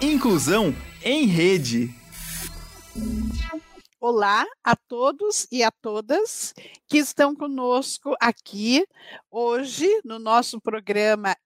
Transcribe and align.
Inclusão 0.00 0.72
em 1.02 1.26
rede. 1.26 1.92
Olá 4.00 4.46
a 4.62 4.76
todos 4.76 5.48
e 5.50 5.64
a 5.64 5.72
todas 5.72 6.54
que 6.86 6.98
estão 6.98 7.34
conosco 7.34 8.14
aqui 8.20 8.86
hoje 9.28 9.88
no 10.04 10.20
nosso 10.20 10.60
programa 10.60 11.36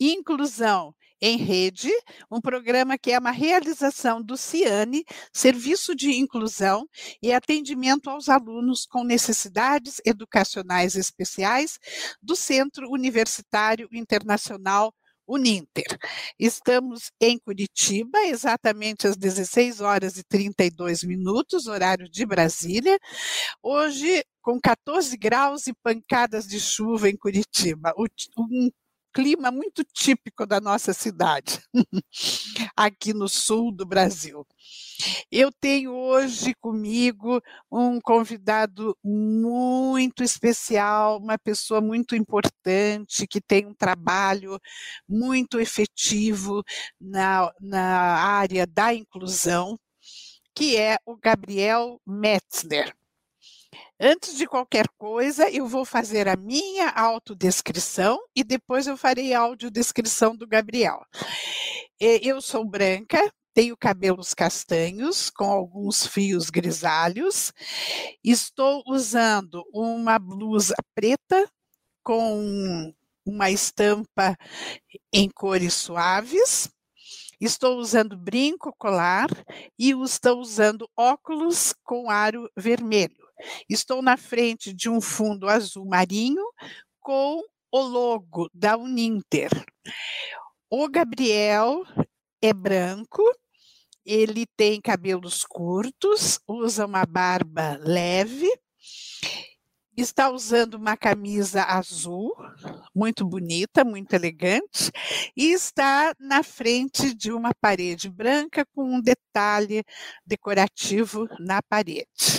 Inclusão 0.00 0.92
em 1.20 1.36
Rede, 1.36 1.90
um 2.28 2.40
programa 2.40 2.98
que 2.98 3.12
é 3.12 3.18
uma 3.18 3.30
realização 3.30 4.20
do 4.20 4.36
CIANE, 4.36 5.04
Serviço 5.32 5.94
de 5.94 6.10
Inclusão 6.10 6.84
e 7.22 7.32
Atendimento 7.32 8.10
aos 8.10 8.28
Alunos 8.28 8.86
com 8.86 9.04
Necessidades 9.04 10.00
Educacionais 10.04 10.96
Especiais 10.96 11.78
do 12.20 12.34
Centro 12.34 12.90
Universitário 12.90 13.88
Internacional 13.92 14.92
Uninter. 15.28 15.86
Estamos 16.38 17.10
em 17.20 17.38
Curitiba, 17.38 18.18
exatamente 18.26 19.06
às 19.06 19.16
16 19.16 19.80
horas 19.80 20.16
e 20.16 20.24
32 20.24 21.04
minutos, 21.04 21.66
horário 21.66 22.08
de 22.08 22.24
Brasília. 22.24 22.98
Hoje, 23.62 24.24
com 24.40 24.58
14 24.58 25.16
graus 25.18 25.66
e 25.66 25.74
pancadas 25.82 26.46
de 26.46 26.58
chuva 26.58 27.10
em 27.10 27.16
Curitiba. 27.16 27.92
Um 28.38 28.70
clima 29.18 29.50
muito 29.50 29.82
típico 29.82 30.46
da 30.46 30.60
nossa 30.60 30.92
cidade, 30.92 31.60
aqui 32.76 33.12
no 33.12 33.28
sul 33.28 33.72
do 33.72 33.84
Brasil. 33.84 34.46
Eu 35.28 35.50
tenho 35.50 35.92
hoje 35.92 36.54
comigo 36.60 37.42
um 37.68 38.00
convidado 38.00 38.96
muito 39.02 40.22
especial, 40.22 41.18
uma 41.18 41.36
pessoa 41.36 41.80
muito 41.80 42.14
importante, 42.14 43.26
que 43.26 43.40
tem 43.40 43.66
um 43.66 43.74
trabalho 43.74 44.56
muito 45.08 45.58
efetivo 45.58 46.62
na, 47.00 47.52
na 47.60 47.82
área 48.22 48.68
da 48.68 48.94
inclusão, 48.94 49.76
que 50.54 50.76
é 50.76 50.96
o 51.04 51.16
Gabriel 51.16 52.00
Metzler. 52.06 52.94
Antes 54.00 54.36
de 54.36 54.46
qualquer 54.46 54.88
coisa, 54.96 55.50
eu 55.50 55.66
vou 55.66 55.84
fazer 55.84 56.28
a 56.28 56.36
minha 56.36 56.88
autodescrição 56.90 58.18
e 58.34 58.44
depois 58.44 58.86
eu 58.86 58.96
farei 58.96 59.34
a 59.34 59.40
audiodescrição 59.40 60.36
do 60.36 60.46
Gabriel. 60.46 61.04
Eu 62.00 62.40
sou 62.40 62.64
branca, 62.64 63.18
tenho 63.52 63.76
cabelos 63.76 64.34
castanhos 64.34 65.30
com 65.30 65.44
alguns 65.44 66.06
fios 66.06 66.48
grisalhos. 66.48 67.52
Estou 68.22 68.84
usando 68.86 69.64
uma 69.72 70.18
blusa 70.18 70.76
preta 70.94 71.50
com 72.04 72.94
uma 73.26 73.50
estampa 73.50 74.36
em 75.12 75.28
cores 75.28 75.74
suaves. 75.74 76.70
Estou 77.40 77.78
usando 77.78 78.16
brinco 78.16 78.72
colar 78.78 79.28
e 79.78 79.90
estou 79.90 80.38
usando 80.40 80.88
óculos 80.96 81.74
com 81.84 82.10
aro 82.10 82.48
vermelho. 82.56 83.27
Estou 83.68 84.02
na 84.02 84.16
frente 84.16 84.72
de 84.72 84.88
um 84.88 85.00
fundo 85.00 85.48
azul 85.48 85.86
marinho 85.86 86.44
com 87.00 87.42
o 87.70 87.80
logo 87.80 88.48
da 88.52 88.76
Uninter. 88.76 89.50
O 90.70 90.88
Gabriel 90.88 91.84
é 92.42 92.52
branco, 92.52 93.22
ele 94.04 94.46
tem 94.56 94.80
cabelos 94.80 95.44
curtos, 95.44 96.38
usa 96.46 96.86
uma 96.86 97.04
barba 97.04 97.78
leve, 97.82 98.48
está 99.96 100.30
usando 100.30 100.74
uma 100.74 100.96
camisa 100.96 101.64
azul, 101.64 102.34
muito 102.94 103.24
bonita, 103.24 103.84
muito 103.84 104.12
elegante, 104.14 104.92
e 105.36 105.52
está 105.52 106.14
na 106.18 106.42
frente 106.42 107.12
de 107.12 107.32
uma 107.32 107.50
parede 107.60 108.08
branca 108.08 108.64
com 108.74 108.84
um 108.84 109.00
detalhe 109.00 109.82
decorativo 110.24 111.26
na 111.40 111.60
parede. 111.62 112.37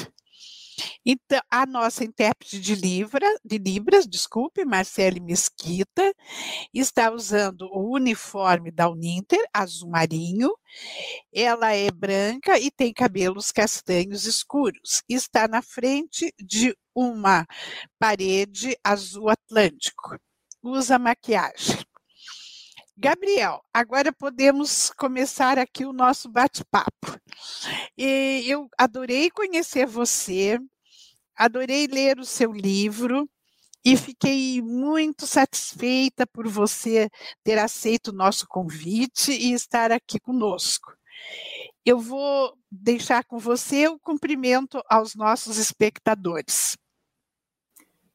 Então, 1.05 1.39
a 1.49 1.65
nossa 1.65 2.03
intérprete 2.03 2.59
de, 2.59 2.75
Libra, 2.75 3.25
de 3.43 3.57
Libras, 3.57 4.07
desculpe, 4.07 4.65
Marcele 4.65 5.19
Mesquita, 5.19 6.13
está 6.73 7.11
usando 7.11 7.69
o 7.71 7.93
uniforme 7.95 8.71
da 8.71 8.89
Uninter, 8.89 9.43
azul 9.53 9.89
marinho. 9.89 10.51
Ela 11.33 11.73
é 11.73 11.89
branca 11.89 12.59
e 12.59 12.69
tem 12.69 12.93
cabelos 12.93 13.51
castanhos 13.51 14.25
escuros. 14.25 15.01
Está 15.07 15.47
na 15.47 15.61
frente 15.61 16.33
de 16.39 16.75
uma 16.93 17.47
parede 17.97 18.77
azul 18.83 19.29
atlântico. 19.29 20.17
Usa 20.61 20.99
maquiagem. 20.99 21.79
Gabriel, 23.01 23.63
agora 23.73 24.11
podemos 24.11 24.91
começar 24.97 25.57
aqui 25.57 25.85
o 25.85 25.93
nosso 25.93 26.27
bate-papo. 26.27 27.17
Eu 27.97 28.67
adorei 28.77 29.31
conhecer 29.31 29.85
você, 29.85 30.59
adorei 31.39 31.87
ler 31.87 32.19
o 32.19 32.25
seu 32.25 32.51
livro 32.51 33.27
e 33.83 33.95
fiquei 33.95 34.61
muito 34.61 35.25
satisfeita 35.25 36.27
por 36.27 36.45
você 36.47 37.09
ter 37.43 37.57
aceito 37.57 38.09
o 38.09 38.13
nosso 38.13 38.45
convite 38.45 39.31
e 39.31 39.53
estar 39.53 39.89
aqui 39.89 40.19
conosco. 40.19 40.93
Eu 41.85 41.97
vou 41.97 42.53
deixar 42.69 43.23
com 43.23 43.39
você 43.39 43.87
o 43.87 43.97
cumprimento 43.97 44.83
aos 44.89 45.15
nossos 45.15 45.57
espectadores. 45.57 46.77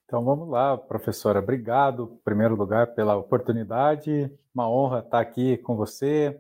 Então 0.05 0.23
vamos 0.23 0.49
lá, 0.49 0.77
professora. 0.77 1.39
Obrigado, 1.39 2.19
em 2.21 2.25
primeiro 2.25 2.55
lugar, 2.55 2.95
pela 2.95 3.17
oportunidade. 3.17 4.31
Uma 4.55 4.69
honra 4.69 4.99
estar 4.99 5.21
aqui 5.21 5.56
com 5.56 5.75
você. 5.75 6.39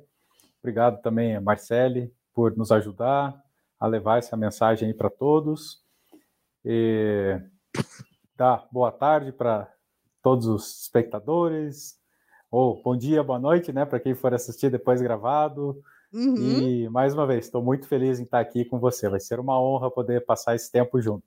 Obrigado 0.60 1.00
também 1.00 1.40
Marcele 1.40 2.12
por 2.34 2.54
nos 2.56 2.70
ajudar 2.70 3.42
a 3.80 3.86
levar 3.86 4.18
essa 4.18 4.36
mensagem 4.36 4.94
para 4.94 5.10
todos. 5.10 5.83
E 6.64 7.40
dar 8.36 8.66
boa 8.72 8.90
tarde 8.90 9.32
para 9.32 9.72
todos 10.22 10.46
os 10.46 10.82
espectadores, 10.82 11.98
ou 12.50 12.82
bom 12.82 12.96
dia, 12.96 13.22
boa 13.22 13.38
noite, 13.38 13.72
né, 13.72 13.84
para 13.84 14.00
quem 14.00 14.14
for 14.14 14.32
assistir 14.32 14.70
depois 14.70 15.02
gravado. 15.02 15.82
Uhum. 16.12 16.36
E 16.36 16.88
mais 16.88 17.12
uma 17.12 17.26
vez, 17.26 17.46
estou 17.46 17.62
muito 17.62 17.86
feliz 17.88 18.20
em 18.20 18.22
estar 18.22 18.40
aqui 18.40 18.64
com 18.64 18.78
você. 18.78 19.08
Vai 19.08 19.20
ser 19.20 19.40
uma 19.40 19.60
honra 19.60 19.90
poder 19.90 20.24
passar 20.24 20.54
esse 20.54 20.70
tempo 20.70 21.00
junto. 21.00 21.24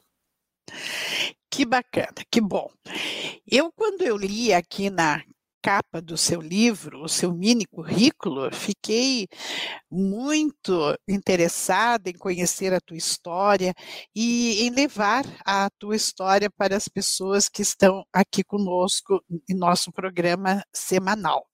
Que 1.50 1.66
bacana, 1.66 2.14
que 2.32 2.40
bom. 2.40 2.70
Eu, 3.46 3.72
quando 3.72 4.02
eu 4.02 4.16
li 4.16 4.54
aqui 4.54 4.90
na 4.90 5.22
capa 5.68 6.02
do 6.02 6.16
seu 6.16 6.40
livro, 6.40 7.04
o 7.04 7.10
seu 7.10 7.34
mini 7.34 7.66
currículo, 7.66 8.50
fiquei 8.54 9.28
muito 9.92 10.98
interessada 11.06 12.10
em 12.10 12.14
conhecer 12.14 12.74
a 12.74 12.80
tua 12.80 12.96
história 12.96 13.74
e 14.16 14.66
em 14.66 14.70
levar 14.70 15.26
a 15.46 15.70
tua 15.78 15.98
história 15.98 16.50
para 16.50 16.78
as 16.78 16.88
pessoas 16.88 17.50
que 17.50 17.62
estão 17.62 18.06
aqui 18.14 18.46
conosco 18.46 19.22
em 19.30 19.54
nosso 19.54 19.92
programa 19.92 20.64
semanal. 20.72 21.46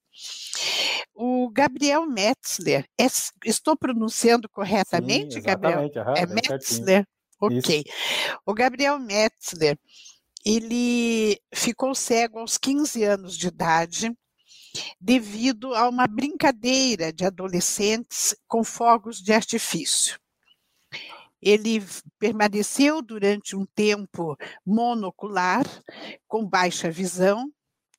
O 1.16 1.50
Gabriel 1.50 2.06
Metzler, 2.06 2.86
é, 3.00 3.08
estou 3.44 3.76
pronunciando 3.76 4.48
corretamente, 4.48 5.36
Sim, 5.36 5.42
Gabriel? 5.42 5.80
Uhum, 5.80 6.14
é 6.16 6.26
Metzler? 6.28 7.04
Ok. 7.42 7.84
Isso. 7.84 8.38
O 8.46 8.54
Gabriel 8.54 9.00
Metzler, 9.00 9.76
ele 10.46 11.40
ficou 11.54 11.96
cego 11.96 12.40
aos 12.40 12.58
15 12.58 13.04
anos 13.04 13.38
de 13.38 13.48
idade 13.48 14.16
devido 15.00 15.74
a 15.76 15.88
uma 15.88 16.08
brincadeira 16.08 17.14
de 17.14 17.26
adolescentes 17.26 18.36
com 18.48 18.64
fogos 18.64 19.22
de 19.22 19.32
artifício. 19.32 20.20
Ele 21.42 21.84
permaneceu 22.18 23.02
durante 23.02 23.56
um 23.56 23.66
tempo 23.76 24.38
monocular, 24.66 25.66
com 26.28 26.48
baixa 26.48 26.90
visão, 26.90 27.52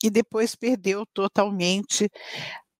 e 0.03 0.11
depois 0.11 0.55
perdeu 0.55 1.05
totalmente 1.07 2.11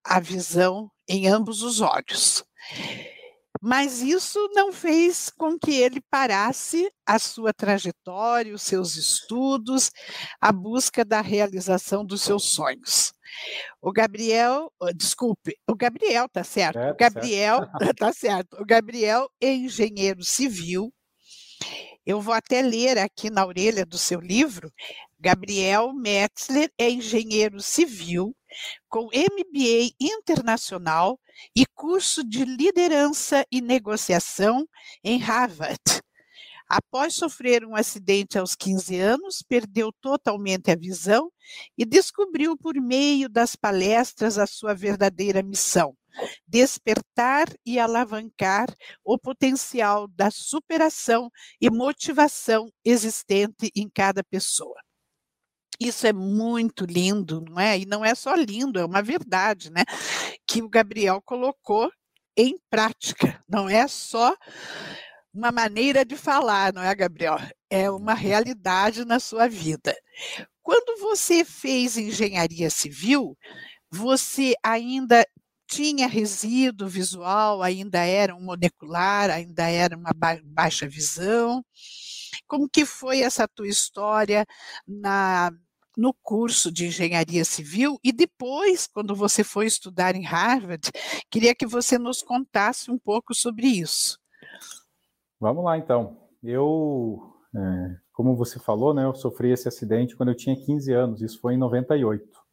a 0.03 0.19
visão 0.21 0.91
em 1.09 1.29
ambos 1.29 1.63
os 1.63 1.81
olhos. 1.81 2.45
Mas 3.67 4.03
isso 4.03 4.39
não 4.53 4.71
fez 4.71 5.31
com 5.31 5.59
que 5.59 5.73
ele 5.73 5.99
parasse 6.11 6.87
a 7.07 7.19
sua 7.19 7.51
trajetória, 7.51 8.55
os 8.55 8.61
seus 8.61 8.95
estudos, 8.95 9.91
a 10.39 10.53
busca 10.53 11.03
da 11.03 11.23
realização 11.23 12.05
dos 12.05 12.21
seus 12.21 12.53
sonhos. 12.53 13.15
O 13.81 13.91
Gabriel, 13.91 14.71
desculpe, 14.95 15.57
o 15.67 15.75
Gabriel 15.75 16.29
tá 16.29 16.45
certo. 16.45 16.79
É, 16.79 16.93
o 16.93 16.95
Gabriel 16.95 17.59
certo. 17.61 17.95
tá 17.97 18.13
certo. 18.13 18.61
O 18.61 18.67
Gabriel 18.67 19.31
é 19.41 19.55
engenheiro 19.55 20.23
civil. 20.23 20.93
Eu 22.05 22.21
vou 22.21 22.35
até 22.35 22.61
ler 22.61 22.99
aqui 22.99 23.31
na 23.31 23.47
orelha 23.47 23.87
do 23.87 23.97
seu 23.97 24.21
livro. 24.21 24.71
Gabriel 25.25 25.95
Metzler 25.95 26.71
é 26.77 26.91
engenheiro 26.91 27.59
civil 27.59 28.37
com 28.91 29.07
MBA 29.07 29.95
internacional 29.99 31.19
e 31.57 31.65
curso 31.65 32.23
de 32.23 32.45
liderança 32.45 33.43
e 33.51 33.63
negociação 33.63 34.69
em 35.03 35.17
Harvard. 35.17 35.81
Após 36.69 37.15
sofrer 37.15 37.65
um 37.65 37.75
acidente 37.75 38.39
aos 38.39 38.55
15 38.55 39.01
anos, 39.01 39.43
perdeu 39.49 39.91
totalmente 39.99 40.71
a 40.71 40.77
visão 40.77 41.33
e 41.79 41.87
descobriu 41.87 42.55
por 42.55 42.75
meio 42.75 43.27
das 43.27 43.57
palestras 43.57 44.37
a 44.37 44.47
sua 44.47 44.75
verdadeira 44.75 45.43
missão: 45.43 45.97
despertar 46.47 47.49
e 47.65 47.79
alavancar 47.79 48.69
o 49.03 49.19
potencial 49.19 50.07
da 50.07 50.31
superação 50.31 51.31
e 51.59 51.71
motivação 51.71 52.71
existente 52.85 53.71
em 53.75 53.89
cada 53.89 54.23
pessoa. 54.23 54.85
Isso 55.81 56.07
é 56.07 56.13
muito 56.13 56.85
lindo, 56.85 57.41
não 57.49 57.59
é? 57.59 57.79
E 57.79 57.87
não 57.87 58.05
é 58.05 58.15
só 58.15 58.35
lindo, 58.35 58.79
é 58.79 58.85
uma 58.85 59.03
verdade, 59.03 59.71
né? 59.71 59.83
Que 60.47 60.63
o 60.63 60.69
Gabriel 60.69 61.21
colocou 61.23 61.91
em 62.37 62.59
prática, 62.71 63.43
não 63.49 63.69
é 63.69 63.87
só 63.89 64.37
uma 65.33 65.51
maneira 65.53 66.05
de 66.05 66.17
falar, 66.17 66.73
não 66.73 66.83
é, 66.83 66.95
Gabriel? 66.95 67.39
É 67.71 67.91
uma 67.91 68.15
realidade 68.15 69.05
na 69.05 69.19
sua 69.19 69.49
vida. 69.49 69.95
Quando 70.63 71.01
você 71.01 71.45
fez 71.45 71.97
engenharia 71.99 72.71
civil, 72.71 73.37
você 73.91 74.55
ainda 74.65 75.27
tinha 75.69 76.07
resíduo 76.09 76.89
visual, 76.89 77.63
ainda 77.63 78.01
era 78.05 78.35
um 78.37 78.43
molecular, 78.43 79.31
ainda 79.31 79.69
era 79.69 79.97
uma 79.97 80.13
ba 80.15 80.39
baixa 80.45 80.89
visão. 80.89 81.65
Como 82.47 82.69
que 82.69 82.85
foi 82.87 83.21
essa 83.23 83.49
tua 83.49 83.69
história 83.69 84.47
na 84.87 85.51
no 85.97 86.15
curso 86.23 86.71
de 86.73 86.87
engenharia 86.87 87.45
civil 87.45 87.99
e 88.03 88.13
depois, 88.13 88.87
quando 88.87 89.15
você 89.15 89.45
foi 89.45 89.67
estudar 89.67 90.15
em 90.15 90.25
Harvard, 90.25 90.91
queria 91.31 91.55
que 91.55 91.67
você 91.67 91.99
nos 91.99 92.23
contasse 92.23 92.91
um 92.91 92.99
pouco 92.99 93.35
sobre 93.35 93.67
isso. 93.67 94.19
Vamos 95.41 95.65
lá, 95.65 95.79
então. 95.79 96.17
Eu, 96.43 97.35
é, 97.55 97.97
como 98.13 98.37
você 98.37 98.59
falou, 98.59 98.93
né, 98.93 99.05
eu 99.05 99.15
sofri 99.15 99.51
esse 99.51 99.69
acidente 99.69 100.17
quando 100.17 100.31
eu 100.31 100.37
tinha 100.37 100.57
15 100.57 100.93
anos, 100.93 101.23
isso 101.23 101.41
foi 101.41 101.55
em 101.55 101.59
98. 101.59 102.45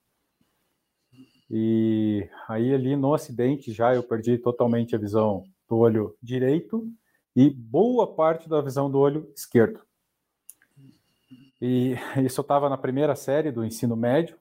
E 1.49 2.29
aí 2.47 2.73
ali 2.73 2.95
no 2.95 3.13
acidente 3.13 3.73
já 3.73 3.93
eu 3.93 4.01
perdi 4.01 4.37
totalmente 4.37 4.95
a 4.95 4.97
visão 4.97 5.43
do 5.67 5.77
olho 5.77 6.15
direito 6.23 6.87
e 7.35 7.49
boa 7.49 8.15
parte 8.15 8.47
da 8.47 8.61
visão 8.61 8.89
do 8.89 8.97
olho 8.99 9.29
esquerdo. 9.35 9.81
E 11.61 11.95
isso 12.25 12.41
eu 12.41 12.43
estava 12.43 12.69
na 12.69 12.77
primeira 12.77 13.15
série 13.15 13.51
do 13.51 13.63
ensino 13.63 13.95
médio, 13.95 14.37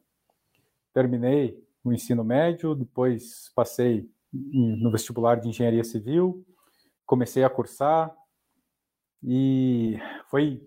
terminei 0.93 1.63
o 1.85 1.93
ensino 1.93 2.25
médio, 2.25 2.75
depois 2.75 3.51
passei 3.55 4.09
no 4.33 4.91
vestibular 4.91 5.37
de 5.37 5.49
engenharia 5.49 5.85
civil, 5.85 6.45
comecei 7.05 7.43
a 7.43 7.51
cursar. 7.51 8.15
E 9.23 9.99
foi 10.31 10.63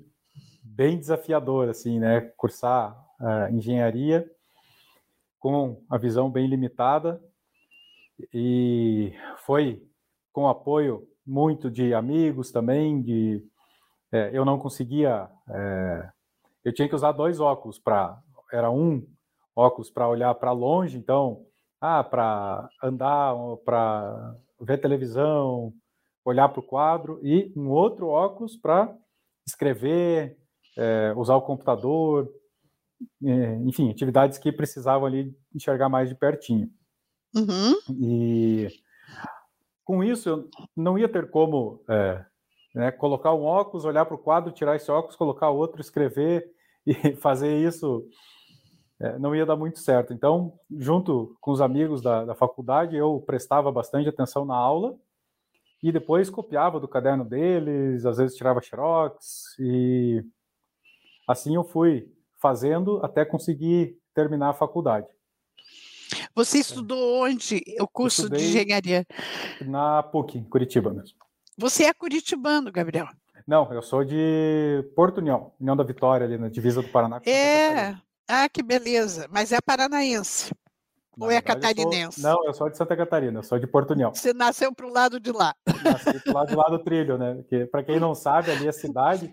bem 0.61 0.99
desafiador 0.99 1.69
assim, 1.69 1.99
né, 1.99 2.21
cursar 2.37 2.93
uh, 3.19 3.53
engenharia 3.53 4.29
com 5.39 5.83
a 5.89 5.97
visão 5.97 6.29
bem 6.29 6.47
limitada. 6.47 7.21
E 8.33 9.13
foi 9.45 9.85
com 10.31 10.47
apoio 10.47 11.07
muito 11.25 11.69
de 11.69 11.93
amigos 11.93 12.51
também, 12.51 13.01
de 13.01 13.43
é, 14.11 14.29
eu 14.31 14.45
não 14.45 14.59
conseguia, 14.59 15.27
é, 15.49 16.09
eu 16.63 16.73
tinha 16.73 16.87
que 16.87 16.95
usar 16.95 17.11
dois 17.11 17.39
óculos 17.39 17.79
para, 17.79 18.17
era 18.51 18.69
um 18.71 19.05
óculos 19.55 19.89
para 19.89 20.07
olhar 20.07 20.33
para 20.35 20.51
longe, 20.51 20.97
então, 20.97 21.45
ah, 21.79 22.03
para 22.03 22.69
andar, 22.81 23.35
para 23.65 24.35
ver 24.59 24.79
televisão, 24.79 25.73
olhar 26.25 26.49
para 26.49 26.59
o 26.59 26.65
quadro 26.65 27.19
e 27.23 27.51
um 27.55 27.69
outro 27.69 28.07
óculos 28.07 28.55
para 28.55 28.95
escrever, 29.45 30.37
é, 30.77 31.13
usar 31.15 31.35
o 31.35 31.41
computador, 31.41 32.29
é, 33.23 33.55
enfim, 33.65 33.91
atividades 33.91 34.37
que 34.37 34.51
precisavam 34.51 35.05
ali 35.05 35.35
enxergar 35.53 35.89
mais 35.89 36.09
de 36.09 36.15
pertinho. 36.15 36.69
Uhum. 37.35 37.73
E 37.99 38.67
com 39.83 40.03
isso 40.03 40.29
eu 40.29 40.49
não 40.75 40.97
ia 40.97 41.09
ter 41.09 41.29
como 41.29 41.83
é, 41.89 42.25
né, 42.73 42.91
colocar 42.91 43.33
um 43.33 43.43
óculos, 43.43 43.85
olhar 43.85 44.05
para 44.05 44.15
o 44.15 44.19
quadro, 44.19 44.51
tirar 44.51 44.75
esse 44.75 44.89
óculos, 44.89 45.15
colocar 45.15 45.49
outro, 45.49 45.81
escrever 45.81 46.52
e 46.87 47.15
fazer 47.15 47.55
isso 47.57 48.07
é, 48.99 49.17
não 49.19 49.35
ia 49.35 49.45
dar 49.45 49.55
muito 49.55 49.79
certo. 49.79 50.13
Então, 50.13 50.57
junto 50.71 51.35
com 51.41 51.51
os 51.51 51.61
amigos 51.61 52.01
da, 52.01 52.25
da 52.25 52.35
faculdade, 52.35 52.95
eu 52.95 53.21
prestava 53.25 53.71
bastante 53.71 54.07
atenção 54.07 54.45
na 54.45 54.55
aula 54.55 54.97
e 55.81 55.91
depois 55.91 56.29
copiava 56.29 56.79
do 56.79 56.87
caderno 56.87 57.25
deles, 57.25 58.05
às 58.05 58.17
vezes 58.17 58.37
tirava 58.37 58.61
xerox 58.61 59.57
e 59.59 60.23
assim 61.27 61.55
eu 61.55 61.63
fui 61.65 62.09
fazendo 62.41 63.03
até 63.03 63.25
conseguir 63.25 63.97
terminar 64.13 64.49
a 64.49 64.53
faculdade. 64.53 65.07
Você 66.35 66.59
estudou 66.59 67.23
onde 67.23 67.61
o 67.79 67.87
curso 67.87 68.29
de 68.29 68.43
engenharia? 68.43 69.05
Na 69.61 70.01
PUC, 70.03 70.37
em 70.37 70.43
Curitiba 70.43 70.93
mesmo. 70.93 71.17
Você 71.57 71.83
é 71.83 71.93
curitibano, 71.93 72.71
Gabriel? 72.71 73.07
Não, 73.47 73.71
eu 73.73 73.81
sou 73.81 74.03
de 74.03 74.83
Porto 74.95 75.17
União, 75.17 75.51
União 75.59 75.75
da 75.75 75.83
Vitória, 75.83 76.25
ali 76.25 76.37
na 76.37 76.49
divisa 76.49 76.81
do 76.81 76.87
Paraná. 76.87 77.21
É, 77.25 77.95
ah, 78.27 78.47
que 78.49 78.63
beleza. 78.63 79.27
Mas 79.29 79.51
é 79.51 79.59
paranaense. 79.59 80.53
Na 81.15 81.27
Ou 81.27 81.31
é 81.31 81.41
catarinense? 81.41 82.19
Eu 82.19 82.23
sou... 82.23 82.31
Não, 82.31 82.45
eu 82.45 82.53
sou 82.53 82.69
de 82.69 82.77
Santa 82.77 82.97
Catarina, 82.97 83.39
eu 83.39 83.43
sou 83.43 83.59
de 83.59 83.67
Porto 83.67 83.91
União. 83.91 84.13
Você 84.13 84.33
nasceu 84.33 84.73
para 84.73 84.87
o 84.87 84.91
lado 84.91 85.19
de 85.19 85.31
lá. 85.31 85.53
Nasci 85.83 86.19
para 86.23 86.31
o 86.31 86.33
lado 86.33 86.47
de 86.47 86.55
lá 86.55 86.69
do 86.69 86.79
trilho, 86.79 87.17
né? 87.17 87.43
Para 87.71 87.83
quem 87.83 87.99
não 87.99 88.15
sabe, 88.15 88.49
ali 88.49 88.67
a 88.67 88.73
cidade 88.73 89.31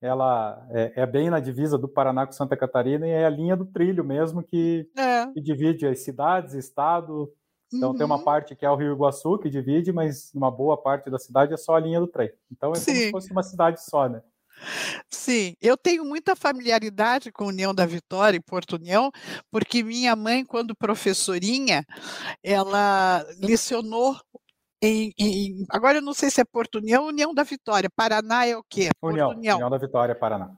ela 0.00 0.66
é, 0.70 1.02
é, 1.02 1.06
bem 1.06 1.28
na 1.28 1.38
divisa 1.38 1.76
do 1.76 1.86
Paraná 1.86 2.26
com 2.26 2.32
Santa 2.32 2.56
Catarina 2.56 3.06
e 3.06 3.10
é 3.10 3.26
a 3.26 3.30
linha 3.30 3.54
do 3.54 3.66
trilho 3.66 4.02
mesmo 4.02 4.42
que, 4.42 4.88
é. 4.96 5.26
que 5.26 5.40
divide 5.40 5.86
as 5.86 6.00
cidades, 6.00 6.54
estado. 6.54 7.30
Então 7.72 7.90
uhum. 7.90 7.96
tem 7.96 8.06
uma 8.06 8.16
uhum. 8.16 8.24
parte 8.24 8.56
que 8.56 8.66
é 8.66 8.70
o 8.70 8.76
Rio 8.76 8.92
Iguaçu 8.92 9.38
que 9.38 9.48
divide, 9.48 9.92
mas 9.92 10.32
uma 10.34 10.50
boa 10.50 10.76
parte 10.76 11.08
da 11.08 11.18
cidade 11.18 11.54
é 11.54 11.56
só 11.56 11.76
a 11.76 11.80
linha 11.80 12.00
do 12.00 12.06
trem. 12.06 12.30
Então 12.50 12.72
é 12.72 12.76
Sim. 12.76 12.92
como 12.92 12.98
se 12.98 13.10
fosse 13.10 13.32
uma 13.32 13.42
cidade 13.42 13.82
só, 13.82 14.08
né? 14.08 14.22
Sim, 15.08 15.54
eu 15.60 15.76
tenho 15.76 16.04
muita 16.04 16.36
familiaridade 16.36 17.32
com 17.32 17.46
União 17.46 17.74
da 17.74 17.86
Vitória 17.86 18.36
e 18.36 18.42
Porto 18.42 18.76
União, 18.76 19.10
porque 19.50 19.82
minha 19.82 20.14
mãe, 20.14 20.44
quando 20.44 20.76
professorinha, 20.76 21.84
ela 22.42 23.24
lecionou 23.38 24.16
em, 24.82 25.12
em, 25.18 25.66
agora 25.68 25.98
eu 25.98 26.02
não 26.02 26.14
sei 26.14 26.30
se 26.30 26.40
é 26.40 26.44
Porto 26.44 26.76
União 26.76 27.02
ou 27.02 27.08
União 27.08 27.34
da 27.34 27.42
Vitória. 27.42 27.90
Paraná 27.94 28.46
é 28.46 28.56
o 28.56 28.62
quê? 28.62 28.88
União, 29.02 29.30
União. 29.30 29.56
União 29.56 29.70
da 29.70 29.78
Vitória, 29.78 30.14
Paraná. 30.14 30.56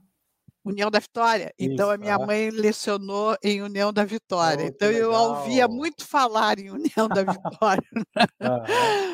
União 0.65 0.91
da 0.91 0.99
Vitória. 0.99 1.53
Isso, 1.59 1.73
então 1.73 1.91
a 1.91 1.99
minha 1.99 2.15
é. 2.15 2.27
mãe 2.27 2.51
lecionou 2.51 3.37
em 3.43 3.63
União 3.63 3.93
da 3.93 4.05
Vitória. 4.05 4.65
Oh, 4.65 4.69
então 4.69 4.91
eu 4.91 5.13
ouvia 5.13 5.67
muito 5.67 6.07
falar 6.07 6.59
em 6.59 6.71
União 6.71 7.09
da 7.09 7.23
Vitória. 7.25 7.83
ah, 8.41 8.65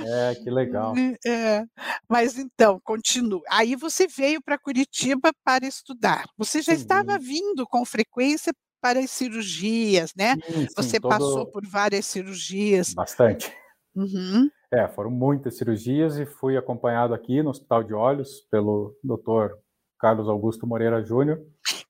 é, 0.04 0.34
que 0.34 0.50
legal. 0.50 0.94
É. 1.26 1.64
Mas 2.08 2.38
então, 2.38 2.78
continua. 2.84 3.42
Aí 3.50 3.74
você 3.74 4.06
veio 4.06 4.42
para 4.42 4.58
Curitiba 4.58 5.30
para 5.44 5.66
estudar. 5.66 6.24
Você 6.36 6.60
já 6.60 6.74
sim, 6.74 6.80
estava 6.80 7.18
vindo 7.18 7.66
com 7.66 7.84
frequência 7.84 8.52
para 8.80 9.00
as 9.00 9.10
cirurgias, 9.10 10.12
né? 10.16 10.34
Sim, 10.34 10.52
sim, 10.52 10.66
você 10.76 11.00
todo... 11.00 11.10
passou 11.10 11.46
por 11.46 11.66
várias 11.66 12.06
cirurgias. 12.06 12.94
Bastante. 12.94 13.52
Uhum. 13.94 14.48
É, 14.72 14.86
foram 14.86 15.10
muitas 15.10 15.56
cirurgias 15.56 16.18
e 16.18 16.26
fui 16.26 16.56
acompanhado 16.56 17.14
aqui 17.14 17.42
no 17.42 17.50
Hospital 17.50 17.82
de 17.82 17.94
Olhos 17.94 18.42
pelo 18.50 18.94
Dr. 19.02 19.56
Carlos 19.98 20.28
Augusto 20.28 20.66
Moreira 20.66 21.02
Júnior. 21.02 21.40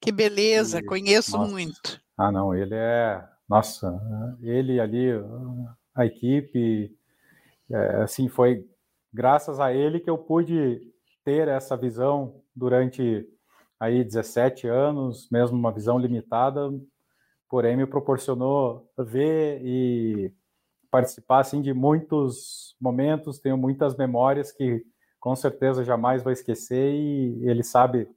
Que 0.01 0.11
beleza, 0.11 0.79
e, 0.79 0.85
conheço 0.85 1.37
nossa, 1.37 1.51
muito. 1.51 2.01
Ah, 2.17 2.33
não, 2.33 2.55
ele 2.55 2.75
é, 2.75 3.23
nossa, 3.49 4.01
ele 4.41 4.81
ali, 4.81 5.11
a 5.95 6.07
equipe, 6.07 6.97
é, 7.71 8.03
assim, 8.03 8.29
foi 8.29 8.65
graças 9.13 9.61
a 9.61 9.73
ele 9.73 10.01
que 10.01 10.09
eu 10.09 10.19
pude 10.19 10.81
ter 11.25 11.49
essa 11.49 11.77
visão 11.77 12.43
durante 12.55 13.27
aí 13.79 14.03
17 14.03 14.67
anos, 14.67 15.29
mesmo 15.31 15.57
uma 15.57 15.73
visão 15.73 15.99
limitada, 15.99 16.71
porém 17.49 17.77
me 17.77 17.87
proporcionou 17.87 18.91
ver 18.99 19.61
e 19.63 20.33
participar 20.91 21.41
assim 21.41 21.61
de 21.61 21.73
muitos 21.73 22.75
momentos, 22.81 23.39
tenho 23.39 23.57
muitas 23.57 23.97
memórias 23.97 24.53
que 24.53 24.83
com 25.21 25.35
certeza 25.35 25.85
jamais 25.85 26.23
vai 26.23 26.33
esquecer 26.33 26.93
e 26.93 27.49
ele 27.49 27.63
sabe 27.63 28.09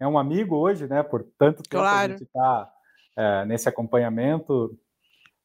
é 0.00 0.06
um 0.06 0.18
amigo 0.18 0.56
hoje, 0.56 0.86
né? 0.86 1.02
Por 1.02 1.22
tanto 1.38 1.62
tempo 1.62 1.82
claro. 1.82 2.12
a 2.12 2.16
gente 2.16 2.24
está 2.24 2.72
é, 3.16 3.44
nesse 3.44 3.68
acompanhamento 3.68 4.76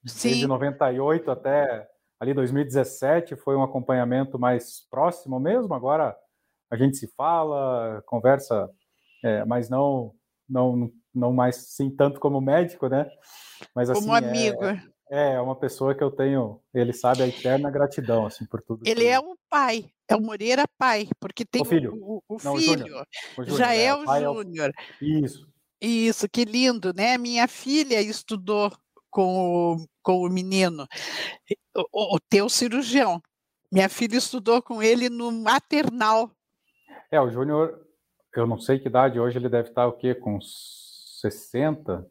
Sim. 0.06 0.30
desde 0.30 0.48
98 0.48 1.32
até 1.32 1.88
ali 2.20 2.34
2017 2.34 3.36
foi 3.38 3.56
um 3.56 3.63
acompanhamento 3.63 4.38
mais 4.38 4.88
próximo 4.89 5.39
mesmo. 5.39 5.74
Agora 5.74 6.16
a 6.72 6.75
gente 6.75 6.98
se 6.98 7.08
fala, 7.16 8.01
conversa, 8.06 8.70
é, 9.24 9.46
mas 9.46 9.70
não 9.70 10.13
não 10.48 10.92
não 11.13 11.34
mais 11.34 11.56
sim 11.75 11.89
tanto 11.89 12.20
como 12.20 12.39
médico, 12.39 12.88
né? 12.88 13.10
Mas 13.75 13.89
assim, 13.89 14.01
como 14.01 14.13
amigo. 14.13 14.63
É, 14.63 14.84
é, 15.10 15.34
é 15.34 15.42
uma 15.42 15.56
pessoa 15.56 15.96
que 15.96 16.04
eu 16.04 16.12
tenho, 16.12 16.62
ele 16.74 16.94
sabe 16.94 17.24
a 17.24 17.28
eterna 17.28 17.72
gratidão, 17.72 18.25
assim, 18.25 18.46
por 18.46 18.62
tudo. 18.62 18.84
Ele 18.86 19.06
é 19.06 19.20
um 19.20 19.36
pai, 19.50 19.92
é 20.08 20.16
o 20.16 20.22
Moreira 20.22 20.66
pai, 20.78 21.08
porque 21.20 21.44
tem 21.44 21.62
o 21.62 21.66
filho, 21.66 21.94
o, 21.96 22.24
o, 22.28 22.36
o 22.36 22.38
Não, 22.44 22.56
filho, 22.58 22.86
o 23.38 23.44
Júnior. 23.44 23.58
já 23.58 23.74
é, 23.74 23.86
é 23.86 23.96
o 23.96 24.06
Júnior. 24.06 24.72
É. 25.01 25.06
Isso. 25.06 25.50
Isso, 25.82 26.28
que 26.30 26.44
lindo, 26.44 26.94
né? 26.94 27.18
Minha 27.18 27.48
filha 27.48 28.01
estudou 28.01 28.72
com 29.10 29.75
o, 29.75 29.88
com 30.04 30.22
o 30.22 30.30
menino. 30.30 30.86
o, 31.75 32.16
o 32.16 32.20
teu 32.30 32.50
cirurgião. 32.50 33.22
Minha 33.72 33.88
filha 33.88 34.18
estudou 34.18 34.62
com 34.62 34.84
ele 34.84 35.10
no 35.10 35.32
maternal. 35.32 36.32
É, 37.12 37.20
o 37.22 37.30
Júnior, 37.30 37.80
eu 38.36 38.46
não 38.46 38.60
sei 38.60 38.78
que 38.78 38.88
idade 38.88 39.20
hoje, 39.20 39.38
ele 39.38 39.50
deve 39.50 39.70
estar 39.70 39.88
o 39.88 39.94
quê? 39.94 40.13
Com 40.13 40.39
60? 40.42 42.06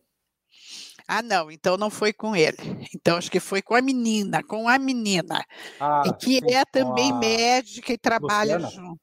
Ah, 1.08 1.22
não, 1.22 1.50
então 1.50 1.78
não 1.78 1.88
foi 1.88 2.12
com 2.12 2.36
ele. 2.36 2.56
Então 2.94 3.16
acho 3.16 3.30
que 3.30 3.40
foi 3.40 3.62
com 3.62 3.74
a 3.74 3.80
menina, 3.80 4.42
com 4.42 4.68
a 4.68 4.78
menina, 4.78 5.42
Ah, 5.80 6.02
que 6.20 6.34
sim, 6.36 6.40
é 6.52 6.64
também 6.66 7.10
a 7.10 7.14
médica 7.14 7.92
e 7.94 7.98
trabalha 7.98 8.58
Luciana? 8.58 8.70
junto. 8.70 9.00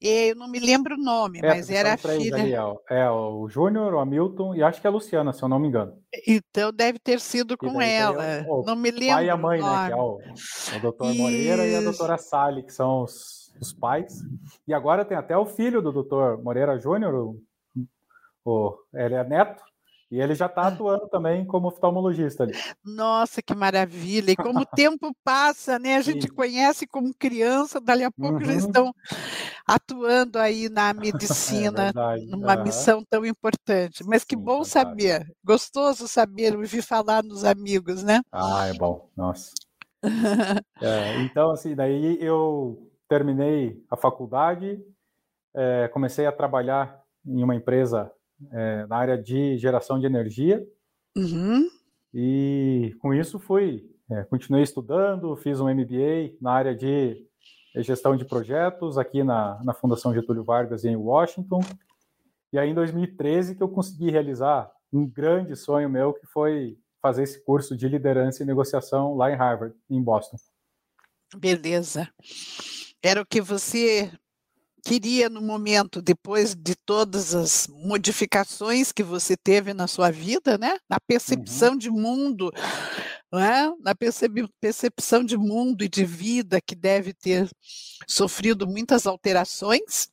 Eu 0.00 0.34
não 0.34 0.48
me 0.48 0.58
lembro 0.58 0.94
o 0.94 0.98
nome, 1.02 1.40
É, 1.42 1.48
mas 1.48 1.70
era 1.70 1.94
a 1.94 1.96
filha. 1.96 2.36
ali. 2.36 2.52
É 2.88 3.10
o 3.10 3.48
Júnior, 3.48 3.94
o 3.94 3.98
Hamilton 3.98 4.54
e 4.54 4.62
acho 4.62 4.80
que 4.80 4.86
é 4.86 4.90
a 4.90 4.92
Luciana, 4.92 5.32
se 5.32 5.42
eu 5.42 5.48
não 5.48 5.58
me 5.58 5.68
engano. 5.68 5.96
Então 6.26 6.72
deve 6.72 6.98
ter 6.98 7.20
sido 7.20 7.56
com 7.56 7.78
tem 7.78 7.92
ela. 7.92 8.44
o, 8.48 8.60
o 8.60 8.64
Não 8.64 8.74
me 8.74 8.90
pai 8.90 9.26
e 9.26 9.30
a 9.30 9.36
lembro 9.36 9.36
o 9.36 9.42
mãe, 9.42 9.60
né? 9.60 9.86
Que 9.86 9.92
é 9.92 9.96
o, 9.96 10.18
o 10.76 10.80
doutor 10.80 11.14
Moreira 11.14 11.66
e 11.66 11.74
a 11.74 11.78
Isso. 11.80 11.84
doutora 11.90 12.18
Sally, 12.18 12.62
que 12.64 12.72
são 12.72 13.02
os, 13.02 13.52
os 13.60 13.72
pais. 13.72 14.22
E 14.66 14.74
agora 14.74 15.04
tem 15.04 15.16
até 15.16 15.36
o 15.36 15.46
filho 15.46 15.80
do 15.80 15.92
doutor 15.92 16.42
Moreira 16.42 16.78
Júnior, 16.78 17.14
o, 17.14 17.42
o, 18.44 18.76
ele 18.94 19.14
é 19.14 19.24
neto, 19.24 19.62
e 20.10 20.20
ele 20.20 20.34
já 20.34 20.46
está 20.46 20.66
atuando 20.68 21.08
também 21.08 21.44
como 21.46 21.68
oftalmologista 21.68 22.42
ali. 22.44 22.52
Nossa, 22.84 23.42
que 23.42 23.54
maravilha! 23.54 24.32
E 24.32 24.36
como 24.36 24.62
o 24.62 24.66
tempo 24.74 25.14
passa, 25.22 25.78
né? 25.78 25.96
A 25.96 26.00
gente 26.02 26.28
Sim. 26.28 26.34
conhece 26.34 26.86
como 26.86 27.14
criança, 27.14 27.80
dali 27.80 28.04
a 28.04 28.10
pouco 28.10 28.42
já 28.44 28.52
Uhum. 28.52 28.58
estão 28.58 28.92
atuando 29.66 30.38
aí 30.38 30.68
na 30.68 30.92
É 30.98 31.00
medicina, 31.00 31.92
verdade. 31.92 32.26
numa 32.26 32.54
aham. 32.54 32.62
missão 32.64 33.04
tão 33.08 33.24
importante. 33.24 34.02
Mas 34.04 34.24
que 34.24 34.34
Sim, 34.36 34.42
bom 34.44 34.64
fantástico. 34.64 34.72
saber, 34.72 35.32
gostoso 35.44 36.08
saber, 36.08 36.56
ouvir 36.56 36.82
falar 36.82 37.22
nos 37.22 37.44
amigos, 37.44 38.02
né? 38.02 38.20
Ah, 38.32 38.66
é 38.66 38.74
bom, 38.74 39.08
nossa. 39.16 39.52
É, 40.82 41.18
então, 41.18 41.50
assim, 41.50 41.74
daí 41.74 42.16
eu 42.22 42.90
terminei 43.08 43.84
a 43.90 43.96
faculdade, 43.96 44.82
é, 45.54 45.88
comecei 45.88 46.26
a 46.26 46.32
trabalhar 46.32 47.02
em 47.26 47.42
uma 47.44 47.54
empresa 47.54 48.10
é, 48.52 48.86
na 48.86 48.96
área 48.96 49.18
de 49.18 49.56
geração 49.58 49.98
de 49.98 50.06
energia 50.06 50.66
Uhum. 51.16 51.68
e 52.14 52.94
com 53.00 53.12
isso 53.12 53.38
fui, 53.38 53.90
é, 54.10 54.22
continuei 54.24 54.62
estudando, 54.62 55.36
fiz 55.36 55.60
um 55.60 55.68
MBA 55.68 56.36
na 56.40 56.52
área 56.52 56.74
de 56.74 57.26
gestão 57.76 58.16
de 58.16 58.24
projetos 58.24 58.96
aqui 58.98 59.22
na, 59.22 59.62
na 59.64 59.74
Fundação 59.74 60.14
Getúlio 60.14 60.44
Vargas 60.44 60.84
em 60.84 60.96
Washington 60.96 61.60
e 62.52 62.58
aí 62.58 62.70
em 62.70 62.74
2013 62.74 63.56
que 63.56 63.62
eu 63.62 63.68
consegui 63.68 64.10
realizar 64.10 64.70
um 64.92 65.06
grande 65.06 65.54
sonho 65.56 65.88
meu 65.88 66.12
que 66.12 66.26
foi 66.26 66.76
fazer 67.00 67.22
esse 67.22 67.42
curso 67.44 67.76
de 67.76 67.88
liderança 67.88 68.42
e 68.42 68.46
negociação 68.46 69.16
lá 69.16 69.30
em 69.30 69.36
Harvard, 69.36 69.74
em 69.88 70.02
Boston. 70.02 70.36
Beleza. 71.36 72.08
Era 73.02 73.22
o 73.22 73.26
que 73.26 73.40
você 73.40 74.12
queria 74.80 75.28
no 75.28 75.40
momento, 75.42 76.02
depois 76.02 76.54
de 76.54 76.74
todas 76.74 77.34
as 77.34 77.68
modificações 77.68 78.92
que 78.92 79.02
você 79.02 79.36
teve 79.36 79.74
na 79.74 79.86
sua 79.86 80.10
vida, 80.10 80.58
né? 80.58 80.78
Na 80.88 80.98
percepção 81.00 81.76
de 81.76 81.90
mundo, 81.90 82.50
não 83.32 83.38
é? 83.40 83.72
na 83.80 83.94
percep- 83.94 84.48
percepção 84.60 85.24
de 85.24 85.36
mundo 85.36 85.84
e 85.84 85.88
de 85.88 86.04
vida 86.04 86.60
que 86.60 86.74
deve 86.74 87.12
ter 87.12 87.48
sofrido 88.08 88.66
muitas 88.66 89.06
alterações 89.06 90.08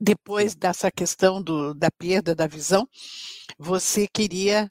depois 0.00 0.54
dessa 0.54 0.90
questão 0.90 1.42
do, 1.42 1.74
da 1.74 1.90
perda 1.90 2.34
da 2.34 2.46
visão, 2.46 2.88
você 3.58 4.06
queria 4.06 4.70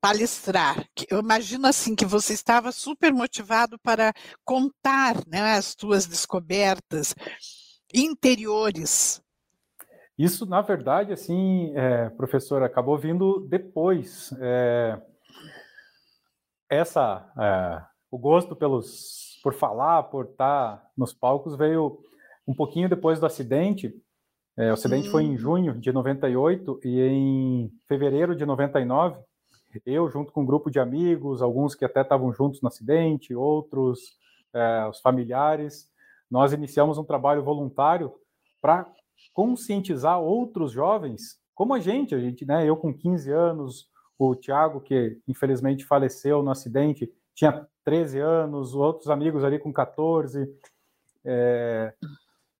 palestrar. 0.00 0.82
Eu 1.10 1.20
imagino 1.20 1.66
assim 1.66 1.94
que 1.94 2.06
você 2.06 2.32
estava 2.32 2.72
super 2.72 3.12
motivado 3.12 3.78
para 3.78 4.12
contar 4.44 5.14
né, 5.26 5.52
as 5.52 5.74
tuas 5.74 6.06
descobertas 6.06 7.14
interiores. 7.94 9.22
Isso, 10.18 10.44
na 10.44 10.60
verdade, 10.60 11.12
assim, 11.12 11.72
é, 11.74 12.10
professor, 12.10 12.62
acabou 12.62 12.98
vindo 12.98 13.40
depois. 13.48 14.34
É, 14.38 15.00
essa, 16.68 17.32
é, 17.38 17.82
o 18.10 18.18
gosto 18.18 18.54
pelos, 18.54 19.40
por 19.42 19.54
falar, 19.54 20.04
por 20.04 20.26
estar 20.26 20.84
nos 20.96 21.12
palcos 21.12 21.56
veio 21.56 21.98
um 22.46 22.54
pouquinho 22.54 22.88
depois 22.88 23.18
do 23.18 23.26
acidente. 23.26 23.94
É, 24.56 24.70
o 24.70 24.74
acidente 24.74 25.10
foi 25.10 25.22
em 25.22 25.34
Hum. 25.34 25.38
junho 25.38 25.74
de 25.80 25.90
98 25.90 26.80
e 26.84 27.00
em 27.00 27.72
fevereiro 27.88 28.36
de 28.36 28.44
99, 28.44 29.18
eu, 29.86 30.10
junto 30.10 30.32
com 30.32 30.42
um 30.42 30.46
grupo 30.46 30.70
de 30.70 30.80
amigos, 30.80 31.42
alguns 31.42 31.74
que 31.74 31.84
até 31.84 32.02
estavam 32.02 32.32
juntos 32.32 32.60
no 32.60 32.68
acidente, 32.68 33.34
outros, 33.34 34.18
é, 34.52 34.86
os 34.88 35.00
familiares, 35.00 35.89
nós 36.30 36.52
iniciamos 36.52 36.98
um 36.98 37.04
trabalho 37.04 37.42
voluntário 37.42 38.12
para 38.60 38.86
conscientizar 39.32 40.20
outros 40.20 40.72
jovens, 40.72 41.38
como 41.54 41.74
a 41.74 41.80
gente, 41.80 42.14
a 42.14 42.18
gente, 42.18 42.46
né? 42.46 42.66
Eu 42.66 42.76
com 42.76 42.92
15 42.92 43.30
anos, 43.30 43.88
o 44.18 44.34
Tiago, 44.34 44.80
que 44.80 45.18
infelizmente 45.26 45.84
faleceu 45.84 46.42
no 46.42 46.50
acidente, 46.50 47.10
tinha 47.34 47.66
13 47.84 48.18
anos, 48.18 48.74
outros 48.74 49.08
amigos 49.10 49.44
ali 49.44 49.58
com 49.58 49.72
14. 49.72 50.46
É... 51.24 51.92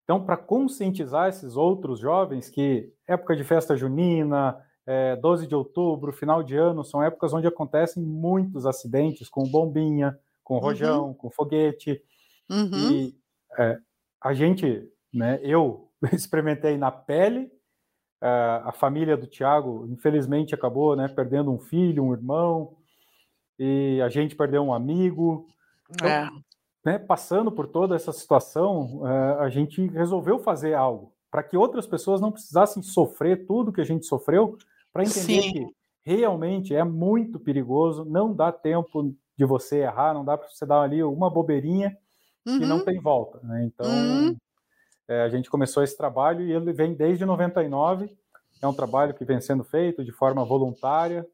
Então, 0.04 0.24
para 0.24 0.36
conscientizar 0.36 1.28
esses 1.28 1.56
outros 1.56 2.00
jovens 2.00 2.50
que 2.50 2.92
época 3.06 3.36
de 3.36 3.44
festa 3.44 3.76
junina, 3.76 4.60
é, 4.86 5.14
12 5.14 5.46
de 5.46 5.54
outubro, 5.54 6.12
final 6.12 6.42
de 6.42 6.56
ano, 6.56 6.82
são 6.84 7.00
épocas 7.02 7.32
onde 7.32 7.46
acontecem 7.46 8.02
muitos 8.02 8.66
acidentes 8.66 9.28
com 9.28 9.44
bombinha, 9.44 10.18
com 10.42 10.58
rojão, 10.58 11.08
Uhum. 11.08 11.14
com 11.14 11.30
foguete. 11.30 12.02
Uhum. 12.50 12.90
E 12.90 13.19
é, 13.60 13.78
a 14.22 14.32
gente, 14.32 14.88
né, 15.12 15.38
eu 15.42 15.90
experimentei 16.12 16.76
na 16.78 16.90
pele, 16.90 17.50
é, 18.22 18.28
a 18.64 18.72
família 18.72 19.16
do 19.16 19.26
Tiago, 19.26 19.86
infelizmente, 19.90 20.54
acabou 20.54 20.96
né, 20.96 21.08
perdendo 21.08 21.50
um 21.52 21.58
filho, 21.58 22.04
um 22.04 22.12
irmão, 22.12 22.76
e 23.58 24.00
a 24.02 24.08
gente 24.08 24.34
perdeu 24.34 24.62
um 24.62 24.72
amigo. 24.72 25.46
Então, 25.90 26.08
É. 26.08 26.28
né, 26.84 26.98
passando 26.98 27.52
por 27.52 27.66
toda 27.66 27.94
essa 27.94 28.12
situação, 28.12 29.06
é, 29.06 29.44
a 29.44 29.48
gente 29.50 29.86
resolveu 29.88 30.38
fazer 30.38 30.74
algo 30.74 31.12
para 31.30 31.42
que 31.42 31.56
outras 31.56 31.86
pessoas 31.86 32.20
não 32.20 32.32
precisassem 32.32 32.82
sofrer 32.82 33.46
tudo 33.46 33.72
que 33.72 33.80
a 33.80 33.84
gente 33.84 34.04
sofreu, 34.04 34.56
para 34.92 35.04
entender 35.04 35.42
Sim. 35.42 35.52
que 35.52 35.66
realmente 36.04 36.74
é 36.74 36.82
muito 36.82 37.38
perigoso, 37.38 38.04
não 38.04 38.34
dá 38.34 38.50
tempo 38.50 39.14
de 39.38 39.44
você 39.44 39.78
errar, 39.82 40.12
não 40.12 40.24
dá 40.24 40.36
para 40.36 40.48
você 40.48 40.66
dar 40.66 40.82
ali 40.82 41.02
uma 41.04 41.30
bobeirinha 41.30 41.96
que 42.58 42.66
não 42.66 42.78
Uhum. 42.78 42.84
tem 42.84 43.00
volta. 43.00 43.38
né? 43.42 43.64
Então, 43.64 43.86
Uhum. 43.86 44.36
é, 45.08 45.22
a 45.22 45.28
gente 45.28 45.50
começou 45.50 45.82
esse 45.82 45.96
trabalho 45.96 46.42
e 46.42 46.52
ele 46.52 46.72
vem 46.72 46.94
desde 46.94 47.24
99. 47.24 48.08
É 48.62 48.66
um 48.66 48.74
trabalho 48.74 49.14
que 49.14 49.24
vem 49.24 49.40
sendo 49.40 49.64
feito 49.64 50.04
de 50.04 50.12
forma 50.12 50.44
voluntária. 50.44 51.26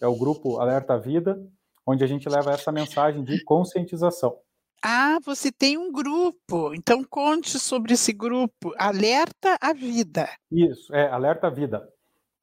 É 0.00 0.06
o 0.06 0.16
grupo 0.16 0.58
Alerta 0.60 0.96
Vida, 0.98 1.40
onde 1.86 2.04
a 2.04 2.06
gente 2.06 2.28
leva 2.28 2.52
essa 2.52 2.70
mensagem 2.70 3.24
de 3.24 3.42
conscientização. 3.44 4.36
Ah, 4.84 5.18
você 5.24 5.50
tem 5.50 5.76
um 5.76 5.90
grupo. 5.90 6.72
Então 6.72 7.02
conte 7.02 7.58
sobre 7.58 7.94
esse 7.94 8.12
grupo. 8.12 8.72
Alerta 8.78 9.56
a 9.60 9.72
vida. 9.72 10.28
Isso, 10.52 10.94
é 10.94 11.08
Alerta 11.08 11.50
Vida, 11.50 11.88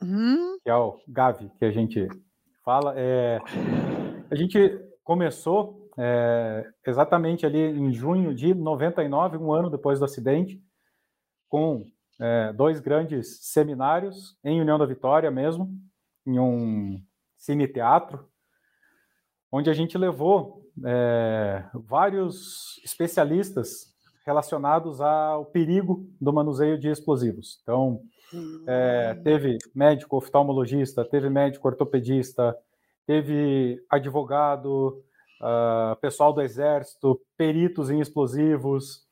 Hum, 0.04 0.58
que 0.62 0.70
é 0.70 0.76
o 0.76 1.00
GAV 1.08 1.50
que 1.58 1.64
a 1.64 1.72
gente 1.72 2.06
fala. 2.66 2.94
É, 2.98 3.40
a 4.30 4.36
gente 4.36 4.60
começou 5.02 5.85
é, 5.98 6.68
exatamente 6.86 7.46
ali 7.46 7.60
em 7.60 7.92
junho 7.94 8.34
de 8.34 8.54
99, 8.54 9.38
um 9.38 9.54
ano 9.54 9.70
depois 9.70 10.00
do 10.00 10.06
acidente, 10.06 10.62
com 11.48 11.86
é, 12.20 12.54
dois 12.54 12.80
grandes 12.80 13.40
seminários 13.42 14.38
em 14.44 14.60
União 14.60 14.78
da 14.78 14.86
Vitória 14.86 15.32
mesmo, 15.32 15.70
em 16.26 16.40
um 16.40 17.02
cine-teatro, 17.38 18.28
onde 19.52 19.70
a 19.70 19.74
gente 19.74 19.98
levou 19.98 20.64
é, 20.84 21.64
vários 21.74 22.82
especialistas 22.84 23.94
relacionados 24.26 25.00
ao 25.00 25.46
perigo 25.46 26.10
do 26.20 26.34
manuseio 26.34 26.80
de 26.80 26.90
explosivos. 26.90 27.60
Então, 27.62 28.02
é, 28.66 29.14
teve 29.24 29.58
médico 29.74 30.18
oftalmologista, 30.18 31.06
teve 31.06 31.30
médico 31.30 31.68
ortopedista, 31.68 32.58
teve 33.06 33.84
advogado, 33.88 35.05
uh, 35.42 35.96
pessoal 36.02 36.34
do 36.34 36.42
exército, 36.42 37.20
peritos 37.38 37.90
em 37.90 38.00
explosivos. 38.00 39.06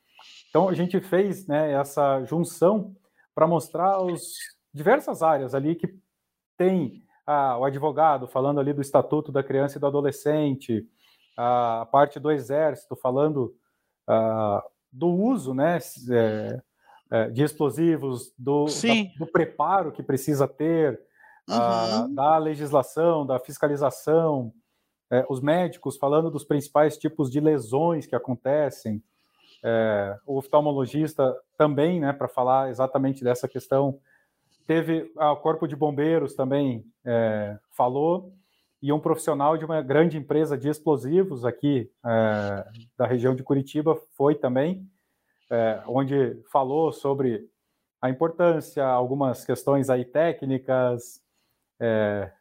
Então 0.49 0.69
a 0.69 0.73
gente 0.73 0.99
fez 0.99 1.47
né, 1.47 1.73
essa 1.73 2.23
junção 2.25 2.95
para 3.33 3.47
mostrar 3.47 3.97
as 3.97 4.33
diversas 4.73 5.21
áreas 5.21 5.55
ali 5.55 5.75
que 5.75 5.87
tem 6.57 7.03
ah, 7.25 7.57
o 7.57 7.65
advogado 7.65 8.27
falando 8.27 8.59
ali 8.59 8.73
do 8.73 8.81
Estatuto 8.81 9.31
da 9.31 9.43
Criança 9.43 9.77
e 9.77 9.81
do 9.81 9.87
Adolescente, 9.87 10.87
a 11.35 11.87
parte 11.91 12.19
do 12.19 12.31
exército 12.31 12.95
falando 12.95 13.55
ah, 14.07 14.63
do 14.91 15.07
uso, 15.07 15.53
né, 15.53 15.79
é, 16.11 16.61
é, 17.11 17.29
de 17.29 17.43
explosivos, 17.43 18.33
do, 18.37 18.65
da, 18.65 19.25
do, 19.25 19.31
preparo 19.31 19.91
que 19.91 20.03
precisa 20.03 20.47
ter, 20.47 20.99
uhum. 21.49 21.55
a, 21.55 22.07
da 22.07 22.37
legislação, 22.37 23.25
da 23.25 23.39
fiscalização, 23.39 24.53
é, 25.13 25.23
os 25.29 25.39
médicos 25.39 25.95
falando 25.95 26.31
dos 26.31 26.43
principais 26.43 26.97
tipos 26.97 27.29
de 27.29 27.39
lesões 27.39 28.07
que 28.07 28.15
acontecem, 28.15 28.99
é, 29.63 30.17
o 30.25 30.37
oftalmologista 30.37 31.37
também, 31.55 31.99
né, 31.99 32.11
para 32.11 32.27
falar 32.27 32.71
exatamente 32.71 33.23
dessa 33.23 33.47
questão. 33.47 33.99
Teve 34.65 35.11
ah, 35.17 35.31
o 35.31 35.37
Corpo 35.37 35.67
de 35.67 35.75
Bombeiros 35.75 36.33
também 36.33 36.83
é, 37.05 37.59
falou, 37.69 38.33
e 38.81 38.91
um 38.91 38.99
profissional 38.99 39.55
de 39.55 39.63
uma 39.63 39.83
grande 39.83 40.17
empresa 40.17 40.57
de 40.57 40.67
explosivos 40.67 41.45
aqui 41.45 41.91
é, 42.03 42.65
da 42.97 43.05
região 43.05 43.35
de 43.35 43.43
Curitiba 43.43 43.95
foi 44.17 44.33
também, 44.33 44.89
é, 45.51 45.83
onde 45.85 46.41
falou 46.51 46.91
sobre 46.91 47.47
a 48.01 48.09
importância, 48.09 48.83
algumas 48.83 49.45
questões 49.45 49.91
aí 49.91 50.03
técnicas, 50.03 51.21
é, 51.79 52.31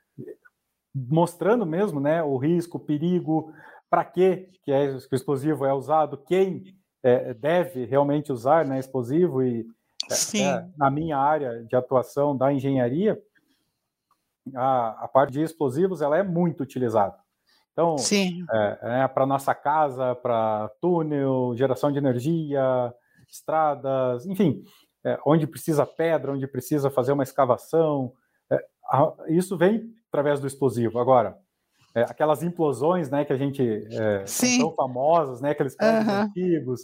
mostrando 0.94 1.64
mesmo 1.64 2.00
né, 2.00 2.22
o 2.22 2.36
risco, 2.36 2.76
o 2.76 2.80
perigo, 2.80 3.52
para 3.88 4.04
que, 4.04 4.48
que, 4.62 4.72
é, 4.72 4.90
o 4.90 5.14
explosivo 5.14 5.64
é 5.64 5.72
usado, 5.72 6.18
quem 6.18 6.64
é, 7.02 7.34
deve 7.34 7.84
realmente 7.84 8.32
usar 8.32 8.64
né, 8.64 8.78
explosivo 8.78 9.42
e 9.42 9.66
é, 10.10 10.42
é, 10.42 10.68
na 10.76 10.90
minha 10.90 11.16
área 11.16 11.64
de 11.64 11.76
atuação 11.76 12.36
da 12.36 12.52
engenharia, 12.52 13.20
a, 14.54 15.04
a, 15.04 15.08
parte 15.08 15.32
de 15.32 15.42
explosivos 15.42 16.02
ela 16.02 16.18
é 16.18 16.22
muito 16.22 16.62
utilizada. 16.62 17.16
Então, 17.72 17.96
é, 18.52 19.02
é 19.02 19.08
para 19.08 19.24
nossa 19.24 19.54
casa, 19.54 20.14
para 20.14 20.70
túnel, 20.80 21.54
geração 21.56 21.90
de 21.90 21.98
energia, 21.98 22.92
estradas, 23.30 24.26
enfim, 24.26 24.62
é, 25.04 25.18
onde 25.24 25.46
precisa 25.46 25.86
pedra, 25.86 26.32
onde 26.32 26.46
precisa 26.46 26.90
fazer 26.90 27.12
uma 27.12 27.22
escavação, 27.22 28.12
a, 28.90 29.14
isso 29.28 29.56
vem 29.56 29.90
através 30.12 30.38
do 30.38 30.46
explosivo. 30.46 30.98
Agora, 30.98 31.38
é, 31.94 32.02
aquelas 32.02 32.42
implosões, 32.42 33.10
né, 33.10 33.24
que 33.24 33.32
a 33.32 33.38
gente 33.38 33.62
é, 33.90 34.26
são 34.26 34.74
famosas, 34.74 35.40
né, 35.40 35.50
aqueles 35.50 35.74
prédios 35.74 36.06
uhum. 36.06 36.20
antigos. 36.20 36.80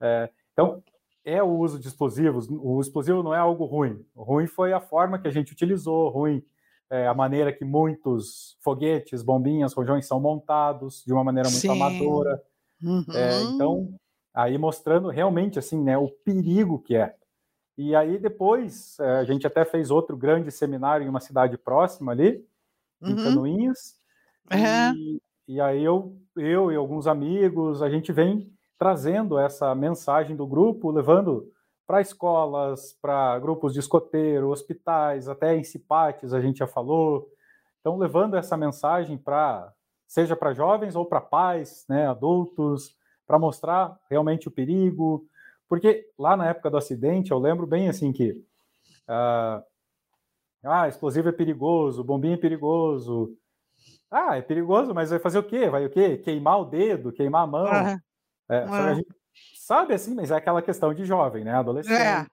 É, 0.00 0.28
então, 0.52 0.82
é 1.24 1.42
o 1.42 1.48
uso 1.48 1.78
de 1.78 1.86
explosivos. 1.86 2.48
O 2.50 2.80
explosivo 2.80 3.22
não 3.22 3.32
é 3.32 3.38
algo 3.38 3.64
ruim. 3.64 4.04
O 4.14 4.22
ruim 4.22 4.46
foi 4.46 4.72
a 4.72 4.80
forma 4.80 5.18
que 5.18 5.28
a 5.28 5.30
gente 5.30 5.52
utilizou, 5.52 6.08
ruim 6.08 6.42
é, 6.90 7.06
a 7.06 7.14
maneira 7.14 7.52
que 7.52 7.64
muitos 7.64 8.56
foguetes, 8.60 9.22
bombinhas, 9.22 9.72
rojões 9.72 10.06
são 10.06 10.20
montados 10.20 11.02
de 11.04 11.12
uma 11.12 11.24
maneira 11.24 11.48
muito 11.48 11.60
Sim. 11.60 11.68
amadora. 11.68 12.42
É, 12.82 12.86
uhum. 12.86 13.04
É, 13.14 13.42
então, 13.42 13.94
aí 14.34 14.58
mostrando 14.58 15.08
realmente 15.08 15.58
assim, 15.58 15.82
né, 15.82 15.96
o 15.96 16.08
perigo 16.08 16.78
que 16.78 16.96
é. 16.96 17.14
E 17.76 17.94
aí 17.94 18.18
depois 18.18 18.98
é, 19.00 19.18
a 19.18 19.24
gente 19.24 19.46
até 19.46 19.64
fez 19.64 19.90
outro 19.90 20.16
grande 20.16 20.50
seminário 20.50 21.04
em 21.04 21.08
uma 21.08 21.20
cidade 21.20 21.58
próxima 21.58 22.12
ali, 22.12 22.44
em 23.02 23.12
uhum. 23.12 23.24
Canoinhas. 23.24 23.94
Uhum. 24.52 24.94
E, 24.94 25.22
e, 25.48 25.60
aí 25.60 25.84
eu, 25.84 26.16
eu 26.36 26.72
e 26.72 26.76
alguns 26.76 27.06
amigos, 27.06 27.82
a 27.82 27.90
gente 27.90 28.12
vem 28.12 28.52
trazendo 28.78 29.38
essa 29.38 29.74
mensagem 29.74 30.36
do 30.36 30.46
grupo, 30.46 30.90
levando 30.90 31.50
para 31.86 32.00
escolas, 32.00 32.98
para 33.00 33.38
grupos 33.38 33.72
de 33.72 33.80
escoteiro, 33.80 34.50
hospitais, 34.50 35.28
até 35.28 35.56
em 35.56 35.62
cipates 35.62 36.32
a 36.32 36.40
gente 36.40 36.58
já 36.58 36.66
falou. 36.66 37.30
Então, 37.80 37.96
levando 37.96 38.36
essa 38.36 38.56
mensagem 38.56 39.16
para, 39.16 39.72
seja 40.06 40.34
para 40.34 40.52
jovens 40.52 40.96
ou 40.96 41.06
para 41.06 41.20
pais, 41.20 41.84
né, 41.88 42.08
adultos, 42.08 42.96
para 43.26 43.38
mostrar 43.38 43.96
realmente 44.10 44.48
o 44.48 44.50
perigo. 44.50 45.24
Porque 45.68 46.08
lá 46.18 46.36
na 46.36 46.48
época 46.48 46.70
do 46.70 46.76
acidente, 46.76 47.30
eu 47.30 47.38
lembro 47.38 47.66
bem 47.66 47.88
assim 47.88 48.12
que. 48.12 48.32
Uh, 49.08 49.62
ah, 50.66 50.88
explosivo 50.88 51.28
é 51.28 51.32
perigoso, 51.32 52.04
bombinha 52.04 52.34
é 52.34 52.38
perigoso. 52.38 53.36
Ah, 54.10 54.36
é 54.36 54.42
perigoso, 54.42 54.94
mas 54.94 55.10
vai 55.10 55.18
fazer 55.18 55.38
o 55.38 55.42
quê? 55.42 55.68
Vai 55.68 55.86
o 55.86 55.90
quê? 55.90 56.16
Queimar 56.18 56.60
o 56.60 56.64
dedo, 56.64 57.12
queimar 57.12 57.44
a 57.44 57.46
mão. 57.46 57.64
Uhum. 57.64 57.98
É, 58.48 58.64
uhum. 58.64 58.94
gente 58.96 59.16
sabe 59.58 59.94
assim, 59.94 60.14
mas 60.14 60.30
é 60.30 60.36
aquela 60.36 60.62
questão 60.62 60.94
de 60.94 61.04
jovem, 61.04 61.44
né? 61.44 61.52
Adolescente, 61.52 62.00
é. 62.00 62.24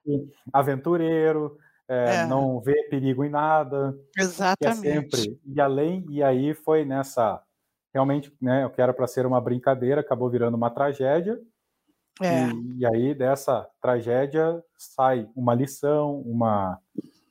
aventureiro, 0.52 1.58
é, 1.88 2.16
é. 2.16 2.26
não 2.26 2.60
vê 2.60 2.84
perigo 2.88 3.24
em 3.24 3.28
nada. 3.28 3.94
Exatamente. 4.16 4.86
É 4.86 4.92
sempre. 4.92 5.40
E 5.44 5.60
além, 5.60 6.06
e 6.08 6.22
aí 6.22 6.54
foi 6.54 6.84
nessa. 6.84 7.42
Realmente, 7.92 8.32
né? 8.40 8.66
O 8.66 8.70
que 8.70 8.80
era 8.80 8.92
para 8.92 9.06
ser 9.06 9.26
uma 9.26 9.40
brincadeira 9.40 10.00
acabou 10.00 10.28
virando 10.28 10.56
uma 10.56 10.70
tragédia. 10.70 11.38
É. 12.22 12.46
E, 12.46 12.78
e, 12.78 12.86
aí 12.86 13.14
dessa 13.14 13.68
tragédia 13.80 14.62
sai 14.76 15.28
uma 15.34 15.54
lição, 15.54 16.20
uma 16.20 16.78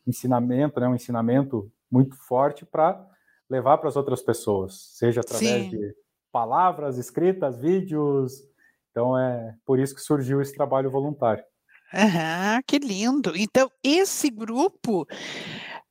ensinamento, 0.06 0.80
né? 0.80 0.88
Um 0.88 0.96
ensinamento 0.96 1.72
muito 1.92 2.16
forte 2.16 2.66
para 2.66 3.06
levar 3.50 3.78
para 3.78 3.90
as 3.90 3.96
outras 3.96 4.22
pessoas, 4.22 4.96
seja 4.96 5.22
através 5.22 5.64
Sim. 5.64 5.70
de 5.70 5.96
palavras 6.32 6.98
escritas, 6.98 7.58
vídeos, 7.60 8.42
então 8.90 9.18
é 9.18 9.56
por 9.66 9.80
isso 9.80 9.94
que 9.94 10.02
surgiu 10.02 10.42
esse 10.42 10.54
trabalho 10.56 10.90
voluntário. 10.90 11.44
Ah, 11.92 12.60
que 12.66 12.80
lindo! 12.80 13.34
Então, 13.36 13.70
esse 13.84 14.32
grupo, 14.32 15.06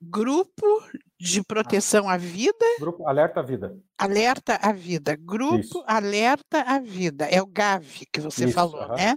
grupo 0.00 0.82
de 1.18 1.40
proteção 1.44 2.08
à 2.08 2.16
vida. 2.16 2.66
Grupo 2.80 3.06
Alerta 3.06 3.38
à 3.38 3.42
Vida. 3.44 3.76
Alerta 3.96 4.56
à 4.60 4.72
Vida. 4.72 5.16
Grupo 5.16 5.58
Isso. 5.58 5.84
Alerta 5.86 6.62
à 6.62 6.80
Vida. 6.80 7.26
É 7.26 7.40
o 7.40 7.46
GAV 7.46 8.06
que 8.12 8.20
você 8.20 8.46
Isso, 8.46 8.54
falou, 8.54 8.88
né? 8.88 9.14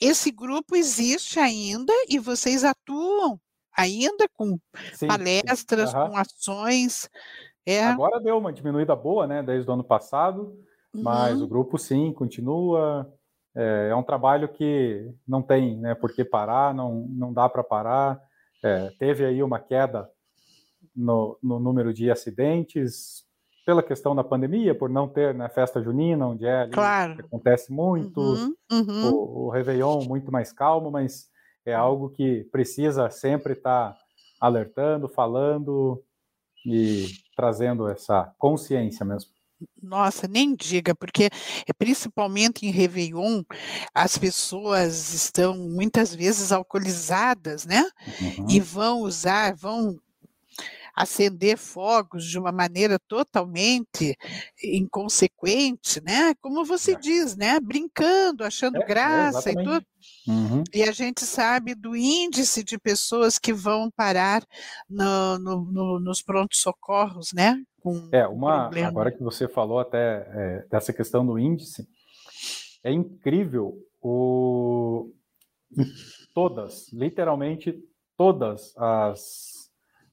Esse 0.00 0.32
grupo 0.32 0.74
existe 0.74 1.38
ainda 1.38 1.92
e 2.08 2.18
vocês 2.18 2.64
atuam 2.64 3.40
ainda 3.78 4.28
com 4.36 4.58
sim, 4.92 5.06
palestras, 5.06 5.90
sim. 5.90 5.96
com 5.96 6.16
ações. 6.16 7.08
É. 7.64 7.84
Agora 7.84 8.20
deu 8.20 8.36
uma 8.36 8.52
diminuída 8.52 8.96
boa, 8.96 9.26
né, 9.26 9.42
desde 9.42 9.70
o 9.70 9.72
ano 9.72 9.84
passado. 9.84 10.58
Mas 10.92 11.38
uhum. 11.38 11.44
o 11.44 11.48
grupo 11.48 11.78
sim 11.78 12.12
continua. 12.12 13.10
É, 13.54 13.88
é, 13.90 13.94
um 13.94 14.02
trabalho 14.02 14.48
que 14.48 15.10
não 15.26 15.42
tem 15.42 15.76
né, 15.76 15.94
por 15.94 16.12
que 16.12 16.24
parar, 16.24 16.74
não, 16.74 17.06
não 17.10 17.32
dá 17.32 17.48
para 17.48 17.62
parar. 17.62 18.20
É, 18.62 18.90
teve 18.98 19.24
aí 19.24 19.42
uma 19.42 19.60
queda 19.60 20.08
no, 20.94 21.38
no, 21.42 21.60
número 21.60 21.92
de 21.92 22.10
acidentes 22.10 23.24
pela 23.64 23.82
questão 23.82 24.16
da 24.16 24.24
pandemia, 24.24 24.74
por 24.74 24.88
não 24.88 25.06
ter 25.06 25.34
né, 25.34 25.48
festa 25.48 25.82
junina, 25.82 26.26
onde 26.26 26.46
é 26.46 26.62
ali, 26.62 26.72
claro. 26.72 27.20
acontece 27.20 27.70
muito, 27.70 28.18
uhum, 28.18 28.54
uhum. 28.72 29.12
O, 29.12 29.46
o 29.46 29.50
Réveillon 29.50 30.04
muito 30.04 30.32
mais 30.32 30.52
calmo, 30.52 30.90
mas 30.90 31.28
é 31.68 31.74
algo 31.74 32.10
que 32.10 32.44
precisa 32.50 33.10
sempre 33.10 33.52
estar 33.52 33.92
tá 33.92 33.98
alertando, 34.40 35.08
falando 35.08 36.02
e 36.64 37.06
trazendo 37.36 37.88
essa 37.88 38.32
consciência 38.38 39.04
mesmo. 39.04 39.30
Nossa, 39.82 40.28
nem 40.28 40.54
diga, 40.54 40.94
porque 40.94 41.24
é 41.24 41.72
principalmente 41.76 42.64
em 42.64 42.70
Réveillon, 42.70 43.42
as 43.92 44.16
pessoas 44.16 45.12
estão 45.12 45.56
muitas 45.56 46.14
vezes 46.14 46.52
alcoolizadas, 46.52 47.66
né? 47.66 47.84
Uhum. 48.20 48.46
E 48.48 48.60
vão 48.60 49.00
usar, 49.00 49.54
vão 49.56 49.98
acender 50.98 51.56
fogos 51.56 52.24
de 52.24 52.38
uma 52.38 52.50
maneira 52.50 52.98
totalmente 52.98 54.16
inconsequente, 54.62 56.00
né? 56.02 56.34
Como 56.40 56.64
você 56.64 56.92
é. 56.92 56.98
diz, 56.98 57.36
né? 57.36 57.60
Brincando, 57.60 58.42
achando 58.42 58.82
é, 58.82 58.84
graça 58.84 59.50
é, 59.50 59.52
e 59.52 59.56
tudo. 59.56 59.86
Uhum. 60.26 60.64
E 60.74 60.82
a 60.82 60.90
gente 60.90 61.24
sabe 61.24 61.74
do 61.74 61.94
índice 61.96 62.64
de 62.64 62.76
pessoas 62.78 63.38
que 63.38 63.52
vão 63.52 63.90
parar 63.90 64.44
no, 64.90 65.38
no, 65.38 65.64
no, 65.64 66.00
nos 66.00 66.20
prontos 66.20 66.60
socorros, 66.60 67.32
né? 67.32 67.62
Com 67.80 68.08
é 68.10 68.26
uma 68.26 68.62
problema. 68.62 68.88
agora 68.88 69.12
que 69.12 69.22
você 69.22 69.46
falou 69.46 69.78
até 69.78 70.26
é, 70.32 70.66
dessa 70.68 70.92
questão 70.92 71.24
do 71.24 71.38
índice, 71.38 71.88
é 72.82 72.90
incrível 72.90 73.76
o 74.02 75.12
todas, 76.34 76.92
literalmente 76.92 77.78
todas 78.16 78.76
as 78.76 79.57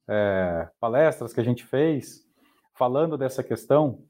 é, 0.08 0.70
palestras 0.80 1.34
que 1.34 1.40
a 1.40 1.44
gente 1.44 1.64
fez 1.64 2.26
falando 2.74 3.18
dessa 3.18 3.44
questão, 3.44 4.04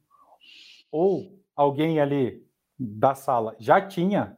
ou 0.92 1.40
alguém 1.56 2.00
ali 2.00 2.44
da 2.78 3.16
sala 3.16 3.56
já 3.60 3.80
tinha 3.80 4.38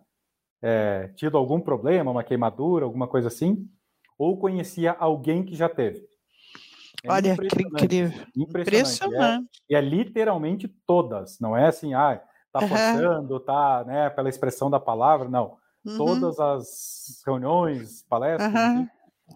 é, 0.61 1.09
tido 1.15 1.37
algum 1.37 1.59
problema, 1.59 2.11
uma 2.11 2.23
queimadura, 2.23 2.85
alguma 2.85 3.07
coisa 3.07 3.27
assim, 3.27 3.69
ou 4.17 4.37
conhecia 4.37 4.91
alguém 4.91 5.43
que 5.43 5.55
já 5.55 5.69
teve. 5.69 6.05
É 7.03 7.11
Olha, 7.11 7.33
impressionante, 7.33 7.83
incrível. 7.83 8.27
Impressionante. 8.35 8.95
impressionante. 8.95 9.61
É, 9.69 9.73
e 9.73 9.75
é 9.75 9.81
literalmente 9.81 10.67
todas, 10.67 11.39
não 11.39 11.55
é 11.55 11.67
assim, 11.67 11.93
ah, 11.93 12.21
tá 12.51 12.67
forçando, 12.67 13.35
uhum. 13.35 13.39
tá, 13.39 13.83
né, 13.85 14.09
pela 14.09 14.29
expressão 14.29 14.69
da 14.69 14.79
palavra, 14.79 15.29
não. 15.29 15.57
Uhum. 15.85 15.97
Todas 15.97 16.39
as 16.39 17.21
reuniões, 17.25 18.03
palestras, 18.03 18.53
uhum. 18.53 18.79
Uhum. 18.79 18.87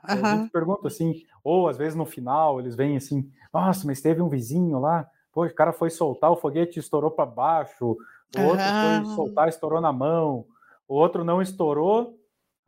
A 0.03 0.35
gente 0.37 0.51
pergunta 0.51 0.87
assim, 0.87 1.23
ou 1.43 1.67
às 1.67 1.77
vezes 1.77 1.95
no 1.95 2.05
final 2.05 2.59
eles 2.59 2.75
vêm 2.75 2.97
assim, 2.97 3.29
nossa, 3.53 3.85
mas 3.85 4.01
teve 4.01 4.21
um 4.21 4.29
vizinho 4.29 4.79
lá, 4.79 5.07
pô, 5.31 5.45
o 5.45 5.53
cara 5.53 5.73
foi 5.73 5.89
soltar, 5.89 6.31
o 6.31 6.37
foguete 6.37 6.79
estourou 6.79 7.11
para 7.11 7.25
baixo, 7.25 7.85
o 7.85 8.39
uhum. 8.39 8.47
outro 8.47 8.63
foi 8.65 9.15
soltar, 9.15 9.49
estourou 9.49 9.81
na 9.81 9.91
mão, 9.91 10.45
o 10.87 10.95
outro 10.95 11.23
não 11.23 11.41
estourou, 11.41 12.17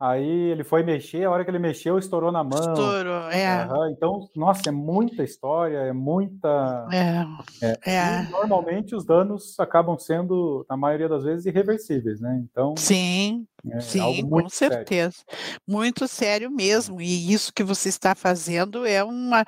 Aí 0.04 0.50
ele 0.50 0.62
foi 0.62 0.82
mexer, 0.82 1.24
a 1.24 1.30
hora 1.30 1.42
que 1.42 1.50
ele 1.50 1.58
mexeu, 1.58 1.98
estourou 1.98 2.30
na 2.30 2.44
mão. 2.44 2.58
Estourou, 2.58 3.30
é. 3.30 3.66
Uhum, 3.66 3.88
então, 3.88 4.28
nossa, 4.36 4.68
é 4.68 4.70
muita 4.70 5.22
história, 5.22 5.78
é 5.78 5.94
muita. 5.94 6.86
É. 6.92 7.66
é. 7.66 7.90
é. 7.90 8.28
normalmente 8.30 8.94
os 8.94 9.06
danos 9.06 9.58
acabam 9.58 9.98
sendo, 9.98 10.66
na 10.68 10.76
maioria 10.76 11.08
das 11.08 11.24
vezes, 11.24 11.46
irreversíveis, 11.46 12.20
né? 12.20 12.38
Então. 12.44 12.74
Sim, 12.76 13.46
é 13.70 13.80
sim, 13.80 14.28
com 14.28 14.46
certeza. 14.50 15.16
Sério. 15.26 15.62
Muito 15.66 16.06
sério 16.06 16.50
mesmo. 16.50 17.00
E 17.00 17.32
isso 17.32 17.50
que 17.50 17.64
você 17.64 17.88
está 17.88 18.14
fazendo 18.14 18.84
é 18.84 19.02
uma 19.02 19.42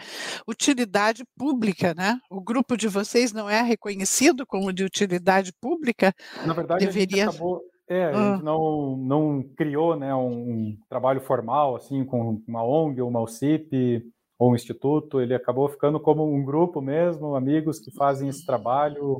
utilidade 0.48 1.22
pública, 1.36 1.92
né? 1.92 2.18
O 2.30 2.40
grupo 2.40 2.78
de 2.78 2.88
vocês 2.88 3.30
não 3.30 3.50
é 3.50 3.60
reconhecido 3.60 4.46
como 4.46 4.72
de 4.72 4.84
utilidade 4.84 5.52
pública? 5.60 6.14
Na 6.46 6.54
verdade, 6.54 6.86
Deveria... 6.86 7.24
a 7.24 7.26
gente 7.26 7.36
acabou 7.36 7.62
é, 7.88 8.04
a 8.04 8.12
gente 8.12 8.40
ah. 8.40 8.44
não, 8.44 8.96
não 8.96 9.42
criou 9.56 9.96
né, 9.96 10.14
um 10.14 10.76
trabalho 10.88 11.20
formal, 11.20 11.76
assim, 11.76 12.04
com 12.04 12.42
uma 12.46 12.64
ONG, 12.64 13.00
uma 13.02 13.20
OCIP, 13.20 14.02
ou 14.38 14.52
um 14.52 14.54
instituto, 14.54 15.20
ele 15.20 15.34
acabou 15.34 15.68
ficando 15.68 15.98
como 15.98 16.30
um 16.30 16.44
grupo 16.44 16.80
mesmo, 16.82 17.34
amigos 17.34 17.78
que 17.80 17.90
fazem 17.90 18.28
esse 18.28 18.44
trabalho 18.44 19.16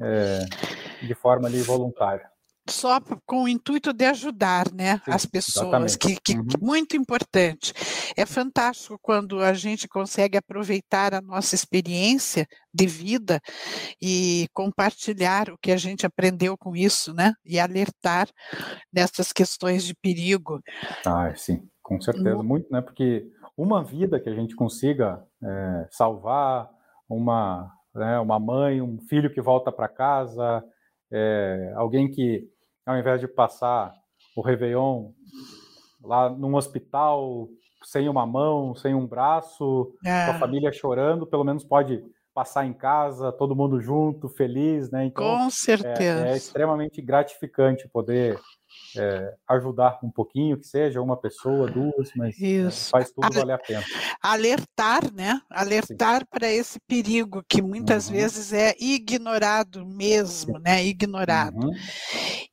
é, 0.00 0.38
de 1.06 1.14
forma 1.14 1.48
ali 1.48 1.60
voluntária 1.60 2.31
só 2.68 3.00
com 3.26 3.44
o 3.44 3.48
intuito 3.48 3.92
de 3.92 4.04
ajudar 4.04 4.72
né, 4.72 4.98
Sim, 5.04 5.10
as 5.10 5.26
pessoas, 5.26 5.96
que, 5.96 6.16
uhum. 6.36 6.46
muito 6.60 6.96
importante. 6.96 7.72
É 8.16 8.24
fantástico 8.24 8.98
quando 9.02 9.40
a 9.40 9.52
gente 9.52 9.88
consegue 9.88 10.36
aproveitar 10.36 11.14
a 11.14 11.20
nossa 11.20 11.54
experiência 11.54 12.46
de 12.72 12.86
vida 12.86 13.40
e 14.00 14.46
compartilhar 14.52 15.50
o 15.50 15.58
que 15.58 15.72
a 15.72 15.76
gente 15.76 16.06
aprendeu 16.06 16.56
com 16.56 16.76
isso, 16.76 17.12
né? 17.12 17.34
E 17.44 17.58
alertar 17.58 18.28
nessas 18.92 19.32
questões 19.32 19.84
de 19.84 19.94
perigo. 19.94 20.60
Ah, 21.04 21.34
sim, 21.34 21.68
com 21.82 22.00
certeza, 22.00 22.36
uhum. 22.36 22.44
muito, 22.44 22.72
né? 22.72 22.80
Porque 22.80 23.26
uma 23.56 23.82
vida 23.82 24.20
que 24.20 24.28
a 24.28 24.34
gente 24.34 24.54
consiga 24.54 25.22
é, 25.42 25.88
salvar, 25.90 26.70
uma, 27.08 27.70
né, 27.94 28.18
uma 28.20 28.38
mãe, 28.38 28.80
um 28.80 28.98
filho 29.08 29.32
que 29.32 29.40
volta 29.40 29.70
para 29.70 29.88
casa, 29.88 30.64
é, 31.12 31.72
alguém 31.76 32.10
que 32.10 32.48
ao 32.86 32.96
invés 32.96 33.20
de 33.20 33.28
passar 33.28 33.94
o 34.36 34.40
Réveillon 34.40 35.10
lá 36.02 36.28
num 36.30 36.54
hospital 36.54 37.48
sem 37.84 38.08
uma 38.08 38.26
mão, 38.26 38.74
sem 38.74 38.94
um 38.94 39.06
braço, 39.06 39.92
é. 40.04 40.26
com 40.26 40.32
a 40.32 40.38
família 40.38 40.72
chorando, 40.72 41.26
pelo 41.26 41.44
menos 41.44 41.64
pode 41.64 42.02
passar 42.34 42.64
em 42.64 42.72
casa, 42.72 43.32
todo 43.32 43.56
mundo 43.56 43.80
junto, 43.80 44.28
feliz, 44.28 44.90
né? 44.90 45.04
Então, 45.04 45.24
com 45.24 45.50
certeza. 45.50 46.26
É, 46.26 46.32
é 46.32 46.36
extremamente 46.36 47.02
gratificante 47.02 47.88
poder 47.88 48.38
é, 48.96 49.34
ajudar 49.48 49.98
um 50.02 50.10
pouquinho, 50.10 50.58
que 50.58 50.66
seja 50.66 51.00
uma 51.00 51.16
pessoa, 51.16 51.70
duas, 51.70 52.10
mas 52.14 52.36
é, 52.40 52.70
faz 52.90 53.10
tudo 53.10 53.24
Ale 53.24 53.34
valer 53.34 53.52
a 53.54 53.58
pena. 53.58 53.84
Alertar, 54.22 55.12
né? 55.12 55.40
Alertar 55.50 56.26
para 56.28 56.50
esse 56.50 56.78
perigo 56.86 57.42
que 57.48 57.62
muitas 57.62 58.08
uhum. 58.08 58.14
vezes 58.14 58.52
é 58.52 58.74
ignorado 58.78 59.86
mesmo, 59.86 60.58
né? 60.58 60.84
Ignorado. 60.84 61.66
Uhum. 61.66 61.72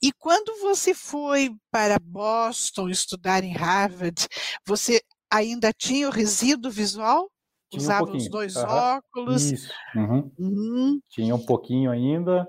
E 0.01 0.11
quando 0.13 0.61
você 0.61 0.93
foi 0.93 1.51
para 1.71 1.99
Boston 1.99 2.89
estudar 2.89 3.43
em 3.43 3.53
Harvard, 3.53 4.27
você 4.65 5.01
ainda 5.31 5.71
tinha 5.73 6.07
o 6.07 6.11
resíduo 6.11 6.71
visual? 6.71 7.29
Tinha 7.69 7.81
Usava 7.81 8.11
um 8.11 8.15
os 8.15 8.29
dois 8.29 8.55
uhum. 8.55 8.63
óculos? 8.63 9.51
Isso. 9.51 9.73
Uhum. 9.95 10.31
Uhum. 10.39 11.01
Tinha 11.09 11.35
um 11.35 11.45
pouquinho 11.45 11.91
ainda. 11.91 12.47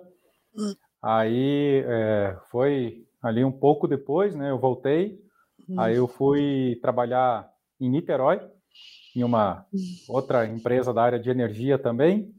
Hum. 0.57 0.75
Aí 1.03 1.85
é, 1.87 2.37
foi 2.51 3.07
ali 3.23 3.45
um 3.45 3.53
pouco 3.53 3.87
depois, 3.87 4.35
né? 4.35 4.51
Eu 4.51 4.59
voltei, 4.59 5.19
aí 5.79 5.97
eu 5.97 6.09
fui 6.09 6.79
trabalhar 6.81 7.49
em 7.81 7.89
Niterói, 7.89 8.41
em 9.15 9.25
uma 9.25 9.67
outra 10.09 10.47
empresa 10.47 10.93
da 10.93 11.03
área 11.03 11.19
de 11.19 11.31
energia 11.31 11.79
também, 11.79 12.33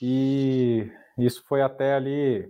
e 0.00 0.90
isso 1.18 1.42
foi 1.46 1.62
até 1.62 1.94
ali 1.94 2.48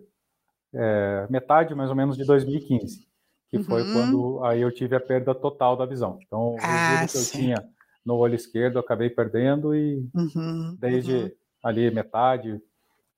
é, 0.74 1.26
metade 1.30 1.74
mais 1.74 1.90
ou 1.90 1.96
menos 1.96 2.16
de 2.16 2.24
2015, 2.24 3.06
que 3.50 3.62
foi 3.62 3.82
uhum. 3.82 3.92
quando 3.92 4.44
aí 4.44 4.60
eu 4.60 4.72
tive 4.72 4.94
a 4.94 5.00
perda 5.00 5.34
total 5.34 5.76
da 5.76 5.86
visão. 5.86 6.18
Então, 6.26 6.54
o 6.54 6.56
ah, 6.60 7.06
que 7.10 7.16
eu 7.16 7.24
tinha 7.24 7.64
no 8.04 8.16
olho 8.16 8.34
esquerdo 8.34 8.76
eu 8.76 8.80
acabei 8.80 9.10
perdendo 9.10 9.74
e 9.74 10.06
uhum. 10.14 10.76
desde 10.78 11.14
uhum. 11.14 11.30
ali 11.64 11.90
metade, 11.90 12.60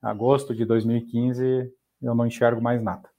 agosto 0.00 0.55
de 0.55 0.64
2015, 0.64 1.70
eu 2.03 2.14
não 2.14 2.26
enxergo 2.26 2.62
mais 2.62 2.83
nada. 2.83 3.09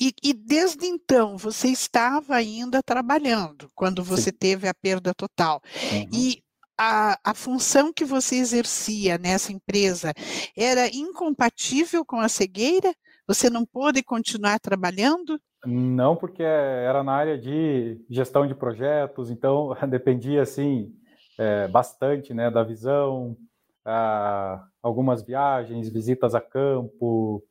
E, 0.00 0.12
e, 0.22 0.32
desde 0.32 0.86
então, 0.86 1.36
você 1.36 1.68
estava 1.68 2.34
ainda 2.34 2.82
trabalhando, 2.82 3.68
quando 3.74 4.02
você 4.02 4.30
Sim. 4.30 4.36
teve 4.38 4.68
a 4.68 4.74
perda 4.74 5.14
total. 5.14 5.60
Uhum. 5.92 6.08
E 6.12 6.42
a, 6.78 7.18
a 7.22 7.34
função 7.34 7.92
que 7.92 8.04
você 8.04 8.36
exercia 8.36 9.16
nessa 9.18 9.52
empresa 9.52 10.12
era 10.56 10.88
incompatível 10.88 12.04
com 12.04 12.18
a 12.18 12.28
cegueira? 12.28 12.92
Você 13.26 13.48
não 13.48 13.64
pôde 13.64 14.02
continuar 14.02 14.58
trabalhando? 14.58 15.38
Não, 15.64 16.14
porque 16.14 16.42
era 16.42 17.02
na 17.02 17.12
área 17.12 17.38
de 17.38 17.98
gestão 18.10 18.46
de 18.46 18.54
projetos, 18.54 19.30
então 19.30 19.74
dependia 19.88 20.42
assim 20.42 20.92
é, 21.38 21.68
bastante, 21.68 22.34
né, 22.34 22.50
da 22.50 22.62
visão, 22.62 23.36
ah, 23.84 24.66
algumas 24.82 25.22
viagens, 25.22 25.88
visitas 25.88 26.34
a 26.34 26.40
campo, 26.40 27.42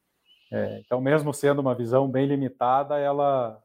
é, 0.53 0.79
então, 0.85 1.01
mesmo 1.01 1.33
sendo 1.33 1.61
uma 1.61 1.73
visão 1.73 2.07
bem 2.07 2.27
limitada, 2.27 2.99
ela 2.99 3.59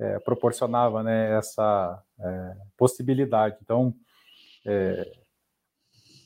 é, 0.00 0.18
proporcionava 0.18 1.00
né, 1.00 1.38
essa 1.38 2.02
é, 2.18 2.56
possibilidade. 2.76 3.56
Então, 3.62 3.94
é, 4.66 5.12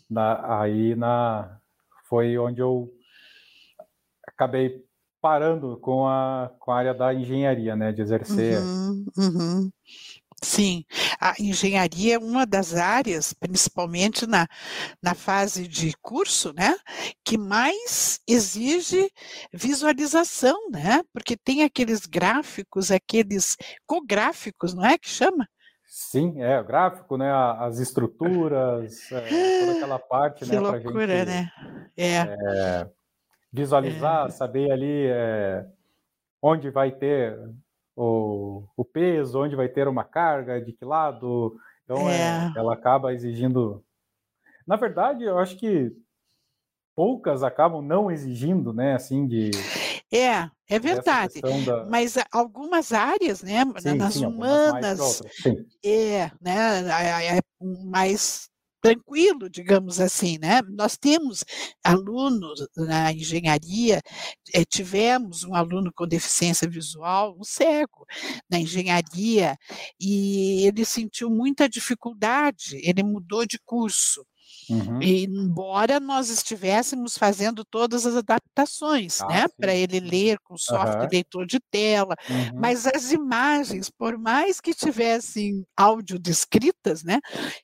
na, 0.08 0.60
aí 0.60 0.94
na, 0.94 1.60
foi 2.08 2.38
onde 2.38 2.62
eu 2.62 2.90
acabei 4.26 4.82
parando 5.20 5.76
com 5.76 6.08
a, 6.08 6.50
com 6.58 6.72
a 6.72 6.78
área 6.78 6.94
da 6.94 7.12
engenharia, 7.12 7.76
né, 7.76 7.92
de 7.92 8.00
exercer. 8.00 8.58
Uhum, 8.62 9.04
uhum. 9.14 9.70
Sim, 10.42 10.84
a 11.20 11.34
engenharia 11.40 12.14
é 12.14 12.18
uma 12.18 12.46
das 12.46 12.74
áreas, 12.74 13.32
principalmente 13.32 14.24
na, 14.24 14.46
na 15.02 15.12
fase 15.14 15.66
de 15.66 15.92
curso, 16.00 16.52
né, 16.52 16.76
que 17.24 17.36
mais 17.36 18.20
exige 18.26 19.10
visualização, 19.52 20.70
né, 20.70 21.02
porque 21.12 21.36
tem 21.36 21.64
aqueles 21.64 22.06
gráficos, 22.06 22.92
aqueles 22.92 23.56
cográficos, 23.84 24.74
não 24.74 24.84
é 24.84 24.96
que 24.96 25.08
chama? 25.08 25.48
Sim, 25.84 26.40
é, 26.40 26.60
o 26.60 26.64
gráfico, 26.64 27.16
né, 27.16 27.32
as 27.58 27.80
estruturas, 27.80 29.10
é, 29.10 29.60
toda 29.60 29.72
aquela 29.78 29.98
parte, 29.98 30.44
que 30.44 30.52
né, 30.52 30.60
loucura, 30.60 31.18
gente, 31.18 31.26
né? 31.26 31.52
É. 31.96 32.16
é 32.16 32.90
visualizar, 33.52 34.26
é. 34.26 34.30
saber 34.30 34.70
ali 34.70 35.06
é, 35.08 35.66
onde 36.40 36.70
vai 36.70 36.92
ter 36.92 37.36
o, 37.98 38.64
o 38.76 38.84
peso, 38.84 39.42
onde 39.42 39.56
vai 39.56 39.68
ter 39.68 39.88
uma 39.88 40.04
carga, 40.04 40.60
de 40.60 40.72
que 40.72 40.84
lado. 40.84 41.58
Então, 41.84 42.08
é. 42.08 42.52
É, 42.54 42.58
ela 42.58 42.74
acaba 42.74 43.12
exigindo. 43.12 43.84
Na 44.64 44.76
verdade, 44.76 45.24
eu 45.24 45.36
acho 45.36 45.56
que 45.56 45.90
poucas 46.94 47.42
acabam 47.42 47.82
não 47.82 48.08
exigindo, 48.08 48.72
né, 48.72 48.94
assim, 48.94 49.26
de. 49.26 49.50
É, 50.12 50.48
é 50.68 50.78
verdade. 50.78 51.40
Da... 51.66 51.86
Mas 51.86 52.14
algumas 52.30 52.92
áreas, 52.92 53.42
né, 53.42 53.64
sim, 53.78 53.94
nas 53.94 54.14
sim, 54.14 54.26
humanas, 54.26 55.20
é, 55.84 56.30
né, 56.40 56.80
é, 57.02 57.38
é 57.38 57.40
mais 57.84 58.48
tranquilo, 58.80 59.48
digamos 59.50 60.00
assim, 60.00 60.38
né? 60.38 60.60
Nós 60.68 60.96
temos 60.96 61.44
alunos 61.84 62.66
na 62.76 63.12
engenharia, 63.12 64.00
é, 64.54 64.64
tivemos 64.64 65.44
um 65.44 65.54
aluno 65.54 65.92
com 65.94 66.06
deficiência 66.06 66.68
visual, 66.68 67.36
um 67.38 67.44
cego, 67.44 68.06
na 68.50 68.58
engenharia, 68.58 69.56
e 70.00 70.66
ele 70.66 70.84
sentiu 70.84 71.30
muita 71.30 71.68
dificuldade, 71.68 72.80
ele 72.82 73.02
mudou 73.02 73.46
de 73.46 73.58
curso. 73.64 74.24
Uhum. 74.70 75.00
Embora 75.00 75.98
nós 75.98 76.28
estivéssemos 76.28 77.16
fazendo 77.16 77.64
todas 77.64 78.04
as 78.06 78.16
adaptações, 78.16 79.20
ah, 79.22 79.26
né, 79.26 79.44
para 79.58 79.74
ele 79.74 80.00
ler 80.00 80.38
com 80.44 80.56
software 80.56 81.04
uhum. 81.04 81.08
leitor 81.10 81.46
de 81.46 81.58
tela, 81.70 82.14
uhum. 82.28 82.60
mas 82.60 82.86
as 82.86 83.12
imagens, 83.12 83.90
por 83.90 84.18
mais 84.18 84.60
que 84.60 84.74
tivessem 84.74 85.64
áudio 85.76 86.18
descritas, 86.18 87.02
né, 87.02 87.18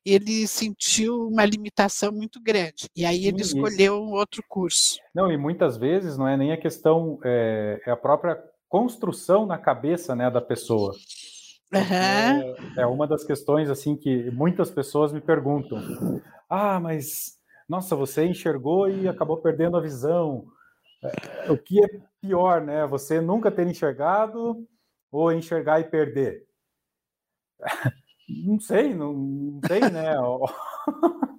ele 0.05 0.47
sentiu 0.47 1.29
uma 1.29 1.45
limitação 1.45 2.11
muito 2.13 2.41
grande. 2.41 2.89
E 2.97 3.05
aí 3.05 3.27
ele 3.27 3.43
escolheu 3.43 4.03
um 4.03 4.13
outro 4.13 4.43
curso. 4.49 4.99
Não, 5.15 5.31
e 5.31 5.37
muitas 5.37 5.77
vezes 5.77 6.17
não 6.17 6.27
é 6.27 6.37
nem 6.37 6.53
a 6.53 6.57
questão, 6.57 7.19
é, 7.25 7.81
é 7.87 7.91
a 7.91 7.97
própria 7.97 8.39
construção 8.69 9.47
na 9.47 9.59
cabeça, 9.59 10.17
né, 10.17 10.31
da 10.31 10.41
pessoa. 10.41 10.93
Uhum. 11.73 12.77
É, 12.77 12.83
é, 12.83 12.87
uma 12.87 13.07
das 13.07 13.25
questões 13.25 13.69
assim 13.69 13.97
que 13.97 14.31
muitas 14.31 14.71
pessoas 14.71 15.13
me 15.13 15.21
perguntam. 15.21 15.79
Ah, 16.55 16.79
mas 16.79 17.37
nossa, 17.69 17.97
você 17.97 18.25
enxergou 18.25 18.89
e 18.89 19.09
acabou 19.09 19.39
perdendo 19.39 19.77
a 19.77 19.81
visão. 19.81 20.47
É, 21.03 21.51
o 21.51 21.59
que 21.59 21.85
é 21.85 21.89
pior, 22.21 22.61
né? 22.61 22.87
Você 22.87 23.21
nunca 23.21 23.51
ter 23.51 23.67
enxergado 23.67 24.65
ou 25.11 25.33
enxergar 25.33 25.81
e 25.81 25.85
perder? 25.85 26.47
não 28.47 28.61
sei, 28.61 28.95
não, 28.95 29.13
não 29.13 29.61
tem, 29.61 29.81
né? 29.91 30.15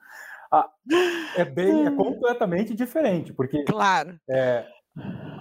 Ah, 0.51 0.69
é 1.35 1.43
bem, 1.43 1.85
é 1.85 1.91
completamente 1.91 2.73
diferente, 2.75 3.33
porque 3.33 3.65
claro. 3.65 4.17
É, 4.29 4.65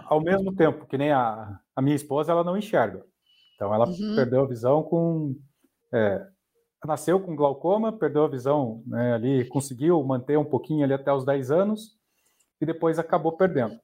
ao 0.06 0.20
mesmo 0.20 0.56
tempo 0.56 0.86
que 0.86 0.96
nem 0.98 1.12
a, 1.12 1.60
a 1.76 1.82
minha 1.82 1.94
esposa, 1.94 2.32
ela 2.32 2.42
não 2.42 2.56
enxerga. 2.56 3.04
Então 3.54 3.72
ela 3.72 3.86
uhum. 3.86 4.16
perdeu 4.16 4.42
a 4.42 4.48
visão 4.48 4.82
com 4.82 5.36
é, 5.92 6.26
nasceu 6.86 7.20
com 7.20 7.36
glaucoma, 7.36 7.92
perdeu 7.92 8.24
a 8.24 8.28
visão 8.28 8.82
né, 8.86 9.14
ali, 9.14 9.44
conseguiu 9.46 10.02
manter 10.02 10.38
um 10.38 10.44
pouquinho 10.44 10.84
ali 10.84 10.92
até 10.92 11.12
os 11.12 11.24
10 11.24 11.50
anos 11.50 11.96
e 12.60 12.66
depois 12.66 12.98
acabou 12.98 13.32
perdendo. 13.32 13.78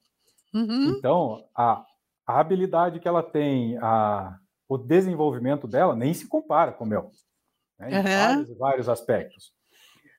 Uhum. 0.52 0.94
Então, 0.96 1.44
a, 1.54 1.84
a 2.26 2.40
habilidade 2.40 3.00
que 3.00 3.08
ela 3.08 3.22
tem, 3.22 3.78
a, 3.78 4.36
o 4.68 4.76
desenvolvimento 4.76 5.66
dela 5.66 5.94
nem 5.94 6.12
se 6.12 6.28
compara 6.28 6.72
com 6.72 6.84
o 6.84 6.86
meu, 6.86 7.10
né, 7.78 7.90
em 7.90 7.96
uhum. 7.96 8.02
vários, 8.02 8.58
vários 8.58 8.88
aspectos. 8.88 9.52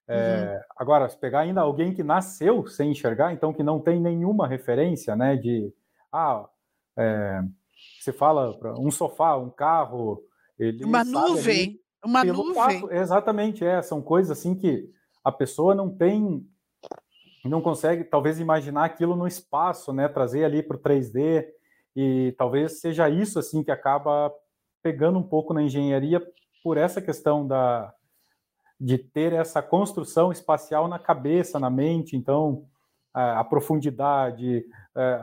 É, 0.07 0.55
uhum. 0.55 0.61
Agora, 0.77 1.09
se 1.09 1.17
pegar 1.17 1.41
ainda 1.41 1.61
alguém 1.61 1.93
que 1.93 2.03
nasceu 2.03 2.67
sem 2.67 2.91
enxergar, 2.91 3.33
então 3.33 3.53
que 3.53 3.63
não 3.63 3.79
tem 3.79 3.99
nenhuma 3.99 4.47
referência, 4.47 5.15
né, 5.15 5.35
de, 5.35 5.73
ah, 6.11 6.47
é, 6.97 7.41
você 7.99 8.11
fala 8.11 8.57
um 8.79 8.91
sofá, 8.91 9.37
um 9.37 9.49
carro, 9.49 10.23
uma 10.83 11.03
nuvem, 11.03 11.80
uma 12.03 12.23
nuvem. 12.23 12.53
Passo, 12.53 12.91
exatamente, 12.91 13.63
é, 13.63 13.81
são 13.81 14.01
coisas 14.01 14.37
assim 14.37 14.55
que 14.55 14.89
a 15.23 15.31
pessoa 15.31 15.75
não 15.75 15.89
tem, 15.89 16.45
não 17.45 17.61
consegue 17.61 18.03
talvez 18.03 18.39
imaginar 18.39 18.85
aquilo 18.85 19.15
no 19.15 19.27
espaço, 19.27 19.93
né, 19.93 20.07
trazer 20.07 20.43
ali 20.43 20.63
para 20.63 20.77
o 20.77 20.79
3D 20.79 21.45
e 21.95 22.33
talvez 22.37 22.79
seja 22.79 23.09
isso 23.09 23.37
assim 23.37 23.63
que 23.63 23.71
acaba 23.71 24.33
pegando 24.81 25.19
um 25.19 25.23
pouco 25.23 25.53
na 25.53 25.61
engenharia 25.61 26.21
por 26.63 26.77
essa 26.77 27.01
questão 27.01 27.45
da 27.47 27.93
de 28.79 28.97
ter 28.97 29.31
essa 29.31 29.61
construção 29.61 30.31
espacial 30.31 30.87
na 30.87 30.97
cabeça, 30.97 31.59
na 31.59 31.69
mente, 31.69 32.17
então 32.17 32.65
a, 33.13 33.41
a 33.41 33.43
profundidade 33.43 34.65
é, 34.95 35.17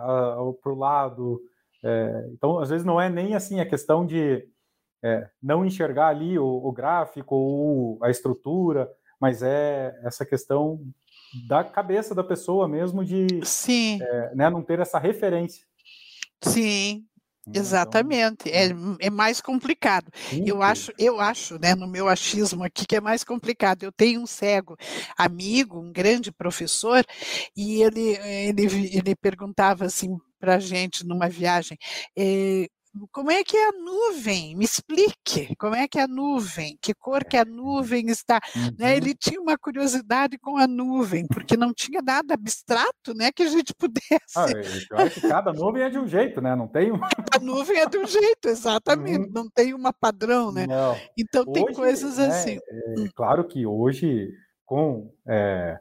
para 0.63 0.73
o 0.73 0.79
lado. 0.79 1.41
É, 1.83 2.29
então, 2.33 2.61
às 2.61 2.71
vezes 2.71 2.87
não 2.87 3.01
é 3.01 3.09
nem 3.09 3.35
assim 3.35 3.59
a 3.59 3.67
questão 3.67 4.07
de 4.07 4.47
é, 5.03 5.29
não 5.43 5.65
enxergar 5.65 6.09
ali 6.09 6.39
o, 6.39 6.47
o, 6.47 6.73
gráfico 6.73 7.35
ou 7.35 7.99
a 8.03 8.11
estrutura, 8.11 8.91
mas 9.21 9.43
é 9.43 9.99
essa 10.03 10.25
questão 10.25 10.81
da 11.47 11.63
cabeça 11.63 12.15
da 12.15 12.25
pessoa 12.25 12.67
mesmo 12.67 13.05
de 13.05 13.27
Sim. 13.45 14.01
É, 14.03 14.35
né, 14.35 14.51
não 14.51 14.63
ter 14.63 14.81
essa 14.81 14.99
referência. 14.99 15.67
Sim, 16.43 17.05
então, 17.49 17.63
Exatamente, 17.63 18.51
é, 18.51 18.75
hum. 18.75 18.97
é 19.01 19.09
mais 19.09 19.41
complicado. 19.41 20.13
Eu 20.45 20.63
acho, 20.63 20.93
eu 20.99 21.19
acho, 21.19 21.59
né, 21.59 21.75
no 21.75 21.89
meu 21.89 22.07
achismo 22.07 22.63
aqui, 22.63 22.87
que 22.87 22.97
é 22.97 23.01
mais 23.01 23.25
complicado. 23.25 23.85
Eu 23.85 23.93
tenho 23.93 24.21
um 24.21 24.27
cego 24.27 24.77
amigo, 25.17 25.81
um 25.81 25.91
grande 25.91 26.31
professor, 26.31 27.05
e 27.57 27.83
ele, 27.83 28.19
ele, 28.21 28.97
ele 28.97 29.17
perguntava 29.17 29.87
assim 29.87 30.19
para 30.39 30.57
a 30.57 30.61
gente 30.61 31.07
numa 31.07 31.29
viagem, 31.29 31.77
eh, 32.17 32.69
como 33.13 33.31
é 33.31 33.45
que 33.45 33.57
é 33.57 33.69
a 33.69 33.73
nuvem? 33.73 34.57
Me 34.57 34.65
explique, 34.65 35.55
como 35.57 35.75
é 35.75 35.87
que 35.87 35.99
é 35.99 36.03
a 36.03 36.09
nuvem? 36.09 36.79
Que 36.81 36.95
cor 36.95 37.25
que 37.25 37.37
a 37.37 37.45
nuvem 37.45 38.09
está? 38.09 38.41
Né, 38.55 38.63
uhum. 38.63 38.75
Né? 38.79 38.97
Ele 38.97 39.15
tinha 39.15 39.41
uma 39.41 39.57
curiosidade 39.57 40.39
com 40.39 40.57
a 40.57 40.67
nuvem, 40.67 41.27
porque 41.27 41.57
não 41.57 41.73
tinha 41.73 42.01
nada 42.03 42.35
abstrato, 42.35 43.15
né, 43.15 43.31
que 43.33 43.43
a 43.43 43.49
gente 43.49 43.75
pudesse. 43.75 44.37
Ah, 44.37 44.47
eu 44.91 44.99
acho 44.99 45.21
que 45.21 45.29
cada 45.29 45.53
nuvem 45.53 45.83
é 45.83 45.91
de 45.91 45.99
um 45.99 46.07
jeito, 46.07 46.41
né? 46.41 46.55
Não 46.57 46.67
tem 46.67 46.91
uma... 46.91 47.09
A 47.35 47.39
nuvem 47.39 47.79
é 47.79 47.87
de 47.87 47.99
um 47.99 48.07
jeito, 48.07 48.49
exatamente. 48.49 49.27
Uhum. 49.27 49.33
Não 49.33 49.51
tem 49.51 49.75
uma 49.75 49.93
padrão, 49.93 50.53
né? 50.53 50.67
Não. 50.67 50.97
Então 51.17 51.45
hoje, 51.47 51.53
tem 51.53 51.75
coisas 51.75 52.19
né, 52.19 52.27
assim. 52.27 52.59
É, 52.69 53.01
hum. 53.01 53.09
claro 53.15 53.47
que 53.47 53.67
hoje 53.67 54.29
com 54.65 55.11
é, 55.27 55.79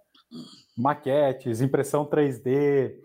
maquetes, 0.77 1.62
impressão 1.62 2.06
3D, 2.06 2.95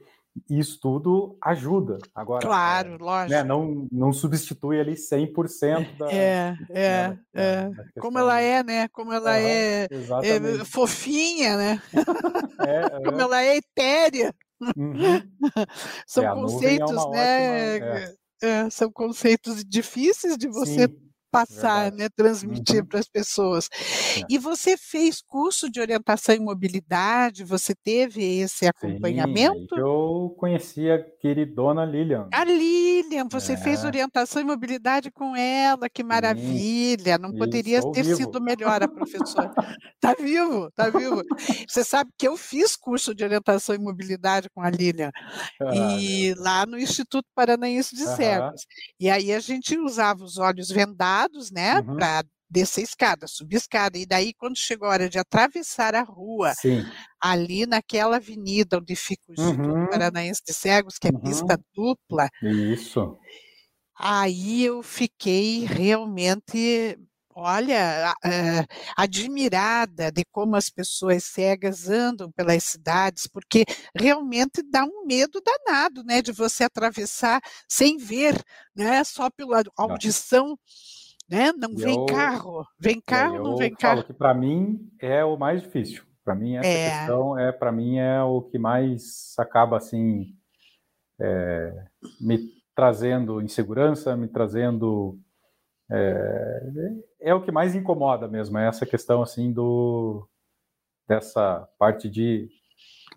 isso 0.49 0.79
tudo 0.81 1.37
ajuda. 1.43 1.99
Agora, 2.15 2.41
claro, 2.45 2.95
é, 2.95 2.99
lógico. 2.99 3.31
Né, 3.31 3.45
não, 3.45 3.87
não 3.91 4.13
substitui 4.13 4.81
ali 4.81 4.95
100% 4.95 5.97
da. 5.97 6.13
É, 6.13 6.57
é, 6.71 7.09
da, 7.09 7.19
é. 7.35 7.71
Da 7.71 7.85
Como 8.01 8.19
ela 8.19 8.41
é, 8.41 8.63
né? 8.63 8.89
Como 8.89 9.13
ela 9.13 9.33
uhum, 9.33 9.37
é, 9.37 9.89
é, 9.91 10.65
fofinha, 10.65 11.57
né? 11.57 11.83
É, 12.63 12.91
Como 13.05 13.21
ela 13.21 13.43
é 13.43 13.57
etérea. 13.57 14.35
Uhum. 14.77 15.21
São 16.07 16.25
é, 16.25 16.33
conceitos, 16.33 17.11
né? 17.11 17.75
Ótima, 17.77 18.17
é. 18.43 18.71
são 18.71 18.91
conceitos 18.93 19.65
difíceis 19.65 20.37
de 20.37 20.49
você 20.49 20.89
Sim 20.89 21.12
passar, 21.33 21.85
Verdade. 21.85 21.97
né, 21.97 22.09
transmitir 22.15 22.81
uhum. 22.81 22.87
para 22.87 22.99
as 23.01 23.09
pessoas. 23.09 23.71
É. 23.73 24.27
E 24.29 24.37
você 24.37 24.77
fez 24.77 25.23
curso 25.23 25.71
de 25.71 25.81
orientação 25.81 26.35
em 26.35 26.41
mobilidade? 26.41 27.43
Você 27.43 27.75
teve 27.75 28.23
esse 28.23 28.67
acompanhamento? 28.67 29.75
Sim, 29.75 29.81
eu 29.81 30.35
conheci 30.39 30.91
a 30.91 31.03
queridona 31.03 31.87
Lilian. 31.87 32.29
A 32.33 32.45
Lilian, 32.45 33.27
você 33.31 33.55
é. 33.55 33.57
fez 33.57 33.83
orientação 33.83 34.43
em 34.43 34.45
mobilidade 34.45 35.11
com 35.11 35.35
ela, 35.35 35.89
que 35.89 36.05
maravilha! 36.05 37.17
Não 37.17 37.33
poderia 37.33 37.81
ter 37.93 38.03
vivo. 38.03 38.17
sido 38.17 38.41
melhor 38.41 38.83
a 38.83 38.89
professora. 38.89 39.51
Está 39.95 40.15
vivo, 40.21 40.67
está 40.67 40.91
vivo. 40.91 41.23
Você 41.67 41.83
sabe 41.83 42.11
que 42.19 42.29
eu 42.29 42.37
fiz 42.37 42.77
curso 42.77 43.15
de 43.15 43.25
orientação 43.25 43.75
em 43.75 43.79
mobilidade 43.79 44.51
com 44.51 44.61
a 44.61 44.69
Lilian 44.69 45.11
ah, 45.63 45.97
e 45.99 46.35
lá 46.35 46.67
no 46.67 46.79
Instituto 46.79 47.27
Paranaense 47.35 47.97
de 47.97 48.05
Cegos. 48.05 48.67
E 49.01 49.09
aí 49.09 49.33
a 49.33 49.41
gente 49.41 49.79
usava 49.79 50.23
os 50.23 50.37
olhos 50.37 50.69
vendados 50.69 51.22
né, 51.51 51.81
uhum. 51.81 51.97
para 51.97 52.25
descer 52.49 52.83
escada, 52.83 53.27
subir 53.27 53.57
escada. 53.57 53.97
E 53.97 54.05
daí, 54.05 54.35
quando 54.35 54.59
chegou 54.59 54.87
a 54.89 54.93
hora 54.93 55.09
de 55.09 55.19
atravessar 55.19 55.95
a 55.95 56.03
rua, 56.03 56.55
Sim. 56.55 56.85
ali 57.21 57.65
naquela 57.67 58.17
avenida 58.17 58.79
onde 58.79 58.95
fica 58.95 59.23
o 59.29 59.33
Instituto 59.33 59.69
uhum. 59.69 59.87
Paranaense 59.87 60.43
de 60.47 60.53
Cegos, 60.53 60.99
que 60.99 61.09
é 61.09 61.11
uhum. 61.11 61.21
pista 61.21 61.59
dupla. 61.75 62.29
Isso. 62.43 63.17
Aí 63.99 64.65
eu 64.65 64.83
fiquei 64.83 65.65
realmente 65.65 66.99
olha, 67.35 68.15
uh, 68.25 68.75
admirada 68.97 70.11
de 70.13 70.25
como 70.31 70.57
as 70.57 70.69
pessoas 70.69 71.25
cegas 71.25 71.89
andam 71.89 72.31
pelas 72.33 72.63
cidades, 72.65 73.27
porque 73.27 73.65
realmente 73.97 74.63
dá 74.63 74.85
um 74.85 75.07
medo 75.07 75.41
danado, 75.41 76.05
né, 76.05 76.21
de 76.21 76.33
você 76.33 76.65
atravessar 76.65 77.41
sem 77.69 77.97
ver, 77.97 78.39
né, 78.77 79.03
só 79.05 79.31
pela 79.31 79.63
audição 79.77 80.59
né? 81.33 81.51
Não 81.51 81.75
vem 81.75 81.97
eu, 81.97 82.05
carro, 82.05 82.67
vem 82.79 82.99
é, 82.99 83.01
carro, 83.01 83.43
não 83.43 83.57
vem 83.57 83.75
carro. 83.75 84.05
que 84.05 84.13
para 84.13 84.35
mim 84.35 84.87
é 85.01 85.25
o 85.25 85.39
mais 85.39 85.63
difícil. 85.63 86.05
Para 86.23 86.35
mim 86.35 86.57
essa 86.57 86.69
é. 86.69 86.91
questão 86.91 87.39
é 87.39 87.51
para 87.51 87.73
mim 87.73 87.97
é 87.97 88.23
o 88.23 88.43
que 88.43 88.59
mais 88.59 89.35
acaba 89.39 89.79
assim 89.79 90.27
é, 91.19 91.87
me 92.21 92.39
trazendo 92.75 93.41
insegurança, 93.41 94.15
me 94.15 94.29
trazendo 94.29 95.19
é, 95.91 96.63
é, 97.23 97.35
o 97.35 97.43
que 97.43 97.51
mais 97.51 97.75
incomoda 97.75 98.29
mesmo, 98.29 98.59
é 98.59 98.69
essa 98.69 98.85
questão 98.85 99.23
assim 99.23 99.51
do 99.51 100.29
dessa 101.09 101.67
parte 101.79 102.11
de 102.11 102.51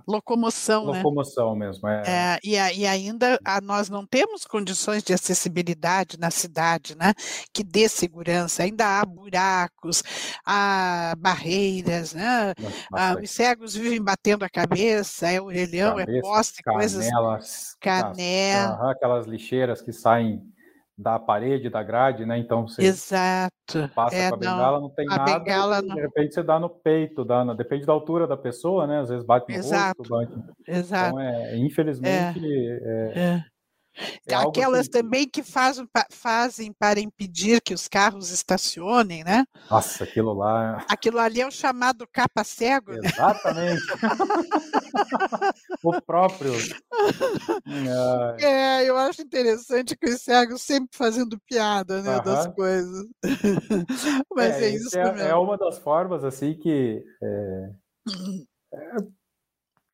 Locomoção, 0.07 0.91
né? 0.91 0.97
Locomoção 0.97 1.55
né? 1.55 1.65
mesmo, 1.65 1.87
é. 1.87 2.03
é 2.05 2.39
e, 2.43 2.53
e, 2.53 2.85
ainda 2.85 3.39
a, 3.43 3.59
nós 3.59 3.89
não 3.89 4.05
temos 4.05 4.45
condições 4.45 5.03
de 5.03 5.13
acessibilidade 5.13 6.19
na 6.19 6.29
cidade, 6.29 6.95
né? 6.95 7.13
Que 7.51 7.63
dê 7.63 7.89
segurança. 7.89 8.63
Ainda 8.63 8.99
há 8.99 9.05
buracos, 9.05 10.03
há 10.45 11.15
barreiras, 11.17 12.13
né? 12.13 12.53
Ah, 12.93 13.15
os 13.21 13.31
cegos 13.31 13.75
vivem 13.75 14.01
batendo 14.01 14.43
a 14.45 14.49
cabeça, 14.49 15.29
é 15.29 15.41
orelhão, 15.41 15.97
cabeça, 15.97 16.17
é 16.17 16.21
poste, 16.21 16.63
coisas. 16.63 17.05
Canela. 17.79 18.91
aquelas 18.91 19.25
lixeiras 19.25 19.81
que 19.81 19.91
saem 19.91 20.41
da 20.97 21.19
parede, 21.19 21.69
da 21.69 21.83
grade, 21.83 22.25
né? 22.25 22.37
Então 22.37 22.67
você 22.67 22.83
Exato. 22.83 23.89
passa 23.93 24.15
é, 24.15 24.29
com 24.29 24.35
a 24.35 24.37
bengala, 24.37 24.79
não, 24.79 24.87
não 24.87 24.89
tem 24.89 25.05
nada, 25.05 25.39
bengala 25.39 25.81
de 25.81 26.01
repente 26.01 26.33
você 26.33 26.43
dá 26.43 26.59
no 26.59 26.69
peito, 26.69 27.25
dá 27.25 27.43
no... 27.43 27.53
depende 27.53 27.85
da 27.85 27.91
altura 27.91 28.25
da 28.25 28.37
pessoa, 28.37 28.87
né? 28.87 28.99
Às 29.01 29.09
vezes 29.09 29.25
bate 29.25 29.51
no 29.51 29.57
Exato. 29.57 29.97
rosto, 29.99 30.09
bate... 30.09 30.33
Exato. 30.65 31.09
Então, 31.09 31.21
é, 31.21 31.57
infelizmente, 31.57 32.45
é. 32.45 33.11
é. 33.15 33.55
É 34.27 34.35
Aquelas 34.35 34.81
assim... 34.81 34.91
também 34.91 35.27
que 35.27 35.41
fazem, 35.41 35.87
fazem 36.09 36.73
para 36.73 36.99
impedir 36.99 37.61
que 37.61 37.73
os 37.73 37.87
carros 37.87 38.29
estacionem, 38.29 39.23
né? 39.23 39.45
Nossa, 39.71 40.03
aquilo 40.03 40.33
lá. 40.33 40.81
É 40.81 40.93
aquilo 40.93 41.17
ali 41.19 41.39
é 41.41 41.47
o 41.47 41.51
chamado 41.51 42.05
capa-cego. 42.11 42.91
Né? 42.91 42.99
Exatamente. 43.05 43.81
o 45.83 46.01
próprio. 46.01 46.51
É, 48.39 48.83
eu 48.83 48.97
acho 48.97 49.21
interessante 49.21 49.95
que 49.97 50.09
os 50.09 50.21
cegos 50.21 50.61
sempre 50.61 50.89
fazendo 50.91 51.39
piada 51.47 52.01
né, 52.01 52.21
das 52.21 52.47
coisas. 52.53 53.07
Mas 54.33 54.55
é, 54.55 54.65
é 54.65 54.69
isso 54.69 54.97
é, 54.97 55.29
é, 55.29 55.35
uma 55.35 55.57
das 55.57 55.77
formas, 55.77 56.23
assim, 56.23 56.53
que. 56.53 57.03
É, 57.21 57.69
é 58.73 58.97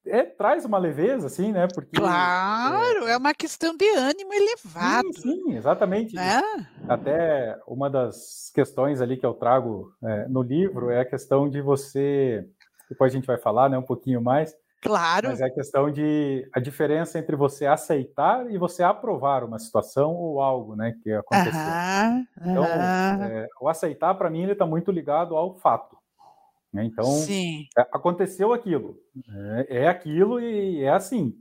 é, 0.06 0.24
traz 0.24 0.65
uma 0.65 0.80
leveza, 0.80 1.28
assim, 1.28 1.52
né? 1.52 1.67
Porque 1.74 1.96
claro, 1.96 3.08
é, 3.08 3.12
é 3.12 3.17
uma 3.17 3.34
questão 3.34 3.76
de 3.78 3.88
ânimo 3.89 4.34
elevado. 4.34 5.13
Sim, 5.13 5.22
sim 5.22 5.56
exatamente. 5.56 6.17
É? 6.17 6.41
Até 6.89 7.60
uma 7.67 7.89
das 7.89 8.52
questões 8.54 9.00
ali 9.00 9.15
que 9.15 9.26
eu 9.26 9.34
trago 9.34 9.94
é, 10.04 10.28
no 10.28 10.41
livro 10.41 10.89
é 10.89 11.02
a 11.02 11.06
questão 11.06 11.48
de 11.48 11.62
você, 11.62 12.48
depois 12.89 13.13
a 13.13 13.15
gente 13.15 13.28
vai 13.28 13.38
falar, 13.38 13.70
né, 13.70 13.78
um 13.78 13.84
pouquinho 13.84 14.22
mais. 14.22 14.56
Claro. 14.82 15.30
Mas 15.30 15.39
é 15.39 15.46
a 15.46 15.54
questão 15.54 15.91
de 15.91 16.50
a 16.52 16.60
diferença 16.60 17.20
entre 17.20 17.36
você 17.36 17.67
aceitar 17.67 18.50
e 18.50 18.58
você 18.58 18.82
aprovar 18.82 19.44
uma 19.44 19.60
situação 19.60 20.15
ou 20.15 20.41
algo, 20.41 20.76
né, 20.76 20.96
que 21.04 21.12
aconteceu. 21.13 21.60
Aham, 21.60 22.26
então, 22.41 22.65
é, 22.65 23.48
o 23.62 23.70
aceitar 23.70 24.15
para 24.15 24.30
mim 24.30 24.41
ele 24.44 24.54
está 24.54 24.65
muito 24.65 24.91
ligado 24.91 25.38
ao 25.38 25.56
fato. 25.56 25.96
Né? 26.74 26.86
Então, 26.86 27.06
Sim. 27.06 27.67
É, 27.78 27.82
aconteceu 27.82 28.54
aquilo. 28.54 28.98
É, 29.67 29.84
é, 29.84 29.88
aquilo 29.88 30.39
e 30.39 30.82
é 30.82 30.89
assim. 30.89 31.36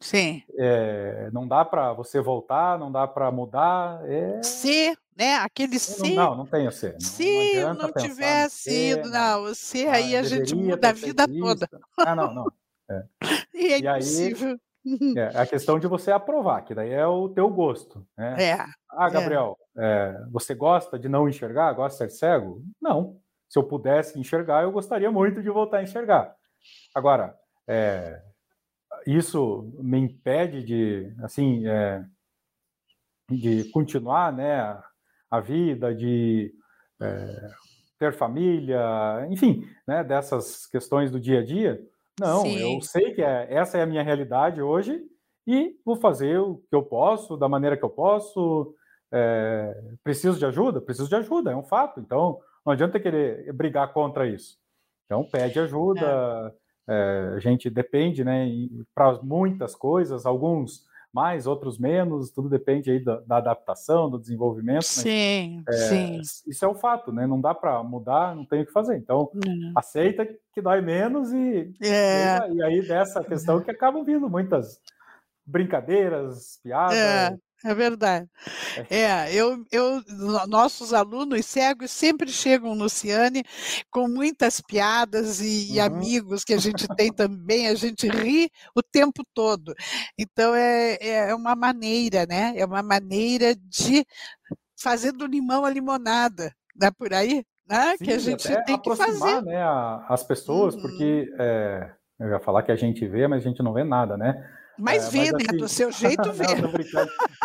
Sim. 0.00 0.42
É, 0.56 1.28
não 1.32 1.46
dá 1.46 1.64
para 1.64 1.92
você 1.92 2.20
voltar, 2.20 2.78
não 2.78 2.90
dá 2.90 3.06
para 3.06 3.30
mudar. 3.30 4.00
É... 4.08 4.40
Se, 4.42 4.96
né? 5.16 5.34
Aquele 5.36 5.78
se. 5.78 6.14
Não, 6.14 6.36
não 6.36 6.46
tem 6.46 6.68
o 6.68 6.72
se. 6.72 6.94
Se 7.00 7.60
não, 7.60 7.74
não 7.74 7.92
tivesse 7.92 8.92
ido, 8.92 9.10
não, 9.10 9.52
se 9.54 9.86
ah, 9.88 9.94
aí 9.94 10.16
a 10.16 10.22
gente 10.22 10.54
muda 10.54 10.90
a 10.90 10.92
vida 10.92 11.26
toda. 11.26 11.68
Ah, 11.98 12.14
não, 12.14 12.32
não. 12.32 12.46
É. 12.90 13.04
E 13.54 13.72
é 13.72 13.78
e 13.78 13.88
impossível. 13.88 14.50
Aí, 14.50 15.14
é 15.16 15.38
a 15.38 15.46
questão 15.46 15.78
de 15.78 15.86
você 15.86 16.10
aprovar, 16.10 16.62
que 16.62 16.74
daí 16.74 16.92
é 16.92 17.06
o 17.06 17.28
teu 17.28 17.50
gosto. 17.50 18.06
Né? 18.16 18.50
É. 18.50 18.58
Ah, 18.90 19.10
Gabriel, 19.10 19.58
é. 19.76 20.16
você 20.30 20.54
gosta 20.54 20.98
de 20.98 21.08
não 21.08 21.28
enxergar? 21.28 21.72
Gosta 21.72 22.06
de 22.06 22.12
ser 22.12 22.18
cego? 22.18 22.62
Não 22.80 23.20
se 23.48 23.58
eu 23.58 23.64
pudesse 23.64 24.18
enxergar, 24.20 24.62
eu 24.62 24.70
gostaria 24.70 25.10
muito 25.10 25.42
de 25.42 25.48
voltar 25.48 25.78
a 25.78 25.82
enxergar. 25.82 26.34
Agora, 26.94 27.34
é, 27.66 28.22
isso 29.06 29.72
me 29.78 29.98
impede 29.98 30.62
de, 30.62 31.14
assim, 31.22 31.66
é, 31.66 32.04
de 33.30 33.64
continuar, 33.70 34.32
né, 34.32 34.78
a 35.30 35.40
vida, 35.40 35.94
de 35.94 36.52
é, 37.00 37.50
ter 37.98 38.12
família, 38.12 39.26
enfim, 39.30 39.66
né, 39.86 40.04
dessas 40.04 40.66
questões 40.66 41.10
do 41.10 41.18
dia 41.18 41.40
a 41.40 41.44
dia. 41.44 41.80
Não, 42.18 42.42
Sim. 42.42 42.74
eu 42.74 42.80
sei 42.80 43.12
que 43.12 43.22
é, 43.22 43.46
essa 43.50 43.78
é 43.78 43.82
a 43.82 43.86
minha 43.86 44.02
realidade 44.02 44.60
hoje 44.60 45.00
e 45.46 45.76
vou 45.84 45.96
fazer 45.96 46.38
o 46.38 46.56
que 46.68 46.74
eu 46.74 46.82
posso, 46.82 47.36
da 47.36 47.48
maneira 47.48 47.76
que 47.76 47.84
eu 47.84 47.90
posso. 47.90 48.74
É, 49.10 49.74
preciso 50.04 50.38
de 50.38 50.44
ajuda? 50.44 50.80
Preciso 50.80 51.08
de 51.08 51.16
ajuda, 51.16 51.52
é 51.52 51.56
um 51.56 51.64
fato. 51.64 52.00
Então, 52.00 52.38
não 52.64 52.72
adianta 52.72 53.00
querer 53.00 53.52
brigar 53.52 53.92
contra 53.92 54.26
isso. 54.26 54.58
Então, 55.06 55.24
pede 55.24 55.58
ajuda. 55.58 56.54
É. 56.64 56.68
É, 56.90 57.32
a 57.36 57.38
gente 57.38 57.68
depende, 57.68 58.24
né, 58.24 58.48
para 58.94 59.20
muitas 59.22 59.74
coisas, 59.74 60.24
alguns 60.24 60.86
mais, 61.12 61.46
outros 61.46 61.78
menos, 61.78 62.30
tudo 62.30 62.48
depende 62.48 62.90
aí 62.90 63.02
da, 63.02 63.20
da 63.20 63.36
adaptação, 63.38 64.10
do 64.10 64.18
desenvolvimento. 64.18 64.84
Sim, 64.84 65.62
é, 65.68 65.72
sim. 65.72 66.20
Isso 66.46 66.64
é 66.64 66.68
o 66.68 66.72
um 66.72 66.74
fato, 66.74 67.12
né? 67.12 67.26
Não 67.26 67.40
dá 67.40 67.54
para 67.54 67.82
mudar, 67.82 68.36
não 68.36 68.44
tem 68.44 68.62
o 68.62 68.66
que 68.66 68.72
fazer. 68.72 68.96
Então, 68.96 69.30
uhum. 69.34 69.72
aceita 69.74 70.26
que 70.52 70.60
dói 70.60 70.80
menos 70.80 71.32
e, 71.32 71.72
é. 71.82 72.50
e 72.52 72.62
aí 72.62 72.86
dessa 72.86 73.24
questão 73.24 73.60
que 73.60 73.70
acabam 73.70 74.04
vindo 74.04 74.28
muitas 74.28 74.80
brincadeiras, 75.46 76.60
piadas, 76.62 76.96
é. 76.96 77.38
É 77.64 77.74
verdade. 77.74 78.28
É, 78.88 79.02
é 79.02 79.34
eu, 79.34 79.64
eu, 79.72 80.02
nossos 80.46 80.94
alunos 80.94 81.44
cegos 81.44 81.90
sempre 81.90 82.28
chegam 82.30 82.74
no 82.74 82.88
Ciane 82.88 83.42
com 83.90 84.06
muitas 84.06 84.60
piadas 84.60 85.40
e, 85.40 85.78
uhum. 85.78 85.84
amigos 85.84 86.44
que 86.44 86.54
a 86.54 86.58
gente 86.58 86.86
tem 86.96 87.12
também, 87.12 87.66
a 87.66 87.74
gente 87.74 88.08
ri 88.08 88.50
o 88.76 88.82
tempo 88.82 89.22
todo. 89.34 89.74
Então 90.16 90.54
é, 90.54 90.98
é 91.00 91.34
uma 91.34 91.56
maneira, 91.56 92.26
né? 92.26 92.54
É 92.56 92.64
uma 92.64 92.82
maneira 92.82 93.54
de 93.56 94.06
fazer 94.80 95.10
do 95.10 95.26
limão 95.26 95.64
a 95.64 95.70
limonada, 95.70 96.52
dá 96.76 96.92
por 96.92 97.12
aí? 97.12 97.44
Né? 97.68 97.96
Sim, 97.98 98.04
que 98.04 98.12
a 98.12 98.18
gente 98.18 98.64
tem 98.64 98.80
que 98.80 98.96
fazer. 98.96 99.42
Né, 99.42 99.60
as 100.08 100.22
pessoas, 100.22 100.74
uhum. 100.74 100.82
porque 100.82 101.28
é, 101.38 101.90
eu 102.20 102.28
ia 102.28 102.40
falar 102.40 102.62
que 102.62 102.72
a 102.72 102.76
gente 102.76 103.06
vê, 103.06 103.26
mas 103.26 103.44
a 103.44 103.48
gente 103.48 103.62
não 103.62 103.72
vê 103.72 103.82
nada, 103.82 104.16
né? 104.16 104.57
Mas 104.78 105.08
é, 105.08 105.10
vê, 105.10 105.32
mas, 105.32 105.32
né? 105.32 105.44
Assim... 105.48 105.56
Do 105.58 105.68
seu 105.68 105.92
jeito 105.92 106.32
vê. 106.32 106.46
não. 106.60 106.72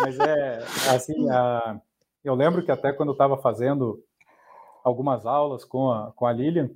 Mas 0.00 0.18
é 0.20 0.58
assim, 0.94 1.28
a... 1.30 1.80
eu 2.22 2.34
lembro 2.34 2.64
que 2.64 2.70
até 2.70 2.92
quando 2.92 3.08
eu 3.08 3.14
estava 3.14 3.36
fazendo 3.36 4.02
algumas 4.84 5.26
aulas 5.26 5.64
com 5.64 5.90
a, 5.90 6.12
com 6.12 6.26
a 6.26 6.32
Lilian, 6.32 6.70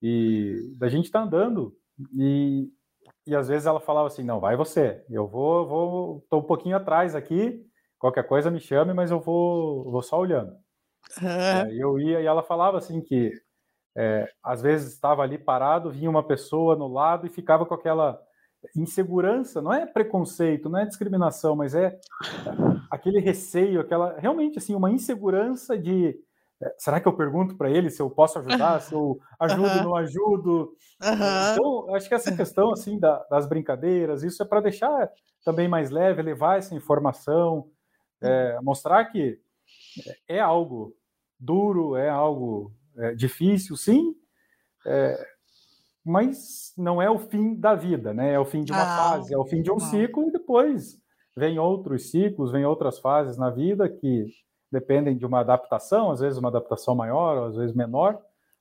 e 0.00 0.74
da 0.78 0.88
gente 0.88 1.10
tá 1.10 1.22
andando, 1.22 1.76
e, 2.14 2.68
e 3.26 3.36
às 3.36 3.48
vezes 3.48 3.66
ela 3.66 3.78
falava 3.78 4.08
assim, 4.08 4.24
não, 4.24 4.40
vai 4.40 4.56
você, 4.56 5.04
eu 5.08 5.28
vou, 5.28 5.66
vou, 5.66 6.26
tô 6.28 6.38
um 6.38 6.42
pouquinho 6.42 6.76
atrás 6.76 7.14
aqui, 7.14 7.64
qualquer 7.98 8.26
coisa 8.26 8.50
me 8.50 8.58
chame, 8.58 8.92
mas 8.92 9.10
eu 9.10 9.20
vou, 9.20 9.90
vou 9.90 10.02
só 10.02 10.18
olhando. 10.18 10.56
Uhum. 11.20 11.70
eu 11.72 11.98
ia 12.00 12.20
e 12.20 12.26
ela 12.26 12.42
falava 12.42 12.78
assim 12.78 13.00
que 13.00 13.32
é, 13.94 14.26
às 14.42 14.62
vezes 14.62 14.92
estava 14.92 15.22
ali 15.22 15.36
parado, 15.36 15.90
vinha 15.90 16.08
uma 16.08 16.22
pessoa 16.22 16.74
no 16.74 16.88
lado 16.88 17.26
e 17.26 17.30
ficava 17.30 17.66
com 17.66 17.74
aquela 17.74 18.20
insegurança, 18.76 19.60
não 19.60 19.72
é 19.72 19.86
preconceito, 19.86 20.68
não 20.68 20.78
é 20.78 20.86
discriminação, 20.86 21.56
mas 21.56 21.74
é 21.74 21.98
aquele 22.90 23.20
receio, 23.20 23.80
aquela 23.80 24.18
realmente 24.18 24.58
assim 24.58 24.74
uma 24.74 24.90
insegurança 24.90 25.76
de 25.76 26.18
é, 26.62 26.74
será 26.78 27.00
que 27.00 27.08
eu 27.08 27.16
pergunto 27.16 27.56
para 27.56 27.70
ele 27.70 27.90
se 27.90 28.00
eu 28.00 28.08
posso 28.08 28.38
ajudar, 28.38 28.80
se 28.80 28.94
eu 28.94 29.18
ajudo, 29.40 29.62
uhum. 29.62 29.82
não 29.82 29.96
ajudo? 29.96 30.76
Uhum. 31.02 31.52
Então, 31.52 31.94
acho 31.94 32.08
que 32.08 32.14
essa 32.14 32.34
questão 32.34 32.70
assim 32.70 32.98
da, 32.98 33.18
das 33.30 33.46
brincadeiras, 33.48 34.22
isso 34.22 34.42
é 34.42 34.46
para 34.46 34.60
deixar 34.60 35.10
também 35.44 35.66
mais 35.66 35.90
leve, 35.90 36.22
levar 36.22 36.58
essa 36.58 36.74
informação, 36.74 37.68
é, 38.20 38.58
mostrar 38.62 39.04
que 39.06 39.40
é 40.28 40.38
algo 40.38 40.94
duro, 41.38 41.96
é 41.96 42.08
algo 42.08 42.72
é, 42.96 43.14
difícil, 43.14 43.76
sim, 43.76 44.14
é, 44.86 45.31
mas 46.04 46.72
não 46.76 47.00
é 47.00 47.10
o 47.10 47.18
fim 47.18 47.54
da 47.54 47.74
vida, 47.74 48.12
né? 48.12 48.32
É 48.32 48.38
o 48.38 48.44
fim 48.44 48.64
de 48.64 48.72
uma 48.72 48.82
ah, 48.82 48.96
fase, 48.96 49.32
é 49.32 49.38
o 49.38 49.44
fim 49.44 49.62
de 49.62 49.70
um 49.70 49.78
ciclo 49.78 50.28
e 50.28 50.32
depois 50.32 51.00
vem 51.36 51.58
outros 51.58 52.10
ciclos, 52.10 52.50
vem 52.50 52.64
outras 52.64 52.98
fases 52.98 53.38
na 53.38 53.50
vida 53.50 53.88
que 53.88 54.26
dependem 54.70 55.16
de 55.16 55.24
uma 55.24 55.40
adaptação, 55.40 56.10
às 56.10 56.20
vezes 56.20 56.38
uma 56.38 56.48
adaptação 56.48 56.94
maior, 56.94 57.48
às 57.48 57.56
vezes 57.56 57.74
menor. 57.74 58.18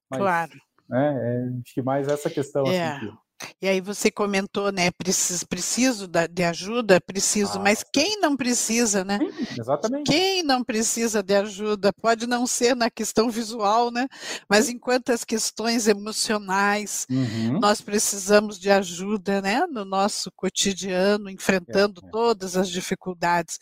Mas, 0.10 0.20
claro. 0.20 0.52
Né, 0.90 1.18
é, 1.22 1.60
acho 1.62 1.74
que 1.74 1.82
mais 1.82 2.08
essa 2.08 2.30
questão 2.30 2.64
assim, 2.64 2.76
é. 2.76 2.88
assim, 2.88 3.08
que 3.08 3.14
e 3.62 3.68
aí 3.68 3.82
você 3.82 4.12
comentou, 4.12 4.72
né? 4.72 4.92
Preciso, 4.92 5.48
preciso 5.48 6.08
de 6.08 6.44
ajuda, 6.44 7.00
preciso, 7.02 7.58
ah, 7.58 7.62
mas 7.62 7.84
quem 7.84 8.20
não 8.20 8.36
precisa, 8.36 9.04
né? 9.04 9.20
exatamente. 9.58 10.12
Quem 10.12 10.44
não 10.44 10.64
precisa 10.64 11.22
de 11.22 11.36
ajuda? 11.36 11.94
Pode 11.94 12.28
não 12.28 12.46
ser 12.46 12.76
na 12.76 12.90
questão 12.90 13.30
visual, 13.30 13.92
né? 13.92 14.08
Mas 14.50 14.70
enquanto 14.70 15.12
as 15.12 15.24
questões 15.24 15.88
emocionais, 15.88 17.06
uhum. 17.10 17.60
nós 17.60 17.82
precisamos 17.82 18.60
de 18.60 18.70
ajuda, 18.70 19.42
né? 19.42 19.66
No 19.70 19.86
nosso 19.86 20.32
cotidiano, 20.36 21.30
enfrentando 21.30 22.02
é, 22.04 22.08
é. 22.08 22.12
todas 22.12 22.58
as 22.58 22.70
dificuldades. 22.70 23.60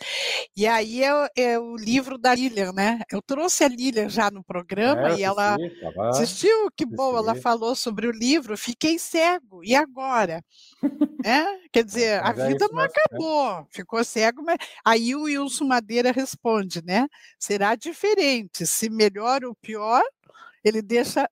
E 0.55 0.67
aí 0.67 1.03
é, 1.03 1.29
é, 1.37 1.59
o 1.59 1.75
livro 1.75 2.17
da 2.17 2.33
Lilian, 2.33 2.71
né? 2.73 3.01
Eu 3.11 3.21
trouxe 3.21 3.63
a 3.63 3.67
Lilian 3.67 4.09
já 4.09 4.31
no 4.31 4.43
programa 4.43 5.09
é, 5.09 5.17
e 5.17 5.23
ela 5.23 5.57
assistiu, 6.09 6.69
que 6.75 6.85
bom, 6.85 7.17
ela 7.17 7.35
falou 7.35 7.75
sobre 7.75 8.07
o 8.07 8.11
livro. 8.11 8.57
Fiquei 8.57 8.97
cego 8.97 9.63
e 9.69 9.75
agora? 9.75 10.43
é? 11.23 11.69
Quer 11.71 11.83
dizer, 11.83 12.23
a 12.23 12.31
vida 12.31 12.67
não 12.71 12.81
né? 12.81 12.87
acabou, 12.87 13.67
ficou 13.69 14.03
cego, 14.03 14.41
mas 14.41 14.57
aí 14.83 15.15
o 15.15 15.23
Wilson 15.23 15.65
Madeira 15.65 16.11
responde, 16.11 16.83
né? 16.83 17.07
Será 17.37 17.75
diferente, 17.75 18.65
se 18.65 18.89
melhor 18.89 19.43
ou 19.43 19.55
pior, 19.61 20.01
ele 20.63 20.81
deixa 20.81 21.29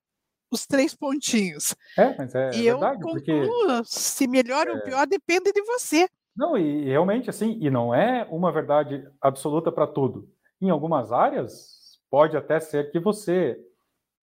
os 0.52 0.66
três 0.68 0.94
pontinhos. 0.94 1.74
É, 1.96 2.16
mas 2.16 2.32
é, 2.32 2.50
e 2.54 2.64
eu 2.64 2.78
verdade, 2.78 3.02
concluo, 3.02 3.66
porque... 3.66 3.82
se 3.86 4.28
melhor 4.28 4.68
é... 4.68 4.70
ou 4.72 4.82
pior 4.82 5.04
depende 5.04 5.52
de 5.52 5.62
você. 5.62 6.08
Não, 6.36 6.56
e 6.56 6.84
realmente 6.84 7.28
assim, 7.28 7.58
e 7.60 7.68
não 7.68 7.92
é 7.92 8.24
uma 8.30 8.52
verdade 8.52 9.04
absoluta 9.20 9.72
para 9.72 9.88
tudo. 9.88 10.30
Em 10.60 10.70
algumas 10.70 11.10
áreas, 11.10 11.98
pode 12.08 12.36
até 12.36 12.60
ser 12.60 12.92
que 12.92 13.00
você 13.00 13.58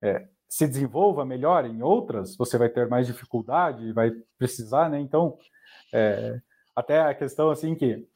é, 0.02 0.26
se 0.56 0.66
desenvolva 0.66 1.26
melhor 1.26 1.66
em 1.66 1.82
outras, 1.82 2.38
você 2.38 2.58
vai 2.58 2.70
ter 2.70 2.88
mais 2.88 3.06
dificuldade, 3.06 3.92
vai 3.92 4.12
precisar, 4.38 4.90
né? 4.90 4.98
Então, 5.02 5.38
é, 5.94 6.40
até 6.74 7.02
a 7.02 7.14
questão 7.14 7.50
assim 7.50 7.76
que 7.76 8.08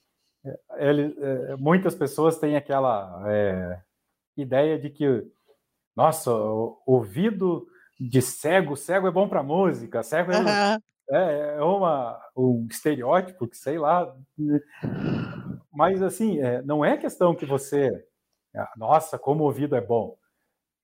é, 0.45 0.59
ele, 0.89 1.17
é, 1.19 1.57
muitas 1.57 1.93
pessoas 1.95 2.39
têm 2.39 2.55
aquela 2.55 3.25
é, 3.27 3.81
ideia 4.37 4.79
de 4.79 4.89
que, 4.89 5.05
nossa, 5.93 6.31
ouvido 6.31 7.67
de 7.99 8.21
cego, 8.21 8.77
cego 8.77 9.09
é 9.09 9.11
bom 9.11 9.27
para 9.27 9.43
música, 9.43 10.01
cego 10.01 10.31
é, 10.31 10.37
uhum. 10.39 10.79
é, 11.09 11.61
uma, 11.61 12.21
um 12.37 12.67
estereótipo 12.71 13.49
que 13.49 13.57
sei 13.57 13.77
lá, 13.77 14.15
mas 15.73 16.01
assim, 16.01 16.37
não 16.63 16.85
é 16.85 16.95
questão 16.95 17.35
que 17.35 17.45
você, 17.45 17.91
nossa, 18.77 19.19
como 19.19 19.43
ouvido 19.43 19.75
é 19.75 19.81
bom, 19.81 20.17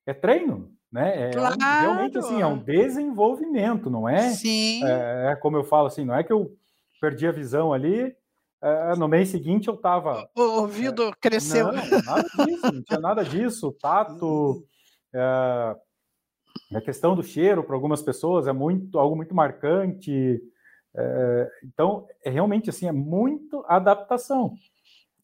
é 0.05 0.13
treino, 0.13 0.75
né? 0.95 1.29
É 1.29 1.31
claro. 1.31 1.55
um, 1.55 1.81
realmente 1.81 2.17
assim, 2.17 2.41
é 2.41 2.47
um 2.47 2.57
desenvolvimento, 2.57 3.89
não 3.89 4.07
é? 4.07 4.29
Sim. 4.29 4.81
É, 4.85 5.31
é, 5.31 5.35
como 5.35 5.57
eu 5.57 5.63
falo 5.65 5.87
assim, 5.87 6.05
não 6.05 6.15
é 6.15 6.23
que 6.23 6.31
eu 6.31 6.55
perdi 7.01 7.27
a 7.27 7.33
visão 7.33 7.73
ali, 7.73 8.15
é, 8.63 8.95
no 8.95 9.05
mês 9.05 9.27
seguinte 9.27 9.67
eu 9.67 9.73
estava. 9.73 10.29
O 10.33 10.41
ouvido 10.61 11.03
é, 11.03 11.11
cresceu. 11.19 11.67
Não, 11.67 11.73
nada 11.73 12.45
disso, 12.45 12.71
não 12.71 12.83
tinha 12.83 12.99
nada 12.99 13.23
disso. 13.23 13.75
Tato. 13.79 14.65
É, 15.17 16.77
a 16.77 16.81
questão 16.81 17.15
do 17.15 17.23
cheiro 17.23 17.63
para 17.63 17.73
algumas 17.73 18.01
pessoas 18.01 18.47
é 18.47 18.51
muito 18.51 18.99
algo 18.99 19.15
muito 19.15 19.33
marcante. 19.33 20.41
É, 20.93 21.51
então, 21.63 22.05
é 22.21 22.29
realmente 22.29 22.69
assim, 22.69 22.85
é 22.85 22.91
muito 22.91 23.63
adaptação. 23.65 24.53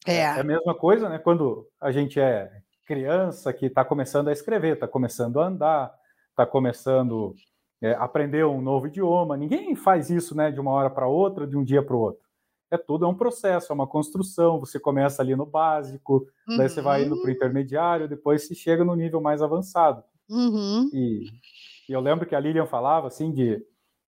É. 0.06 0.20
é 0.20 0.40
a 0.40 0.42
mesma 0.42 0.74
coisa, 0.74 1.10
né? 1.10 1.18
Quando 1.18 1.68
a 1.78 1.92
gente 1.92 2.18
é 2.18 2.50
criança 2.92 3.54
que 3.54 3.66
está 3.66 3.82
começando 3.82 4.28
a 4.28 4.32
escrever, 4.32 4.74
está 4.74 4.86
começando 4.86 5.40
a 5.40 5.46
andar, 5.46 5.94
está 6.28 6.44
começando 6.44 7.34
é, 7.80 7.94
a 7.94 8.04
aprender 8.04 8.44
um 8.44 8.60
novo 8.60 8.86
idioma. 8.86 9.34
Ninguém 9.34 9.74
faz 9.74 10.10
isso, 10.10 10.36
né? 10.36 10.50
De 10.50 10.60
uma 10.60 10.72
hora 10.72 10.90
para 10.90 11.08
outra, 11.08 11.46
de 11.46 11.56
um 11.56 11.64
dia 11.64 11.82
para 11.82 11.96
o 11.96 12.00
outro. 12.00 12.22
É 12.70 12.76
tudo 12.76 13.06
é 13.06 13.08
um 13.08 13.14
processo, 13.14 13.72
é 13.72 13.74
uma 13.74 13.86
construção. 13.86 14.60
Você 14.60 14.78
começa 14.78 15.22
ali 15.22 15.34
no 15.34 15.46
básico, 15.46 16.26
uhum. 16.46 16.58
daí 16.58 16.68
você 16.68 16.82
vai 16.82 17.02
indo 17.02 17.16
para 17.16 17.24
o 17.24 17.26
uhum. 17.28 17.34
intermediário, 17.34 18.08
depois 18.08 18.46
se 18.46 18.54
chega 18.54 18.84
no 18.84 18.94
nível 18.94 19.22
mais 19.22 19.40
avançado. 19.40 20.04
Uhum. 20.28 20.90
E, 20.92 21.24
e, 21.88 21.92
eu 21.92 22.00
lembro 22.00 22.26
que 22.26 22.34
a 22.34 22.40
Lilian 22.40 22.66
falava 22.66 23.06
assim 23.06 23.32
de 23.32 23.64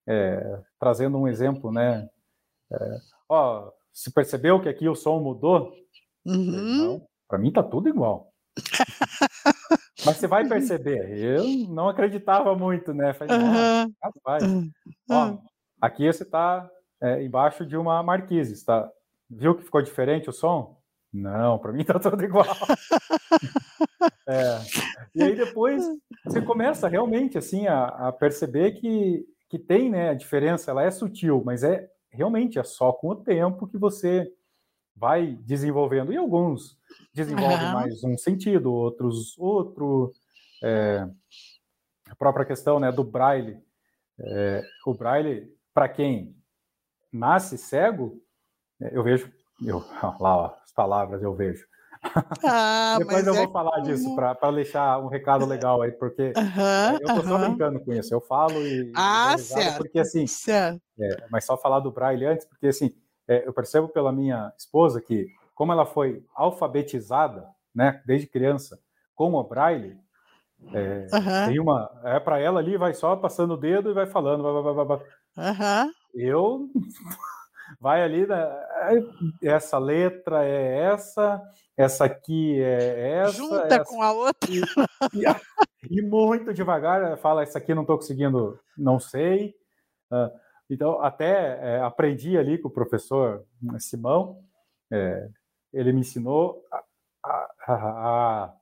é, 0.07 0.61
trazendo 0.79 1.17
um 1.17 1.27
exemplo, 1.27 1.73
né? 1.73 2.07
É, 2.71 2.99
ó, 3.31 3.71
se 3.95 4.13
percebeu 4.13 4.61
que 4.61 4.69
aqui 4.69 4.91
o 4.91 4.95
som 4.95 5.21
mudou? 5.21 5.73
Uhum. 6.27 7.01
Para 7.27 7.39
mim 7.39 7.51
tá 7.51 7.63
tudo 7.63 7.89
igual. 7.89 8.34
Mas 10.05 10.17
você 10.17 10.27
vai 10.27 10.47
perceber, 10.47 11.19
eu 11.19 11.45
não 11.69 11.89
acreditava 11.89 12.55
muito, 12.57 12.93
né? 12.93 13.13
Falei, 13.15 13.37
uhum. 13.37 13.93
rapaz, 14.03 14.43
uhum. 14.45 14.71
ó, 15.11 15.39
aqui 15.81 16.07
você 16.07 16.23
está 16.23 16.69
é, 17.03 17.23
embaixo 17.23 17.67
de 17.67 17.77
uma 17.77 18.03
marquise, 18.03 18.65
tá? 18.65 18.89
Viu 19.29 19.55
que 19.55 19.65
ficou 19.65 19.83
diferente 19.83 20.29
o 20.29 20.33
som? 20.33 20.79
Não, 21.13 21.59
para 21.59 21.73
mim 21.73 21.85
tá 21.85 21.99
tudo 21.99 22.23
igual. 22.25 22.45
é. 24.29 24.59
E 25.15 25.23
aí 25.23 25.37
depois 25.37 25.85
você 26.25 26.43
começa 26.43 26.89
realmente 26.89 27.39
assim 27.39 27.67
a, 27.67 27.85
a, 27.85 28.13
perceber 28.13 28.73
que, 28.73 29.25
que 29.49 29.59
tem 29.59 29.91
né, 29.91 30.11
a 30.11 30.15
diferença, 30.15 30.71
ela 30.71 30.83
é 30.83 30.91
sutil, 30.91 31.43
mas 31.45 31.63
é 31.63 31.89
realmente 32.11 32.59
é 32.59 32.65
só 32.65 32.93
com 32.93 33.09
o 33.09 33.17
tempo 33.17 33.67
que 33.69 33.79
você 33.79 34.29
vai 34.97 35.39
desenvolvendo. 35.43 36.13
E 36.13 36.17
alguns 36.17 36.79
desenvolvem 37.13 37.67
uhum. 37.67 37.73
mais 37.73 38.05
um 38.05 38.17
sentido, 38.17 38.73
outros 38.73 39.37
outro. 39.39 40.13
É, 40.63 41.07
a 42.09 42.17
própria 42.17 42.45
questão 42.45 42.79
né, 42.79 42.91
do 42.91 43.05
braille. 43.05 43.59
É, 44.19 44.63
o 44.87 44.95
braille, 44.95 45.53
para 45.73 45.89
quem 45.89 46.37
nasce 47.13 47.59
cego, 47.59 48.21
é, 48.81 48.97
eu 48.97 49.03
vejo, 49.03 49.33
eu, 49.65 49.79
lá 50.21 50.37
ó, 50.37 50.55
as 50.63 50.73
palavras 50.73 51.23
eu 51.23 51.35
vejo. 51.35 51.67
Ah, 52.45 52.97
Depois 52.99 53.27
eu 53.27 53.33
vou 53.33 53.45
é 53.45 53.49
falar 53.51 53.81
como... 53.81 53.85
disso 53.85 54.15
para 54.15 54.51
deixar 54.53 54.99
um 54.99 55.09
recado 55.09 55.47
legal 55.47 55.81
aí, 55.81 55.91
porque 55.91 56.35
uhum, 56.37 56.99
eu 57.01 57.07
tô 57.07 57.13
uhum. 57.15 57.23
só 57.23 57.39
brincando 57.39 57.81
com 57.81 57.93
isso. 57.95 58.13
Eu 58.13 58.21
falo 58.21 58.55
e. 58.61 58.93
Ah, 58.95 59.37
certo. 59.39 59.79
Porque 59.79 59.99
assim. 59.99 60.27
Certo. 60.27 60.83
É, 61.01 61.27
mas 61.31 61.47
só 61.47 61.57
falar 61.57 61.81
do 61.81 61.91
Braille 61.91 62.27
antes, 62.27 62.47
porque 62.47 62.67
assim, 62.67 62.95
é, 63.27 63.49
eu 63.49 63.55
percebo 63.55 63.89
pela 63.89 64.13
minha 64.13 64.53
esposa 64.59 65.01
que, 65.01 65.27
como 65.55 65.73
ela 65.73 65.87
foi 65.87 66.25
alfabetizada, 66.35 67.47
né, 67.75 68.03
desde 68.07 68.27
criança, 68.27 68.79
com 69.15 69.35
o 69.35 69.45
Braille, 69.45 69.97
é, 70.73 71.07
uhum. 71.13 71.47
tem 71.47 71.61
uma. 71.61 71.91
É 72.05 72.19
para 72.21 72.39
ela 72.39 72.61
ali, 72.61 72.77
vai 72.77 72.95
só 72.95 73.15
passando 73.17 73.55
o 73.55 73.57
dedo 73.57 73.91
e 73.91 73.95
vai 73.95 74.07
falando. 74.07 74.43
Vai, 74.43 74.75
vai, 74.75 74.85
vai, 74.85 75.01
Eu. 76.15 76.69
vai 77.81 78.03
ali, 78.03 78.27
né, 78.27 78.37
essa 79.43 79.79
letra 79.79 80.45
é 80.45 80.81
essa, 80.85 81.43
essa 81.77 82.05
aqui 82.05 82.61
é 82.61 83.21
essa. 83.21 83.33
Junta 83.33 83.75
essa, 83.75 83.85
com 83.85 84.03
a 84.03 84.13
outra. 84.13 84.51
E, 84.51 84.61
e, 85.91 85.99
e, 85.99 86.03
muito 86.03 86.53
devagar, 86.55 87.17
fala, 87.19 87.43
essa 87.43 87.59
aqui 87.59 87.75
não 87.75 87.83
estou 87.83 87.97
conseguindo, 87.97 88.59
não 88.77 88.99
sei. 88.99 89.55
Então, 90.69 91.01
até 91.03 91.77
é, 91.77 91.81
aprendi 91.81 92.39
ali 92.39 92.59
com 92.59 92.69
o 92.69 92.73
professor 92.73 93.45
Simão, 93.79 94.39
é, 94.91 95.29
ele 95.75 95.93
me 95.93 96.01
ensinou 96.01 96.65
a, 96.73 96.83
a, 97.25 97.75
a, 97.75 98.55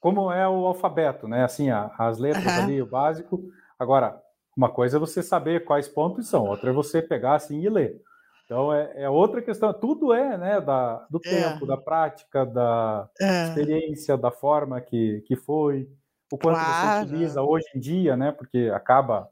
como 0.00 0.32
é 0.32 0.48
o 0.48 0.66
alfabeto, 0.66 1.28
né? 1.28 1.44
Assim, 1.44 1.68
as 1.70 2.18
letras 2.18 2.44
uhum. 2.44 2.62
ali, 2.64 2.82
o 2.82 2.86
básico. 2.86 3.40
Agora, 3.78 4.20
uma 4.56 4.68
coisa 4.68 4.96
é 4.96 5.00
você 5.00 5.22
saber 5.22 5.64
quais 5.64 5.86
pontos 5.86 6.28
são, 6.28 6.46
outra 6.46 6.70
é 6.70 6.72
você 6.72 7.00
pegar 7.00 7.34
assim 7.34 7.60
e 7.60 7.68
ler. 7.68 8.00
Então 8.44 8.72
é, 8.72 9.02
é 9.02 9.10
outra 9.10 9.42
questão. 9.42 9.72
Tudo 9.72 10.12
é, 10.12 10.38
né, 10.38 10.60
da, 10.60 11.06
do 11.10 11.20
é. 11.24 11.28
tempo, 11.28 11.66
da 11.66 11.76
prática, 11.76 12.46
da 12.46 13.08
é. 13.20 13.48
experiência, 13.48 14.16
da 14.16 14.30
forma 14.30 14.80
que, 14.80 15.22
que 15.26 15.36
foi, 15.36 15.88
o 16.32 16.38
quanto 16.38 16.58
claro. 16.58 17.06
você 17.06 17.12
utiliza 17.12 17.42
hoje 17.42 17.66
em 17.74 17.78
dia, 17.78 18.16
né? 18.16 18.32
Porque 18.32 18.70
acaba 18.74 19.28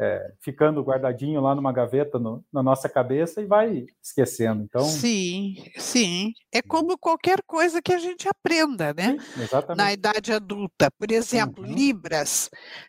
é, 0.00 0.32
ficando 0.40 0.82
guardadinho 0.82 1.42
lá 1.42 1.54
numa 1.54 1.72
gaveta 1.72 2.18
no, 2.18 2.42
na 2.50 2.62
nossa 2.62 2.88
cabeça 2.88 3.42
e 3.42 3.44
vai 3.44 3.84
esquecendo. 4.02 4.62
Então, 4.62 4.82
sim, 4.82 5.62
sim, 5.76 6.32
é 6.50 6.62
como 6.62 6.96
qualquer 6.96 7.42
coisa 7.42 7.82
que 7.82 7.92
a 7.92 7.98
gente 7.98 8.26
aprenda, 8.26 8.94
né? 8.94 9.18
Sim, 9.20 9.42
exatamente. 9.42 9.76
Na 9.76 9.92
idade 9.92 10.32
adulta, 10.32 10.90
por 10.98 11.12
exemplo, 11.12 11.62
uhum. 11.62 11.70
libras, 11.70 12.48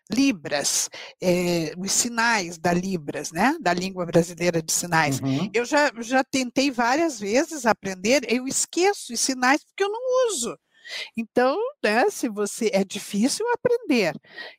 libras, 0.09 0.89
é, 1.21 1.73
os 1.77 1.91
sinais 1.91 2.57
da 2.57 2.71
libras, 2.71 3.33
né? 3.33 3.57
Da 3.59 3.73
língua 3.73 4.05
brasileira 4.05 4.61
de 4.61 4.71
sinais. 4.71 5.19
Uhum. 5.19 5.49
Eu 5.53 5.65
já 5.65 5.91
já 5.99 6.23
tentei 6.23 6.71
várias 6.71 7.19
vezes 7.19 7.65
aprender, 7.65 8.21
eu 8.29 8.47
esqueço 8.47 9.11
os 9.11 9.19
sinais 9.19 9.61
porque 9.65 9.83
eu 9.83 9.89
não 9.89 10.29
uso. 10.29 10.57
Então, 11.15 11.57
né, 11.83 12.09
se 12.09 12.29
você 12.29 12.69
é 12.73 12.83
difícil 12.83 13.45
aprender 13.53 14.13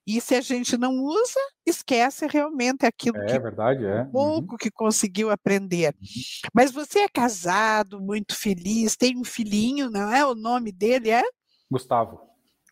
e 0.06 0.20
se 0.20 0.34
a 0.34 0.40
gente 0.40 0.76
não 0.76 0.94
usa, 1.02 1.40
esquece 1.66 2.26
realmente 2.26 2.84
aquilo 2.84 3.18
é, 3.18 3.26
que 3.26 3.38
verdade, 3.38 3.84
é. 3.84 4.04
pouco 4.04 4.52
uhum. 4.52 4.58
que 4.58 4.70
conseguiu 4.70 5.30
aprender. 5.30 5.94
Uhum. 6.00 6.50
Mas 6.54 6.70
você 6.70 7.00
é 7.00 7.08
casado, 7.08 8.00
muito 8.00 8.34
feliz, 8.36 8.96
tem 8.96 9.16
um 9.16 9.24
filhinho, 9.24 9.90
não 9.90 10.12
é? 10.12 10.24
O 10.26 10.34
nome 10.34 10.72
dele 10.72 11.10
é 11.10 11.22
Gustavo. 11.70 12.20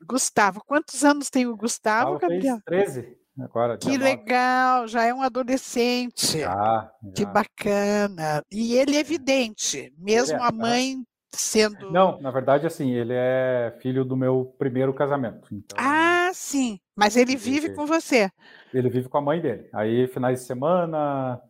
Gustavo. 0.07 0.63
Quantos 0.67 1.05
anos 1.05 1.31
tem 1.31 1.47
o 1.47 1.57
Gustavo, 1.57 2.13
Gustavo 2.13 2.33
Gabriel? 2.33 2.61
13. 2.65 3.21
Agora, 3.39 3.79
que 3.79 3.97
legal, 3.97 4.87
já 4.87 5.05
é 5.05 5.15
um 5.15 5.23
adolescente. 5.23 6.41
Já, 6.41 6.93
já. 7.03 7.13
Que 7.15 7.25
bacana. 7.25 8.43
E 8.51 8.75
ele 8.75 8.97
é 8.97 9.01
evidente, 9.01 9.93
mesmo 9.97 10.37
é, 10.37 10.43
a 10.43 10.53
mãe 10.53 11.03
sendo. 11.33 11.91
Não, 11.91 12.21
na 12.21 12.31
verdade, 12.31 12.67
assim, 12.67 12.93
ele 12.93 13.13
é 13.15 13.77
filho 13.81 14.05
do 14.05 14.17
meu 14.17 14.55
primeiro 14.59 14.93
casamento. 14.93 15.49
Então... 15.53 15.77
Ah, 15.79 16.31
sim. 16.33 16.81
Mas 16.97 17.17
ele 17.17 17.37
vive 17.37 17.69
ele, 17.69 17.75
com 17.75 17.87
você. 17.87 18.31
Ele 18.73 18.89
vive 18.89 19.09
com 19.09 19.19
a 19.19 19.23
mãe 19.23 19.41
dele. 19.41 19.69
Aí, 19.73 20.07
finais 20.09 20.41
de 20.41 20.47
semana, 20.47 21.41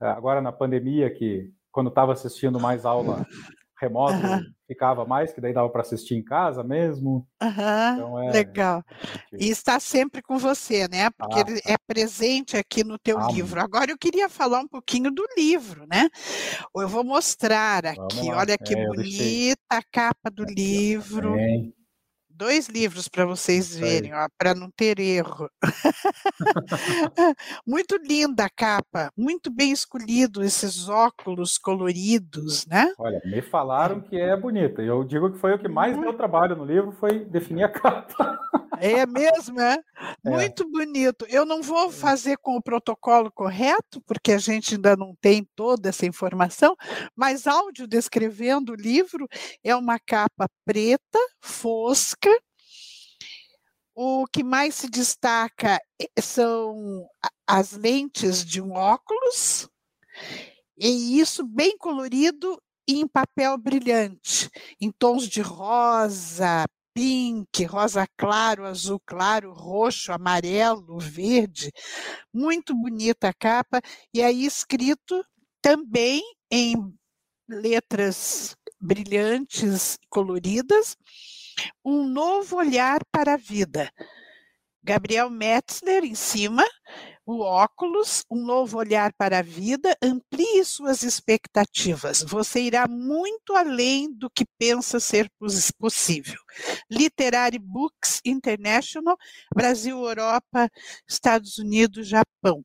agora 0.00 0.40
na 0.40 0.52
pandemia, 0.52 1.10
que 1.10 1.50
quando 1.70 1.88
estava 1.88 2.12
assistindo 2.12 2.58
mais 2.58 2.84
aula 2.84 3.26
remoto, 3.80 4.14
ficava 4.66 5.04
mais, 5.04 5.32
que 5.32 5.40
daí 5.40 5.52
dava 5.52 5.68
para 5.70 5.82
assistir 5.82 6.14
em 6.14 6.22
casa 6.22 6.62
mesmo. 6.62 7.26
Uhum, 7.42 7.94
então 7.94 8.22
é, 8.22 8.30
legal. 8.30 8.84
E 9.32 9.48
está 9.48 9.80
sempre 9.80 10.20
com 10.20 10.36
você, 10.38 10.88
né? 10.88 11.10
Porque 11.10 11.38
ah, 11.38 11.44
ele 11.46 11.60
é 11.64 11.76
presente 11.86 12.56
aqui 12.56 12.84
no 12.84 12.98
teu 12.98 13.18
ah, 13.18 13.28
livro. 13.30 13.60
Agora 13.60 13.90
eu 13.90 13.98
queria 13.98 14.28
falar 14.28 14.60
um 14.60 14.68
pouquinho 14.68 15.10
do 15.10 15.24
livro, 15.36 15.86
né? 15.86 16.08
Eu 16.76 16.88
vou 16.88 17.04
mostrar 17.04 17.86
aqui, 17.86 18.30
olha 18.32 18.56
que 18.58 18.74
é, 18.74 18.86
bonita 18.86 19.62
a 19.70 19.82
capa 19.82 20.30
do 20.30 20.44
livro. 20.44 21.32
Bem 21.34 21.77
dois 22.38 22.68
livros 22.68 23.08
para 23.08 23.26
vocês 23.26 23.76
verem, 23.76 24.12
para 24.38 24.54
não 24.54 24.70
ter 24.70 25.00
erro. 25.00 25.50
muito 27.66 27.96
linda 27.96 28.44
a 28.44 28.48
capa, 28.48 29.10
muito 29.16 29.50
bem 29.50 29.72
escolhido 29.72 30.44
esses 30.44 30.88
óculos 30.88 31.58
coloridos, 31.58 32.64
né? 32.66 32.92
Olha, 32.96 33.20
me 33.24 33.42
falaram 33.42 34.00
que 34.00 34.16
é 34.16 34.36
bonita. 34.36 34.80
Eu 34.80 35.02
digo 35.02 35.32
que 35.32 35.38
foi 35.38 35.52
o 35.54 35.58
que 35.58 35.68
mais 35.68 35.96
uhum. 35.96 36.02
deu 36.02 36.14
trabalho 36.14 36.54
no 36.54 36.64
livro, 36.64 36.92
foi 36.92 37.24
definir 37.24 37.64
a 37.64 37.68
capa. 37.68 38.38
É 38.80 39.04
mesmo, 39.06 39.60
é? 39.60 39.76
é? 40.24 40.30
Muito 40.30 40.68
bonito. 40.70 41.26
Eu 41.28 41.44
não 41.44 41.62
vou 41.62 41.90
fazer 41.90 42.36
com 42.38 42.56
o 42.56 42.62
protocolo 42.62 43.30
correto, 43.32 44.00
porque 44.06 44.32
a 44.32 44.38
gente 44.38 44.74
ainda 44.74 44.96
não 44.96 45.14
tem 45.20 45.46
toda 45.56 45.88
essa 45.88 46.06
informação, 46.06 46.76
mas 47.16 47.46
áudio 47.46 47.86
descrevendo 47.86 48.72
o 48.72 48.76
livro 48.76 49.26
é 49.64 49.74
uma 49.74 49.98
capa 49.98 50.48
preta, 50.64 51.18
fosca, 51.40 52.27
o 54.00 54.28
que 54.28 54.44
mais 54.44 54.76
se 54.76 54.88
destaca 54.88 55.80
eh, 56.00 56.22
são 56.22 57.04
as 57.44 57.72
lentes 57.72 58.44
de 58.44 58.62
um 58.62 58.70
óculos, 58.70 59.68
e 60.78 61.18
isso 61.18 61.44
bem 61.44 61.76
colorido 61.76 62.62
e 62.88 63.00
em 63.00 63.08
papel 63.08 63.58
brilhante, 63.58 64.48
em 64.80 64.92
tons 64.92 65.26
de 65.26 65.40
rosa, 65.40 66.64
pink, 66.94 67.64
rosa 67.64 68.06
claro, 68.16 68.66
azul 68.66 69.00
claro, 69.04 69.52
roxo, 69.52 70.12
amarelo, 70.12 71.00
verde. 71.00 71.72
Muito 72.32 72.76
bonita 72.76 73.30
a 73.30 73.34
capa. 73.34 73.80
E 74.14 74.22
aí 74.22 74.44
escrito 74.46 75.24
também 75.60 76.22
em 76.52 76.76
letras 77.48 78.54
brilhantes, 78.80 79.98
coloridas, 80.08 80.96
um 81.84 82.06
novo 82.06 82.56
olhar 82.56 83.00
para 83.10 83.34
a 83.34 83.36
vida. 83.36 83.90
Gabriel 84.82 85.28
Metzler 85.28 86.04
em 86.04 86.14
cima, 86.14 86.64
o 87.26 87.40
óculos, 87.40 88.24
um 88.30 88.42
novo 88.42 88.78
olhar 88.78 89.12
para 89.18 89.40
a 89.40 89.42
vida, 89.42 89.94
amplie 90.02 90.64
suas 90.64 91.02
expectativas. 91.02 92.22
Você 92.22 92.62
irá 92.62 92.88
muito 92.88 93.54
além 93.54 94.10
do 94.10 94.30
que 94.30 94.46
pensa 94.58 94.98
ser 94.98 95.30
possível. 95.78 96.40
Literary 96.90 97.58
Books 97.58 98.22
International, 98.24 99.16
Brasil, 99.54 100.02
Europa, 100.02 100.70
Estados 101.06 101.58
Unidos, 101.58 102.08
Japão. 102.08 102.64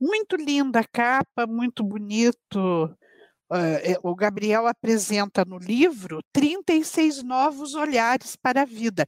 Muito 0.00 0.36
linda 0.36 0.78
a 0.78 0.86
capa, 0.86 1.44
muito 1.44 1.82
bonito 1.82 2.96
Uh, 3.50 3.96
o 4.02 4.14
Gabriel 4.14 4.66
apresenta 4.66 5.42
no 5.44 5.56
livro 5.56 6.20
36 6.32 7.22
novos 7.22 7.74
olhares 7.74 8.36
para 8.36 8.62
a 8.62 8.66
vida. 8.66 9.06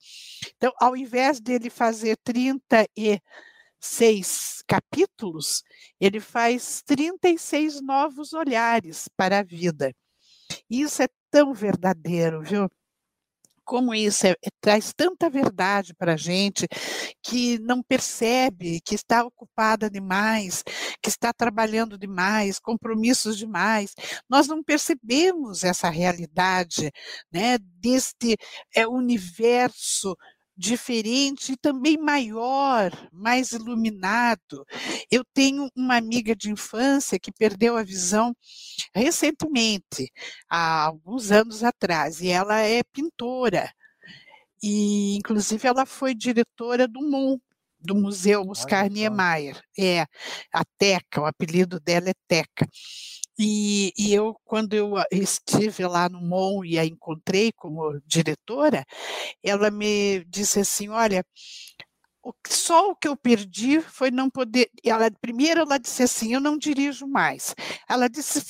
Então, 0.57 0.73
ao 0.81 0.97
invés 0.97 1.41
dele 1.41 1.69
fazer 1.69 2.17
36 2.25 4.63
capítulos, 4.67 5.63
ele 6.01 6.21
faz 6.21 6.83
36 6.87 7.83
novos 7.83 8.33
olhares 8.33 9.09
para 9.17 9.41
a 9.41 9.43
vida. 9.43 9.93
Isso 10.71 11.03
é 11.03 11.09
tão 11.31 11.53
verdadeiro, 11.53 12.43
viu? 12.43 12.71
Como 13.71 13.95
isso 13.95 14.27
é, 14.27 14.31
é, 14.31 14.49
traz 14.61 14.93
tanta 14.93 15.31
verdade 15.31 15.95
para 15.95 16.15
a 16.15 16.17
gente 16.17 16.67
que 17.23 17.57
não 17.61 17.81
percebe 17.85 18.81
que 18.85 18.97
está 18.97 19.23
ocupada 19.25 19.89
demais, 19.89 20.65
que 21.01 21.09
está 21.09 21.33
trabalhando 21.33 21.97
demais, 21.97 22.59
compromissos 22.59 23.39
demais. 23.39 23.95
Nós 24.29 24.49
não 24.49 24.61
percebemos 24.61 25.63
essa 25.63 25.89
realidade 25.89 26.91
né, 27.33 27.59
deste 27.81 28.37
é, 28.75 28.89
universo 28.89 30.17
diferente 30.61 31.53
e 31.53 31.57
também 31.57 31.97
maior, 31.97 32.93
mais 33.11 33.53
iluminado. 33.53 34.67
Eu 35.11 35.25
tenho 35.33 35.71
uma 35.75 35.97
amiga 35.97 36.37
de 36.37 36.51
infância 36.51 37.19
que 37.19 37.33
perdeu 37.33 37.77
a 37.77 37.83
visão 37.83 38.37
recentemente, 38.95 40.13
há 40.49 40.85
alguns 40.85 41.31
anos 41.33 41.65
atrás, 41.65 42.21
e 42.21 42.29
ela 42.29 42.61
é 42.61 42.83
pintora. 42.93 43.73
E, 44.63 45.17
inclusive, 45.17 45.67
ela 45.67 45.87
foi 45.87 46.15
diretora 46.15 46.87
do 46.87 47.01
MUN, 47.01 47.39
do 47.81 47.95
Museu 47.95 48.43
Oscar 48.47 48.91
Niemeyer. 48.91 49.59
É, 49.79 50.03
a 50.53 50.63
Teca, 50.77 51.23
o 51.23 51.27
apelido 51.27 51.81
dela 51.81 52.11
é 52.11 52.15
Teca. 52.29 52.69
E, 53.39 53.93
e, 53.97 54.13
eu, 54.13 54.35
quando 54.45 54.75
eu 54.75 54.95
estive 55.11 55.87
lá 55.87 56.09
no 56.09 56.21
MON 56.21 56.65
e 56.65 56.79
a 56.79 56.85
encontrei 56.85 57.53
como 57.53 57.99
diretora, 58.07 58.85
ela 59.43 59.71
me 59.71 60.25
disse 60.27 60.61
assim: 60.61 60.89
olha, 60.91 61.25
só 62.49 62.91
o 62.91 62.97
que 62.97 63.09
eu 63.09 63.17
perdi 63.17 63.81
foi 63.81 64.11
não 64.11 64.29
poder. 64.31 64.71
Ela 64.85 65.11
primeiro 65.21 65.61
ela 65.61 65.79
disse 65.79 66.03
assim: 66.03 66.35
eu 66.35 66.41
não 66.41 66.59
dirijo 66.59 67.07
mais. 67.07 67.55
Ela 67.89 68.09
disse: 68.09 68.41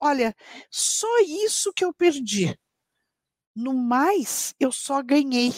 olha, 0.00 0.34
só 0.70 1.06
isso 1.20 1.72
que 1.74 1.84
eu 1.84 1.92
perdi. 1.92 2.56
No 3.54 3.74
mais, 3.74 4.54
eu 4.60 4.72
só 4.72 5.02
ganhei. 5.02 5.52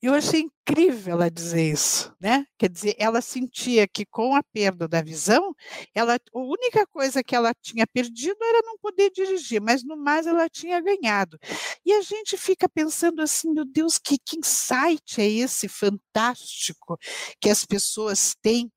Eu 0.00 0.14
achei 0.14 0.42
incrível 0.42 1.14
ela 1.14 1.28
dizer 1.28 1.72
isso, 1.72 2.14
né? 2.20 2.46
Quer 2.56 2.68
dizer, 2.70 2.94
ela 2.98 3.20
sentia 3.20 3.86
que 3.88 4.06
com 4.06 4.32
a 4.36 4.42
perda 4.44 4.86
da 4.86 5.02
visão, 5.02 5.52
ela, 5.92 6.14
a 6.14 6.38
única 6.38 6.86
coisa 6.86 7.20
que 7.22 7.34
ela 7.34 7.52
tinha 7.60 7.84
perdido 7.84 8.36
era 8.40 8.60
não 8.64 8.78
poder 8.78 9.10
dirigir, 9.10 9.60
mas 9.60 9.82
no 9.82 9.96
mais 9.96 10.24
ela 10.28 10.48
tinha 10.48 10.80
ganhado. 10.80 11.36
E 11.84 11.92
a 11.92 12.00
gente 12.00 12.36
fica 12.36 12.68
pensando 12.68 13.20
assim, 13.20 13.52
meu 13.52 13.64
Deus, 13.64 13.98
que, 13.98 14.16
que 14.18 14.38
insight 14.38 15.20
é 15.20 15.28
esse 15.28 15.66
fantástico 15.68 16.96
que 17.40 17.50
as 17.50 17.64
pessoas 17.64 18.36
têm 18.40 18.70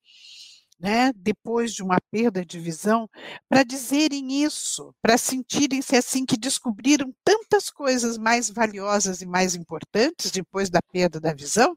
né, 0.82 1.12
depois 1.16 1.74
de 1.74 1.84
uma 1.84 1.98
perda 2.12 2.44
de 2.44 2.60
visão, 2.60 3.08
para 3.48 3.64
dizerem 3.64 4.44
isso, 4.44 4.94
para 5.02 5.18
sentirem-se 5.18 5.96
assim 5.96 6.26
que 6.26 6.38
descobriram 6.38 7.14
tantas 7.24 7.70
coisas 7.70 8.18
mais 8.18 8.50
valiosas 8.50 9.22
e 9.22 9.26
mais 9.26 9.56
importantes 9.56 10.32
depois 10.32 10.70
da 10.70 10.82
perda 10.82 11.20
da 11.20 11.34
visão, 11.34 11.76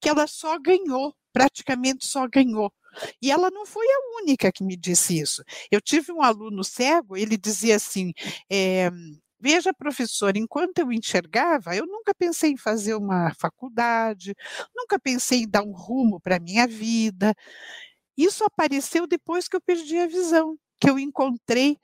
que 0.00 0.08
ela 0.08 0.26
só 0.26 0.58
ganhou, 0.58 1.14
praticamente 1.32 2.06
só 2.06 2.26
ganhou. 2.28 2.72
E 3.20 3.30
ela 3.30 3.50
não 3.50 3.66
foi 3.66 3.84
a 3.86 4.22
única 4.22 4.50
que 4.52 4.64
me 4.64 4.76
disse 4.76 5.18
isso. 5.20 5.42
Eu 5.70 5.80
tive 5.80 6.12
um 6.12 6.22
aluno 6.22 6.64
cego, 6.64 7.16
ele 7.16 7.36
dizia 7.36 7.76
assim: 7.76 8.12
é, 8.50 8.90
Veja, 9.38 9.72
professor, 9.74 10.34
enquanto 10.36 10.78
eu 10.78 10.90
enxergava, 10.90 11.76
eu 11.76 11.86
nunca 11.86 12.14
pensei 12.14 12.52
em 12.52 12.56
fazer 12.56 12.94
uma 12.94 13.32
faculdade, 13.38 14.34
nunca 14.74 14.98
pensei 14.98 15.42
em 15.42 15.48
dar 15.48 15.62
um 15.62 15.72
rumo 15.72 16.18
para 16.20 16.36
a 16.36 16.40
minha 16.40 16.66
vida. 16.66 17.34
Isso 18.16 18.44
apareceu 18.44 19.06
depois 19.06 19.48
que 19.48 19.56
eu 19.56 19.60
perdi 19.60 19.98
a 19.98 20.06
visão, 20.06 20.56
que 20.80 20.88
eu 20.88 20.98
encontrei 20.98 21.78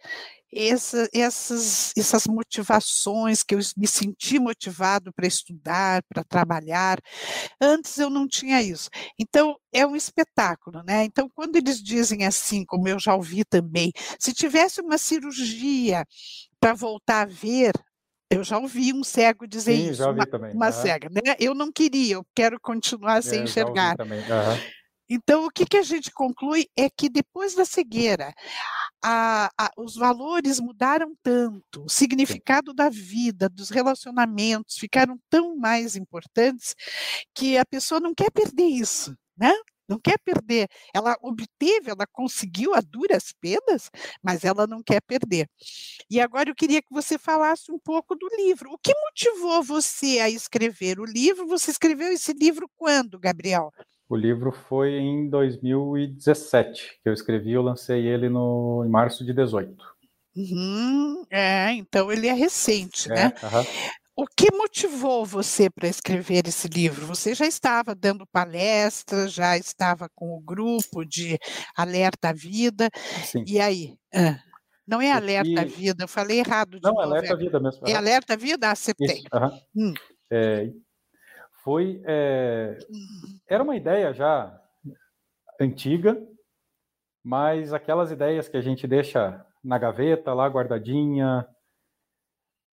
essa, 0.55 1.09
essas, 1.15 1.93
essas 1.97 2.27
motivações, 2.27 3.43
que 3.43 3.55
eu 3.55 3.59
me 3.77 3.87
senti 3.87 4.39
motivado 4.39 5.13
para 5.13 5.27
estudar, 5.27 6.03
para 6.09 6.23
trabalhar. 6.23 6.99
Antes 7.61 7.99
eu 7.99 8.11
não 8.11 8.29
tinha 8.29 8.61
isso. 8.61 8.91
Então, 9.19 9.57
é 9.73 9.87
um 9.87 9.97
espetáculo, 9.97 10.83
né? 10.85 11.05
Então, 11.05 11.29
quando 11.35 11.57
eles 11.57 11.83
dizem 11.83 12.27
assim, 12.27 12.65
como 12.67 12.87
eu 12.87 12.99
já 12.99 13.15
ouvi 13.15 13.45
também, 13.45 13.91
se 14.19 14.35
tivesse 14.35 14.83
uma 14.83 14.99
cirurgia 14.99 16.05
para 16.61 16.75
voltar 16.75 17.23
a 17.23 17.27
ver, 17.27 17.73
eu 18.31 18.45
já 18.45 18.59
ouvi 18.59 18.93
um 18.93 19.03
cego 19.03 19.47
dizer 19.47 19.77
Sim, 19.77 19.91
isso, 19.91 20.03
uma, 20.05 20.53
uma 20.53 20.67
uhum. 20.67 20.73
cega, 20.73 21.09
né? 21.11 21.35
Eu 21.39 21.55
não 21.55 21.73
queria, 21.73 22.15
eu 22.15 22.27
quero 22.35 22.59
continuar 22.61 23.23
sem 23.23 23.41
é, 23.41 23.43
enxergar. 23.45 23.97
Uhum. 23.99 24.82
Então, 25.15 25.45
o 25.45 25.51
que, 25.51 25.67
que 25.67 25.77
a 25.77 25.83
gente 25.83 26.11
conclui 26.11 26.67
é 26.75 26.89
que 26.89 27.11
depois 27.11 27.55
da 27.55 27.67
cegueira, 27.67 28.33
a, 29.05 29.51
a, 29.59 29.71
os 29.77 29.95
valores 29.95 30.59
mudaram 30.59 31.15
tanto, 31.23 31.85
o 31.85 31.89
significado 31.91 32.73
da 32.73 32.89
vida, 32.89 33.47
dos 33.47 33.69
relacionamentos 33.69 34.79
ficaram 34.79 35.19
tão 35.29 35.55
mais 35.55 35.97
importantes 35.97 36.75
que 37.35 37.59
a 37.59 37.65
pessoa 37.67 38.01
não 38.01 38.15
quer 38.15 38.31
perder 38.31 38.65
isso, 38.65 39.15
né? 39.37 39.53
Não 39.87 40.01
quer 40.01 40.19
perder. 40.19 40.69
Ela 40.95 41.15
obteve, 41.21 41.91
ela 41.91 42.07
conseguiu 42.11 42.75
a 42.75 42.81
duras 42.81 43.35
penas, 43.39 43.91
mas 44.23 44.45
ela 44.45 44.67
não 44.67 44.83
quer 44.83 45.03
perder. 45.03 45.47
E 46.09 46.21
agora 46.21 46.49
eu 46.49 46.55
queria 46.55 46.81
que 46.81 46.89
você 46.91 47.19
falasse 47.19 47.71
um 47.71 47.79
pouco 47.79 48.15
do 48.15 48.27
livro. 48.39 48.71
O 48.73 48.79
que 48.79 48.95
motivou 48.95 49.63
você 49.63 50.21
a 50.21 50.31
escrever 50.31 50.99
o 50.99 51.05
livro? 51.05 51.47
Você 51.49 51.71
escreveu 51.71 52.11
esse 52.13 52.33
livro 52.33 52.71
quando, 52.79 53.19
Gabriel? 53.19 53.71
O 54.09 54.17
livro 54.17 54.53
foi 54.53 54.99
em 54.99 55.29
2017 55.29 57.01
que 57.03 57.09
eu 57.09 57.13
escrevi, 57.13 57.53
eu 57.53 57.63
lancei 57.63 58.07
ele 58.07 58.29
no, 58.29 58.85
em 58.85 58.91
março 58.91 59.25
de 59.25 59.33
18. 59.33 59.75
Uhum, 60.35 61.25
é, 61.31 61.73
então 61.73 62.11
ele 62.11 62.27
é 62.27 62.33
recente, 62.33 63.11
é, 63.11 63.15
né? 63.15 63.33
O 64.15 64.27
que 64.27 64.55
motivou 64.55 65.25
você 65.25 65.71
para 65.71 65.89
escrever 65.89 66.47
esse 66.47 66.69
livro? 66.69 67.07
Você 67.07 67.35
já 67.35 67.47
estava 67.47 67.95
dando 67.95 68.27
palestras, 68.27 69.33
já 69.33 69.57
estava 69.57 70.07
com 70.15 70.37
o 70.37 70.41
grupo 70.41 71.05
de 71.05 71.39
Alerta 71.75 72.29
à 72.29 72.33
Vida, 72.33 72.91
Sim. 73.25 73.43
e 73.47 73.59
aí? 73.59 73.97
Ah, 74.15 74.39
não 74.87 75.01
é 75.01 75.11
Alerta 75.11 75.63
à 75.63 75.65
Vida, 75.65 76.05
eu 76.05 76.09
falei 76.09 76.41
errado 76.41 76.79
de 76.79 76.83
Não, 76.83 76.93
novo. 76.93 77.07
Alerta 77.07 77.33
à 77.33 77.37
Vida 77.37 77.59
mesmo. 77.59 77.89
É 77.89 77.95
Alerta 77.95 78.35
à 78.35 78.37
Vida? 78.37 78.71
Ah, 78.71 78.75
você 78.75 78.93
tem. 78.93 79.25
Hum. 79.75 79.95
É, 80.31 80.71
foi 81.63 82.03
é, 82.05 82.79
era 83.49 83.63
uma 83.63 83.77
ideia 83.77 84.13
já 84.13 84.61
antiga, 85.61 86.21
mas 87.25 87.73
aquelas 87.73 88.11
ideias 88.11 88.49
que 88.49 88.57
a 88.57 88.61
gente 88.61 88.87
deixa 88.87 89.45
na 89.63 89.79
gaveta 89.79 90.35
lá 90.35 90.47
guardadinha 90.49 91.47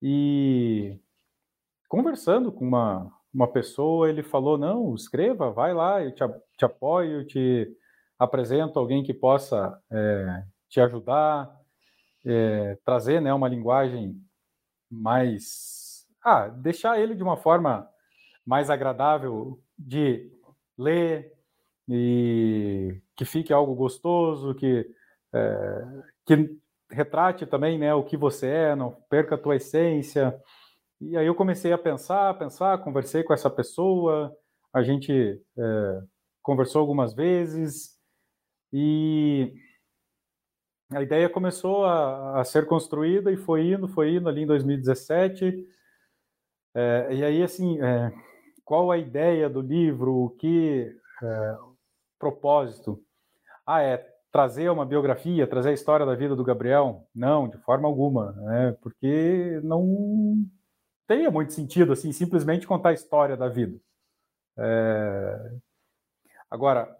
e 0.02 1.00
conversando 1.88 2.52
com 2.52 2.66
uma 2.66 3.12
uma 3.34 3.48
pessoa, 3.48 4.10
ele 4.10 4.24
falou: 4.24 4.58
não, 4.58 4.94
escreva, 4.96 5.52
vai 5.52 5.74
lá, 5.74 6.04
eu 6.04 6.14
te, 6.14 6.24
te 6.58 6.66
apoio, 6.66 7.26
te 7.26 7.72
apresento 8.18 8.80
alguém 8.80 9.04
que 9.04 9.14
possa 9.14 9.80
é, 9.92 10.44
te 10.68 10.82
ajudar, 10.82 11.50
é, 12.26 12.78
trazer 12.84 13.22
né, 13.22 13.34
uma 13.34 13.48
linguagem 13.48 14.16
mais. 14.92 16.06
Ah, 16.24 16.48
deixar 16.48 17.00
ele 17.00 17.16
de 17.16 17.24
uma 17.24 17.38
forma 17.38 17.88
mais 18.50 18.72
agradável 18.72 19.62
de 19.78 20.28
ler 20.76 21.32
e 21.88 23.00
que 23.16 23.24
fique 23.24 23.54
algo 23.54 23.76
gostoso, 23.76 24.56
que, 24.56 24.89
é, 25.32 25.86
que 26.26 26.58
retrate 26.89 27.45
também 27.45 27.78
né, 27.78 27.93
o 27.93 28.04
que 28.04 28.18
você 28.18 28.47
é, 28.47 28.76
não 28.76 28.91
perca 29.08 29.36
a 29.36 29.38
tua 29.38 29.58
essência. 29.58 30.36
e 31.00 31.16
aí 31.16 31.28
eu 31.28 31.36
comecei 31.36 31.72
a 31.72 31.78
pensar, 31.78 32.39
pensar, 32.39 32.80
conversei 32.80 33.22
com 33.22 33.34
essa 33.34 33.52
pessoa, 33.52 34.36
a 34.74 34.82
gente 34.82 35.39
é, 35.56 36.02
conversou 36.41 36.82
algumas 36.82 37.14
vezes 37.14 38.00
e 38.74 39.54
a 40.91 41.04
ideia 41.04 41.30
começou 41.30 41.86
a, 41.86 42.41
a, 42.41 42.43
ser 42.43 42.66
construída 42.66 43.32
e 43.32 43.38
foi 43.38 43.74
indo, 43.74 43.88
foi 43.88 44.16
indo 44.16 44.28
ali 44.28 44.41
em 44.41 44.47
2017. 44.47 45.68
É, 46.74 47.10
e 47.12 47.24
aí, 47.24 47.43
assim, 47.43 47.80
é, 47.80 48.12
qual 48.70 48.92
a 48.92 49.00
ideia 49.00 49.50
do 49.50 49.62
livro? 49.62 50.26
O 50.26 50.30
que 50.30 50.96
é, 51.24 51.58
propósito? 52.20 53.04
Ah, 53.66 53.82
é 53.82 53.98
trazer 54.32 54.70
uma 54.70 54.86
biografia, 54.86 55.48
trazer 55.48 55.70
a 55.70 55.74
história 55.74 56.06
da 56.06 56.14
vida 56.14 56.36
do 56.36 56.44
Gabriel? 56.44 57.08
Não, 57.16 57.50
de 57.50 57.58
forma 57.58 57.88
alguma, 57.88 58.32
né? 58.34 58.78
porque 58.80 59.60
não 59.64 60.36
teria 61.08 61.32
muito 61.32 61.52
sentido 61.52 61.94
assim 61.94 62.12
simplesmente 62.12 62.68
contar 62.68 62.90
a 62.90 62.94
história 62.94 63.36
da 63.36 63.50
vida. 63.50 63.76
É... 64.56 65.58
Agora, 66.52 66.96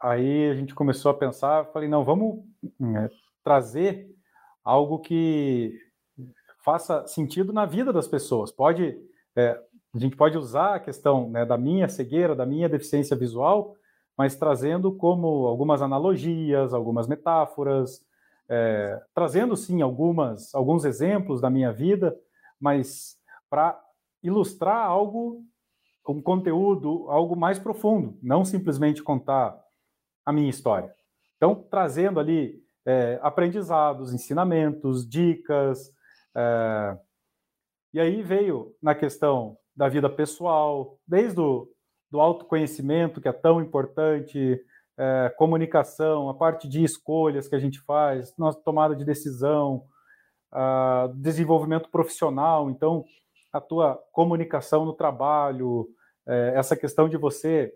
aí 0.00 0.48
a 0.48 0.54
gente 0.54 0.74
começou 0.74 1.10
a 1.10 1.18
pensar, 1.18 1.66
falei, 1.66 1.86
não, 1.86 2.02
vamos 2.02 2.42
é, 2.64 3.10
trazer 3.44 4.08
algo 4.64 5.00
que 5.00 5.78
faça 6.64 7.06
sentido 7.06 7.52
na 7.52 7.66
vida 7.66 7.92
das 7.92 8.08
pessoas. 8.08 8.50
Pode, 8.50 8.98
é, 9.36 9.62
a 9.94 9.98
gente 9.98 10.16
pode 10.16 10.36
usar 10.36 10.74
a 10.74 10.80
questão 10.80 11.30
né, 11.30 11.44
da 11.44 11.56
minha 11.56 11.88
cegueira, 11.88 12.34
da 12.34 12.44
minha 12.44 12.68
deficiência 12.68 13.16
visual, 13.16 13.74
mas 14.16 14.36
trazendo 14.36 14.92
como 14.92 15.46
algumas 15.46 15.80
analogias, 15.80 16.74
algumas 16.74 17.06
metáforas, 17.06 18.04
é, 18.48 19.00
trazendo 19.14 19.56
sim 19.56 19.82
algumas 19.82 20.54
alguns 20.54 20.84
exemplos 20.84 21.40
da 21.40 21.50
minha 21.50 21.72
vida, 21.72 22.16
mas 22.60 23.16
para 23.48 23.78
ilustrar 24.22 24.86
algo, 24.86 25.44
um 26.08 26.22
conteúdo, 26.22 27.06
algo 27.10 27.36
mais 27.36 27.58
profundo, 27.58 28.18
não 28.22 28.44
simplesmente 28.44 29.02
contar 29.02 29.58
a 30.24 30.32
minha 30.32 30.48
história. 30.48 30.92
Então, 31.36 31.54
trazendo 31.70 32.18
ali 32.18 32.62
é, 32.88 33.18
aprendizados, 33.22 34.14
ensinamentos, 34.14 35.06
dicas. 35.06 35.92
É, 36.34 36.98
e 37.92 38.00
aí 38.00 38.22
veio 38.22 38.74
na 38.82 38.94
questão 38.94 39.58
da 39.78 39.88
vida 39.88 40.10
pessoal, 40.10 40.98
desde 41.06 41.40
o 41.40 41.68
do 42.10 42.20
autoconhecimento, 42.20 43.20
que 43.20 43.28
é 43.28 43.32
tão 43.32 43.60
importante, 43.60 44.60
é, 44.98 45.32
comunicação, 45.36 46.28
a 46.28 46.34
parte 46.34 46.66
de 46.66 46.82
escolhas 46.82 47.46
que 47.46 47.54
a 47.54 47.60
gente 47.60 47.78
faz, 47.82 48.34
nossa 48.36 48.58
tomada 48.60 48.96
de 48.96 49.04
decisão, 49.04 49.84
desenvolvimento 51.16 51.90
profissional. 51.90 52.70
Então, 52.70 53.04
a 53.52 53.60
tua 53.60 54.02
comunicação 54.10 54.84
no 54.84 54.94
trabalho, 54.94 55.88
é, 56.26 56.54
essa 56.56 56.74
questão 56.74 57.08
de 57.08 57.16
você 57.16 57.72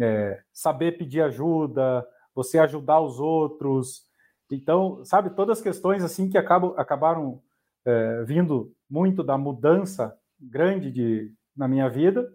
é, 0.00 0.42
saber 0.52 0.98
pedir 0.98 1.20
ajuda, 1.20 2.04
você 2.34 2.58
ajudar 2.58 3.00
os 3.00 3.20
outros. 3.20 4.06
Então, 4.50 5.04
sabe, 5.04 5.30
todas 5.30 5.58
as 5.58 5.62
questões 5.62 6.02
assim 6.02 6.28
que 6.28 6.38
acabam, 6.38 6.74
acabaram 6.76 7.40
é, 7.84 8.24
vindo 8.24 8.74
muito 8.90 9.22
da 9.22 9.38
mudança 9.38 10.18
grande 10.40 10.90
de, 10.90 11.32
na 11.56 11.68
minha 11.68 11.88
vida 11.88 12.28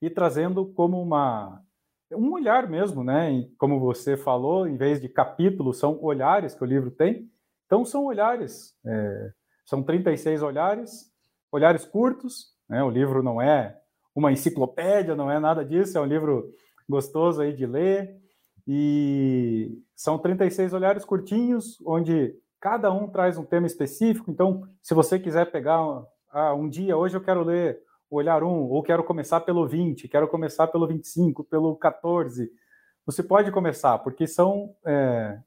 e 0.00 0.08
trazendo 0.08 0.66
como 0.72 1.00
uma 1.00 1.62
um 2.12 2.32
olhar 2.32 2.68
mesmo, 2.68 3.04
né? 3.04 3.32
E 3.32 3.48
como 3.56 3.78
você 3.78 4.16
falou, 4.16 4.66
em 4.66 4.76
vez 4.76 5.00
de 5.00 5.08
capítulos, 5.08 5.78
são 5.78 6.02
olhares 6.02 6.54
que 6.54 6.64
o 6.64 6.66
livro 6.66 6.90
tem. 6.90 7.30
Então, 7.66 7.84
são 7.84 8.04
olhares. 8.04 8.74
É, 8.84 9.32
são 9.64 9.80
36 9.80 10.42
olhares 10.42 11.10
olhares 11.52 11.84
curtos, 11.84 12.54
né? 12.68 12.82
O 12.82 12.90
livro 12.90 13.22
não 13.22 13.40
é 13.40 13.78
uma 14.14 14.32
enciclopédia, 14.32 15.14
não 15.14 15.30
é 15.30 15.38
nada 15.38 15.64
disso, 15.64 15.96
é 15.96 16.00
um 16.00 16.06
livro 16.06 16.52
gostoso 16.88 17.40
aí 17.40 17.52
de 17.52 17.66
ler. 17.66 18.16
E 18.66 19.78
são 19.96 20.18
36 20.18 20.72
olhares 20.72 21.04
curtinhos, 21.04 21.78
onde 21.84 22.34
cada 22.60 22.92
um 22.92 23.08
traz 23.08 23.38
um 23.38 23.44
tema 23.44 23.66
específico. 23.66 24.30
Então, 24.30 24.62
se 24.82 24.94
você 24.94 25.18
quiser 25.18 25.50
pegar 25.50 25.80
ah, 26.30 26.54
um 26.54 26.68
dia, 26.68 26.96
hoje 26.96 27.16
eu 27.16 27.20
quero 27.20 27.42
ler 27.42 27.80
o 28.08 28.16
olhar 28.16 28.42
1, 28.42 28.46
ou 28.46 28.82
quero 28.82 29.04
começar 29.04 29.40
pelo 29.40 29.66
20, 29.66 30.08
quero 30.08 30.28
começar 30.28 30.66
pelo 30.66 30.86
25, 30.86 31.44
pelo 31.44 31.76
14, 31.76 32.50
você 33.06 33.22
pode 33.22 33.50
começar, 33.50 33.98
porque 33.98 34.26
são, 34.26 34.74
é, 34.84 35.38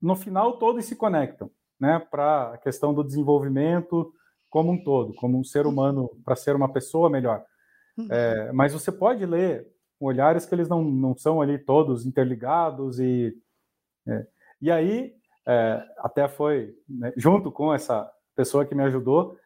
no 0.00 0.14
final, 0.14 0.58
todos 0.58 0.84
se 0.84 0.96
conectam, 0.96 1.50
né, 1.78 1.98
para 2.10 2.54
a 2.54 2.58
questão 2.58 2.94
do 2.94 3.04
desenvolvimento, 3.04 4.12
como 4.48 4.70
um 4.72 4.82
todo, 4.82 5.12
como 5.14 5.38
um 5.38 5.44
ser 5.44 5.66
humano, 5.66 6.10
para 6.24 6.36
ser 6.36 6.54
uma 6.54 6.72
pessoa 6.72 7.10
melhor. 7.10 7.44
Uhum. 7.98 8.08
É, 8.10 8.52
mas 8.52 8.72
você 8.72 8.92
pode 8.92 9.26
ler 9.26 9.66
olhares 9.98 10.46
que 10.46 10.54
eles 10.54 10.68
não, 10.68 10.82
não 10.82 11.16
são 11.16 11.40
ali 11.40 11.58
todos 11.58 12.06
interligados 12.06 12.98
e 12.98 13.36
é, 14.06 14.26
e 14.60 14.70
aí 14.70 15.14
é, 15.46 15.84
até 15.98 16.28
foi 16.28 16.74
né, 16.88 17.12
junto 17.16 17.50
com 17.50 17.72
essa 17.72 18.10
pessoa 18.34 18.64
que 18.64 18.74
me 18.74 18.82
ajudou 18.82 19.36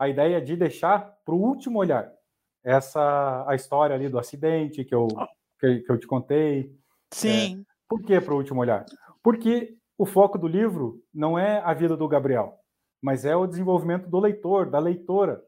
a 0.00 0.08
ideia 0.08 0.40
de 0.40 0.56
deixar 0.56 1.14
para 1.24 1.34
o 1.34 1.40
último 1.40 1.78
olhar 1.78 2.10
essa 2.64 3.44
a 3.46 3.54
história 3.54 3.94
ali 3.94 4.08
do 4.08 4.18
acidente 4.18 4.84
que 4.84 4.94
eu 4.94 5.06
que, 5.60 5.80
que 5.80 5.92
eu 5.92 5.98
te 5.98 6.06
contei. 6.06 6.74
Sim. 7.12 7.60
É, 7.60 7.64
por 7.88 8.02
que 8.02 8.20
para 8.20 8.34
o 8.34 8.36
último 8.36 8.60
olhar? 8.60 8.84
Porque 9.22 9.76
o 9.96 10.06
foco 10.06 10.38
do 10.38 10.48
livro 10.48 11.02
não 11.12 11.38
é 11.38 11.60
a 11.60 11.72
vida 11.74 11.96
do 11.96 12.08
Gabriel 12.08 12.60
mas 13.00 13.24
é 13.24 13.34
o 13.34 13.46
desenvolvimento 13.46 14.08
do 14.08 14.18
leitor, 14.18 14.68
da 14.68 14.78
leitora. 14.78 15.42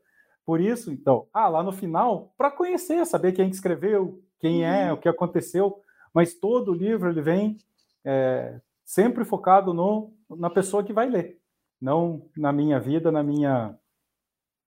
Por 0.44 0.60
isso, 0.60 0.90
então, 0.90 1.26
ah, 1.32 1.48
lá 1.48 1.62
no 1.62 1.72
final, 1.72 2.32
para 2.36 2.50
conhecer, 2.50 3.04
saber 3.06 3.32
quem 3.32 3.48
escreveu, 3.48 4.20
quem 4.40 4.64
é, 4.64 4.88
uhum. 4.88 4.94
o 4.94 5.00
que 5.00 5.08
aconteceu, 5.08 5.80
mas 6.12 6.34
todo 6.34 6.72
o 6.72 6.74
livro 6.74 7.08
ele 7.08 7.20
vem 7.20 7.58
é, 8.04 8.60
sempre 8.84 9.24
focado 9.24 9.72
no, 9.72 10.12
na 10.30 10.50
pessoa 10.50 10.82
que 10.82 10.92
vai 10.92 11.08
ler, 11.08 11.38
não 11.80 12.26
na 12.36 12.52
minha 12.52 12.80
vida, 12.80 13.12
na 13.12 13.22
minha 13.22 13.78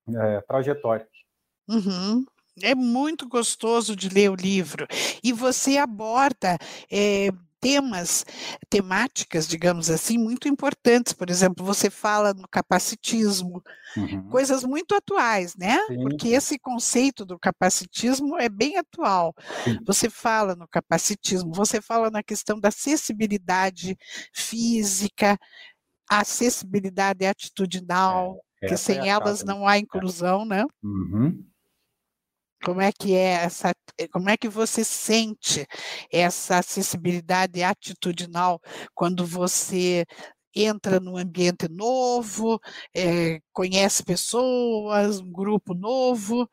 é, 0.08 0.42
trajetória. 0.42 1.08
Uhum. 1.68 2.26
É 2.62 2.74
muito 2.74 3.28
gostoso 3.28 3.96
de 3.96 4.10
ler 4.10 4.32
o 4.32 4.36
livro. 4.36 4.88
E 5.24 5.34
você 5.34 5.78
aborda 5.78 6.58
é, 6.90 7.30
temas, 7.66 8.24
temáticas, 8.70 9.48
digamos 9.48 9.90
assim, 9.90 10.20
muito 10.20 10.48
importantes. 10.48 11.14
Por 11.14 11.32
exemplo, 11.32 11.66
você 11.66 11.90
fala 11.90 12.32
no 12.32 12.48
capacitismo, 12.48 13.60
uhum. 13.98 14.30
coisas 14.30 14.64
muito 14.64 14.94
atuais, 14.94 15.56
né? 15.56 15.80
Sim. 15.88 16.04
Porque 16.04 16.28
esse 16.28 16.60
conceito 16.60 17.26
do 17.26 17.40
capacitismo 17.40 18.38
é 18.38 18.48
bem 18.48 18.78
atual. 18.78 19.34
Sim. 19.64 19.80
Você 19.84 20.12
fala 20.12 20.56
no 20.56 20.68
capacitismo, 20.68 21.52
você 21.56 21.82
fala 21.82 22.12
na 22.12 22.22
questão 22.22 22.60
da 22.60 22.70
acessibilidade 22.70 23.98
física, 24.32 25.36
acessibilidade 26.08 27.26
atitudinal, 27.26 28.45
que 28.60 28.78
sem 28.78 29.00
é 29.00 29.08
elas 29.10 29.44
não 29.44 29.68
há 29.68 29.78
inclusão, 29.78 30.46
né? 30.46 30.66
Uhum. 30.84 31.44
Como 32.64 32.82
é 32.82 32.92
que 32.92 33.14
é 33.14 33.44
essa, 33.44 33.72
como 34.12 34.30
é 34.30 34.36
que 34.36 34.50
você 34.50 34.84
sente 34.84 35.68
essa 36.12 36.58
acessibilidade 36.58 37.62
atitudinal 37.62 38.60
quando 38.96 39.26
você 39.26 40.04
entra 40.56 41.00
num 41.00 41.18
ambiente 41.18 41.68
novo, 41.68 42.60
é, 42.96 43.40
conhece 43.52 44.04
pessoas, 44.04 45.20
um 45.20 45.30
grupo 45.30 45.74
novo. 45.74 46.50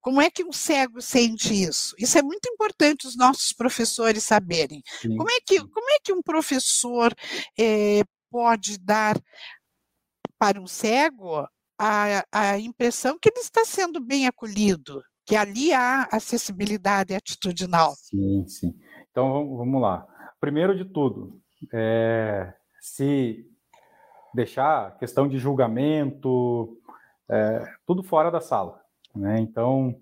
Como 0.00 0.20
é 0.20 0.28
que 0.28 0.44
um 0.44 0.52
cego 0.52 1.00
sente 1.00 1.54
isso? 1.54 1.94
Isso 1.98 2.18
é 2.18 2.22
muito 2.22 2.48
importante 2.48 3.06
os 3.06 3.16
nossos 3.16 3.52
professores 3.52 4.24
saberem. 4.24 4.82
Como 5.02 5.30
é 5.30 5.38
que, 5.46 5.60
como 5.60 5.90
é 5.90 5.98
que 6.02 6.12
um 6.12 6.20
professor 6.20 7.14
é, 7.58 8.02
pode 8.30 8.78
dar 8.78 9.16
para 10.38 10.60
um 10.60 10.66
cego 10.66 11.48
a, 11.78 12.24
a 12.32 12.58
impressão 12.58 13.18
que 13.18 13.28
ele 13.28 13.40
está 13.40 13.64
sendo 13.64 14.00
bem 14.00 14.26
acolhido? 14.26 15.02
que 15.28 15.36
ali 15.36 15.74
há 15.74 16.08
acessibilidade 16.10 17.14
atitudinal. 17.14 17.92
Sim, 17.96 18.48
sim. 18.48 18.74
Então 19.10 19.58
vamos 19.58 19.80
lá. 19.80 20.06
Primeiro 20.40 20.74
de 20.74 20.86
tudo, 20.86 21.38
é, 21.70 22.54
se 22.80 23.46
deixar 24.34 24.96
questão 24.96 25.28
de 25.28 25.36
julgamento, 25.36 26.78
é, 27.28 27.62
tudo 27.86 28.02
fora 28.02 28.30
da 28.30 28.40
sala. 28.40 28.80
Né? 29.14 29.38
Então, 29.40 29.94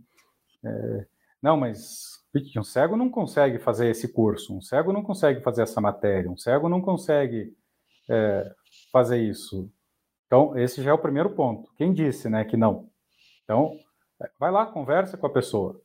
é, 0.64 1.06
não, 1.42 1.56
mas 1.56 2.22
um 2.56 2.62
cego 2.62 2.96
não 2.96 3.10
consegue 3.10 3.58
fazer 3.58 3.88
esse 3.88 4.12
curso, 4.12 4.56
um 4.56 4.60
cego 4.60 4.92
não 4.92 5.02
consegue 5.02 5.42
fazer 5.42 5.62
essa 5.62 5.80
matéria, 5.80 6.30
um 6.30 6.36
cego 6.36 6.68
não 6.68 6.80
consegue 6.80 7.52
é, 8.08 8.48
fazer 8.92 9.18
isso. 9.18 9.68
Então, 10.26 10.58
esse 10.58 10.82
já 10.82 10.90
é 10.90 10.94
o 10.94 10.98
primeiro 10.98 11.30
ponto. 11.30 11.70
Quem 11.76 11.92
disse 11.92 12.28
né, 12.28 12.44
que 12.44 12.56
não? 12.56 12.88
Então, 13.44 13.78
Vai 14.38 14.50
lá, 14.50 14.66
conversa 14.66 15.16
com 15.16 15.26
a 15.26 15.32
pessoa. 15.32 15.80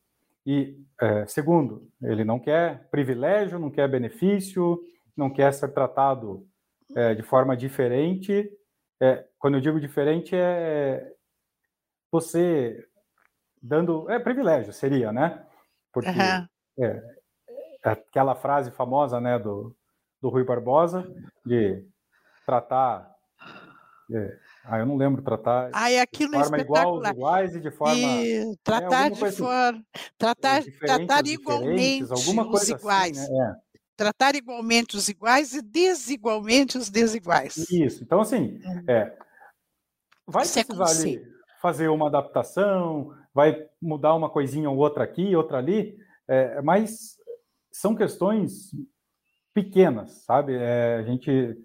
E, 0.45 0.77
é, 0.99 1.25
segundo, 1.27 1.87
ele 2.01 2.23
não 2.23 2.39
quer 2.39 2.87
privilégio, 2.89 3.59
não 3.59 3.69
quer 3.69 3.89
benefício, 3.89 4.81
não 5.15 5.29
quer 5.29 5.53
ser 5.53 5.67
tratado 5.69 6.47
é, 6.95 7.13
de 7.13 7.21
forma 7.23 7.55
diferente. 7.57 8.49
É, 8.99 9.25
quando 9.37 9.55
eu 9.55 9.61
digo 9.61 9.79
diferente, 9.79 10.35
é 10.35 11.13
você 12.09 12.85
dando. 13.61 14.09
É 14.09 14.17
privilégio, 14.17 14.71
seria, 14.71 15.11
né? 15.11 15.45
Porque 15.91 16.09
uhum. 16.09 16.85
é, 16.85 17.03
aquela 17.83 18.33
frase 18.33 18.71
famosa 18.71 19.19
né, 19.19 19.37
do, 19.37 19.75
do 20.21 20.29
Rui 20.29 20.43
Barbosa, 20.43 21.05
de 21.45 21.85
tratar. 22.45 23.11
É, 24.13 24.37
ah, 24.65 24.79
eu 24.79 24.85
não 24.85 24.95
lembro 24.95 25.21
tratar 25.21 25.71
é 25.89 25.99
aquilo 25.99 26.31
de 26.31 26.37
forma 26.37 26.59
igual 26.59 27.05
iguais 27.05 27.55
e 27.55 27.59
de 27.59 27.71
forma. 27.71 27.95
E 27.95 28.55
tratar 28.63 29.07
é, 29.07 29.09
de 29.09 29.23
assim, 29.23 29.37
forma. 29.37 29.83
Tratar, 30.17 30.63
tratar 30.79 31.25
igualmente 31.27 32.11
alguma 32.11 32.45
coisa 32.47 32.75
os 32.75 32.81
iguais. 32.81 33.17
Assim, 33.17 33.33
né? 33.33 33.57
é. 33.57 33.71
Tratar 33.95 34.35
igualmente 34.35 34.95
os 34.95 35.07
iguais 35.09 35.53
e 35.53 35.61
desigualmente 35.61 36.77
os 36.77 36.89
desiguais. 36.89 37.57
Isso. 37.71 38.03
Então, 38.03 38.21
assim, 38.21 38.59
hum. 38.65 38.83
é, 38.87 39.15
vai 40.27 40.43
Isso 40.43 40.59
é 40.59 40.63
precisar 40.63 41.09
é 41.09 41.21
fazer 41.61 41.87
uma 41.89 42.07
adaptação, 42.07 43.13
vai 43.33 43.67
mudar 43.81 44.15
uma 44.15 44.29
coisinha 44.29 44.69
ou 44.69 44.77
outra 44.77 45.03
aqui, 45.03 45.35
outra 45.35 45.59
ali, 45.59 45.97
é, 46.27 46.61
mas 46.61 47.17
são 47.71 47.95
questões 47.95 48.71
pequenas, 49.53 50.23
sabe? 50.23 50.55
É, 50.55 50.95
a 50.95 51.03
gente 51.03 51.29
é, 51.29 51.55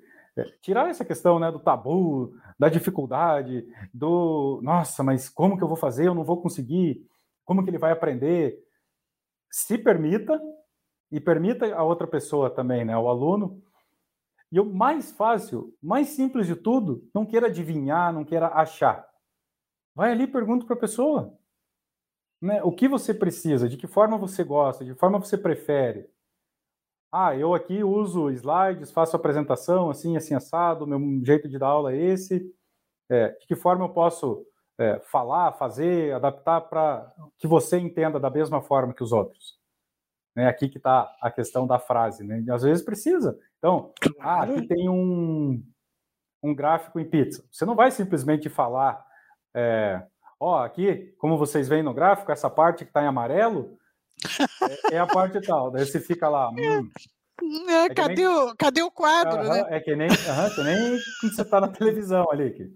tirar 0.60 0.90
essa 0.90 1.04
questão 1.04 1.38
né, 1.38 1.50
do 1.50 1.58
tabu, 1.58 2.34
da 2.58 2.68
dificuldade, 2.68 3.66
do 3.92 4.60
nossa, 4.62 5.02
mas 5.02 5.28
como 5.28 5.56
que 5.56 5.64
eu 5.64 5.68
vou 5.68 5.76
fazer? 5.76 6.06
Eu 6.06 6.14
não 6.14 6.24
vou 6.24 6.40
conseguir. 6.40 7.06
Como 7.44 7.62
que 7.62 7.70
ele 7.70 7.78
vai 7.78 7.92
aprender? 7.92 8.58
Se 9.50 9.78
permita 9.78 10.40
e 11.10 11.20
permita 11.20 11.74
a 11.74 11.82
outra 11.82 12.06
pessoa 12.06 12.50
também, 12.50 12.84
né, 12.84 12.96
o 12.96 13.08
aluno. 13.08 13.62
E 14.50 14.60
o 14.60 14.64
mais 14.64 15.10
fácil, 15.12 15.74
mais 15.82 16.08
simples 16.08 16.46
de 16.46 16.54
tudo, 16.54 17.08
não 17.14 17.26
queira 17.26 17.46
adivinhar, 17.46 18.12
não 18.12 18.24
queira 18.24 18.48
achar. 18.48 19.06
Vai 19.94 20.12
ali 20.12 20.24
e 20.24 20.28
pergunta 20.28 20.66
para 20.66 20.76
a 20.76 20.78
pessoa. 20.78 21.36
Né, 22.40 22.62
o 22.62 22.70
que 22.70 22.86
você 22.86 23.14
precisa, 23.14 23.68
de 23.68 23.76
que 23.76 23.86
forma 23.86 24.18
você 24.18 24.44
gosta, 24.44 24.84
de 24.84 24.92
que 24.92 25.00
forma 25.00 25.18
você 25.18 25.38
prefere. 25.38 26.08
Ah, 27.12 27.36
eu 27.36 27.54
aqui 27.54 27.82
uso 27.84 28.30
slides, 28.30 28.90
faço 28.90 29.16
apresentação 29.16 29.90
assim, 29.90 30.16
assim, 30.16 30.34
assado, 30.34 30.86
meu 30.86 31.00
jeito 31.24 31.48
de 31.48 31.58
dar 31.58 31.68
aula 31.68 31.92
é 31.92 31.96
esse. 31.96 32.52
É, 33.08 33.28
de 33.28 33.46
que 33.46 33.54
forma 33.54 33.84
eu 33.84 33.88
posso 33.90 34.44
é, 34.78 34.98
falar, 35.00 35.52
fazer, 35.52 36.12
adaptar 36.12 36.60
para 36.62 37.12
que 37.38 37.46
você 37.46 37.78
entenda 37.78 38.18
da 38.18 38.28
mesma 38.30 38.60
forma 38.60 38.92
que 38.92 39.02
os 39.02 39.12
outros? 39.12 39.56
Né, 40.34 40.48
aqui 40.48 40.68
que 40.68 40.76
está 40.76 41.10
a 41.22 41.30
questão 41.30 41.66
da 41.66 41.78
frase, 41.78 42.22
né? 42.22 42.44
Às 42.52 42.62
vezes 42.62 42.84
precisa. 42.84 43.38
Então, 43.58 43.94
ah, 44.20 44.42
aqui 44.42 44.66
tem 44.66 44.88
um, 44.88 45.64
um 46.42 46.54
gráfico 46.54 47.00
em 47.00 47.08
pizza. 47.08 47.42
Você 47.50 47.64
não 47.64 47.74
vai 47.74 47.90
simplesmente 47.90 48.50
falar, 48.50 49.02
é, 49.54 50.04
ó, 50.38 50.62
aqui, 50.62 51.14
como 51.18 51.38
vocês 51.38 51.68
veem 51.68 51.82
no 51.82 51.94
gráfico, 51.94 52.30
essa 52.30 52.50
parte 52.50 52.84
que 52.84 52.90
está 52.90 53.02
em 53.02 53.06
amarelo 53.06 53.78
é, 54.90 54.96
é, 54.96 54.98
a 54.98 55.06
parte 55.06 55.40
tal. 55.40 55.70
Daí 55.70 55.86
você 55.86 56.00
fica 56.00 56.28
lá. 56.28 56.50
Hum, 56.50 56.90
é, 57.68 57.84
é 57.84 57.88
cadê, 57.94 58.14
nem... 58.14 58.26
o, 58.26 58.56
cadê 58.56 58.82
o 58.82 58.90
quadro, 58.90 59.42
uh 59.42 59.48
né? 59.48 59.66
É 59.70 59.80
que 59.80 59.94
nem, 59.94 60.08
uh 60.08 60.54
que 60.54 60.62
nem 60.62 60.98
quando 61.20 61.34
você 61.34 61.42
está 61.42 61.60
na 61.60 61.68
televisão 61.68 62.30
ali. 62.30 62.50
Que... 62.50 62.70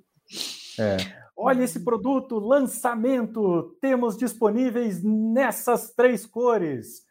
É. 0.80 0.97
Olha 1.36 1.64
esse 1.64 1.80
produto, 1.80 2.38
lançamento, 2.38 3.76
temos 3.80 4.16
disponíveis 4.16 5.03
nessas 5.03 5.95
três 5.95 6.26
cores. 6.26 7.03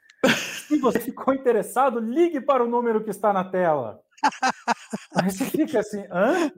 Se 0.67 0.77
você 0.77 0.99
ficou 0.99 1.33
interessado, 1.33 1.99
ligue 1.99 2.39
para 2.39 2.63
o 2.63 2.67
número 2.67 3.03
que 3.03 3.09
está 3.09 3.33
na 3.33 3.43
tela. 3.43 3.99
Aí 5.15 5.31
você 5.31 5.45
fica 5.45 5.79
assim, 5.79 6.03
hã? 6.11 6.51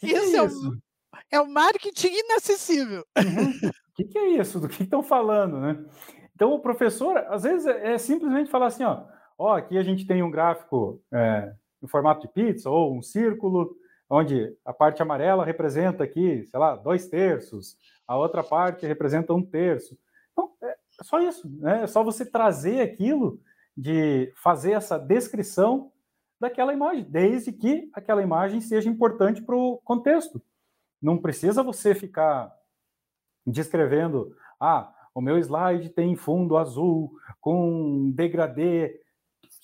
Que 0.00 0.06
isso, 0.06 0.30
que 0.30 0.36
é, 0.36 0.44
isso? 0.44 0.80
É, 1.30 1.38
o, 1.38 1.38
é 1.38 1.40
o 1.40 1.48
marketing 1.48 2.08
inacessível. 2.08 3.04
Uhum. 3.16 3.70
O 3.70 4.02
que, 4.02 4.04
que, 4.04 4.18
é 4.18 4.28
isso? 4.40 4.58
Do 4.58 4.68
que 4.68 4.82
estão 4.82 5.02
falando, 5.02 5.60
né? 5.60 5.78
Então, 6.40 6.54
o 6.54 6.58
professor, 6.58 7.18
às 7.28 7.42
vezes, 7.42 7.66
é, 7.66 7.92
é 7.92 7.98
simplesmente 7.98 8.50
falar 8.50 8.68
assim, 8.68 8.82
ó, 8.82 9.04
ó, 9.36 9.56
aqui 9.56 9.76
a 9.76 9.82
gente 9.82 10.06
tem 10.06 10.22
um 10.22 10.30
gráfico 10.30 10.98
é, 11.12 11.52
em 11.82 11.86
formato 11.86 12.22
de 12.22 12.32
pizza 12.32 12.70
ou 12.70 12.96
um 12.96 13.02
círculo, 13.02 13.76
onde 14.08 14.56
a 14.64 14.72
parte 14.72 15.02
amarela 15.02 15.44
representa 15.44 16.02
aqui, 16.02 16.46
sei 16.46 16.58
lá, 16.58 16.76
dois 16.76 17.06
terços, 17.08 17.76
a 18.08 18.16
outra 18.16 18.42
parte 18.42 18.86
representa 18.86 19.34
um 19.34 19.44
terço. 19.44 19.98
Então, 20.32 20.50
é 20.62 20.76
só 21.02 21.20
isso, 21.20 21.46
né? 21.60 21.82
É 21.82 21.86
só 21.86 22.02
você 22.02 22.24
trazer 22.24 22.80
aquilo 22.80 23.38
de 23.76 24.32
fazer 24.34 24.72
essa 24.72 24.98
descrição 24.98 25.92
daquela 26.40 26.72
imagem, 26.72 27.04
desde 27.04 27.52
que 27.52 27.90
aquela 27.92 28.22
imagem 28.22 28.62
seja 28.62 28.88
importante 28.88 29.42
para 29.42 29.54
o 29.54 29.76
contexto. 29.84 30.40
Não 31.02 31.18
precisa 31.18 31.62
você 31.62 31.94
ficar 31.94 32.50
descrevendo, 33.46 34.34
ah, 34.58 34.90
o 35.14 35.20
meu 35.20 35.38
slide 35.38 35.88
tem 35.90 36.16
fundo 36.16 36.56
azul 36.56 37.12
com 37.40 38.10
degradê, 38.14 39.00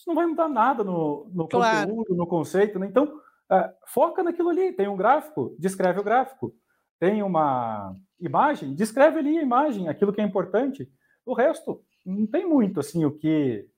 não 0.06 0.14
vai 0.14 0.26
mudar 0.26 0.48
nada 0.48 0.84
no, 0.84 1.28
no 1.32 1.48
claro. 1.48 1.88
conteúdo, 1.88 2.14
no 2.14 2.26
conceito, 2.26 2.78
né? 2.78 2.86
Então, 2.86 3.04
uh, 3.04 3.70
foca 3.86 4.22
naquilo 4.22 4.50
ali. 4.50 4.72
Tem 4.72 4.88
um 4.88 4.96
gráfico, 4.96 5.54
descreve 5.58 6.00
o 6.00 6.04
gráfico. 6.04 6.54
Tem 6.98 7.22
uma 7.22 7.94
imagem, 8.20 8.74
descreve 8.74 9.18
ali 9.18 9.38
a 9.38 9.42
imagem, 9.42 9.88
aquilo 9.88 10.12
que 10.12 10.20
é 10.20 10.24
importante. 10.24 10.88
O 11.24 11.34
resto, 11.34 11.82
não 12.04 12.26
tem 12.26 12.46
muito, 12.46 12.80
assim, 12.80 13.04
o 13.04 13.10
que 13.10 13.68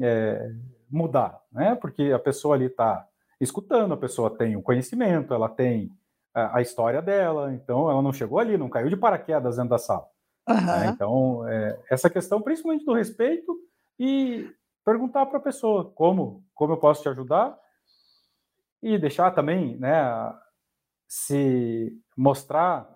é, 0.00 0.52
mudar, 0.90 1.40
né? 1.50 1.74
Porque 1.74 2.12
a 2.14 2.18
pessoa 2.18 2.54
ali 2.54 2.66
está 2.66 3.06
escutando, 3.40 3.94
a 3.94 3.96
pessoa 3.96 4.36
tem 4.36 4.56
o 4.56 4.62
conhecimento, 4.62 5.34
ela 5.34 5.48
tem 5.48 5.90
a, 6.34 6.58
a, 6.58 6.62
história 6.62 7.02
dela, 7.02 7.52
então 7.52 7.90
ela 7.90 8.02
não 8.02 8.12
chegou 8.12 8.38
ali, 8.38 8.56
não 8.56 8.68
caiu 8.68 8.88
de 8.88 8.96
paraquedas 8.96 9.56
dentro 9.56 9.70
da 9.70 9.78
sala. 9.78 10.06
Uhum. 10.48 10.84
Então, 10.90 11.48
é, 11.48 11.78
essa 11.90 12.10
questão, 12.10 12.42
principalmente 12.42 12.84
do 12.84 12.92
respeito 12.92 13.56
e 13.98 14.50
perguntar 14.84 15.26
para 15.26 15.38
a 15.38 15.42
pessoa 15.42 15.90
como, 15.94 16.44
como 16.54 16.72
eu 16.72 16.76
posso 16.76 17.02
te 17.02 17.08
ajudar 17.08 17.56
e 18.82 18.98
deixar 18.98 19.30
também, 19.30 19.76
né, 19.78 20.34
se 21.06 21.96
mostrar 22.16 22.88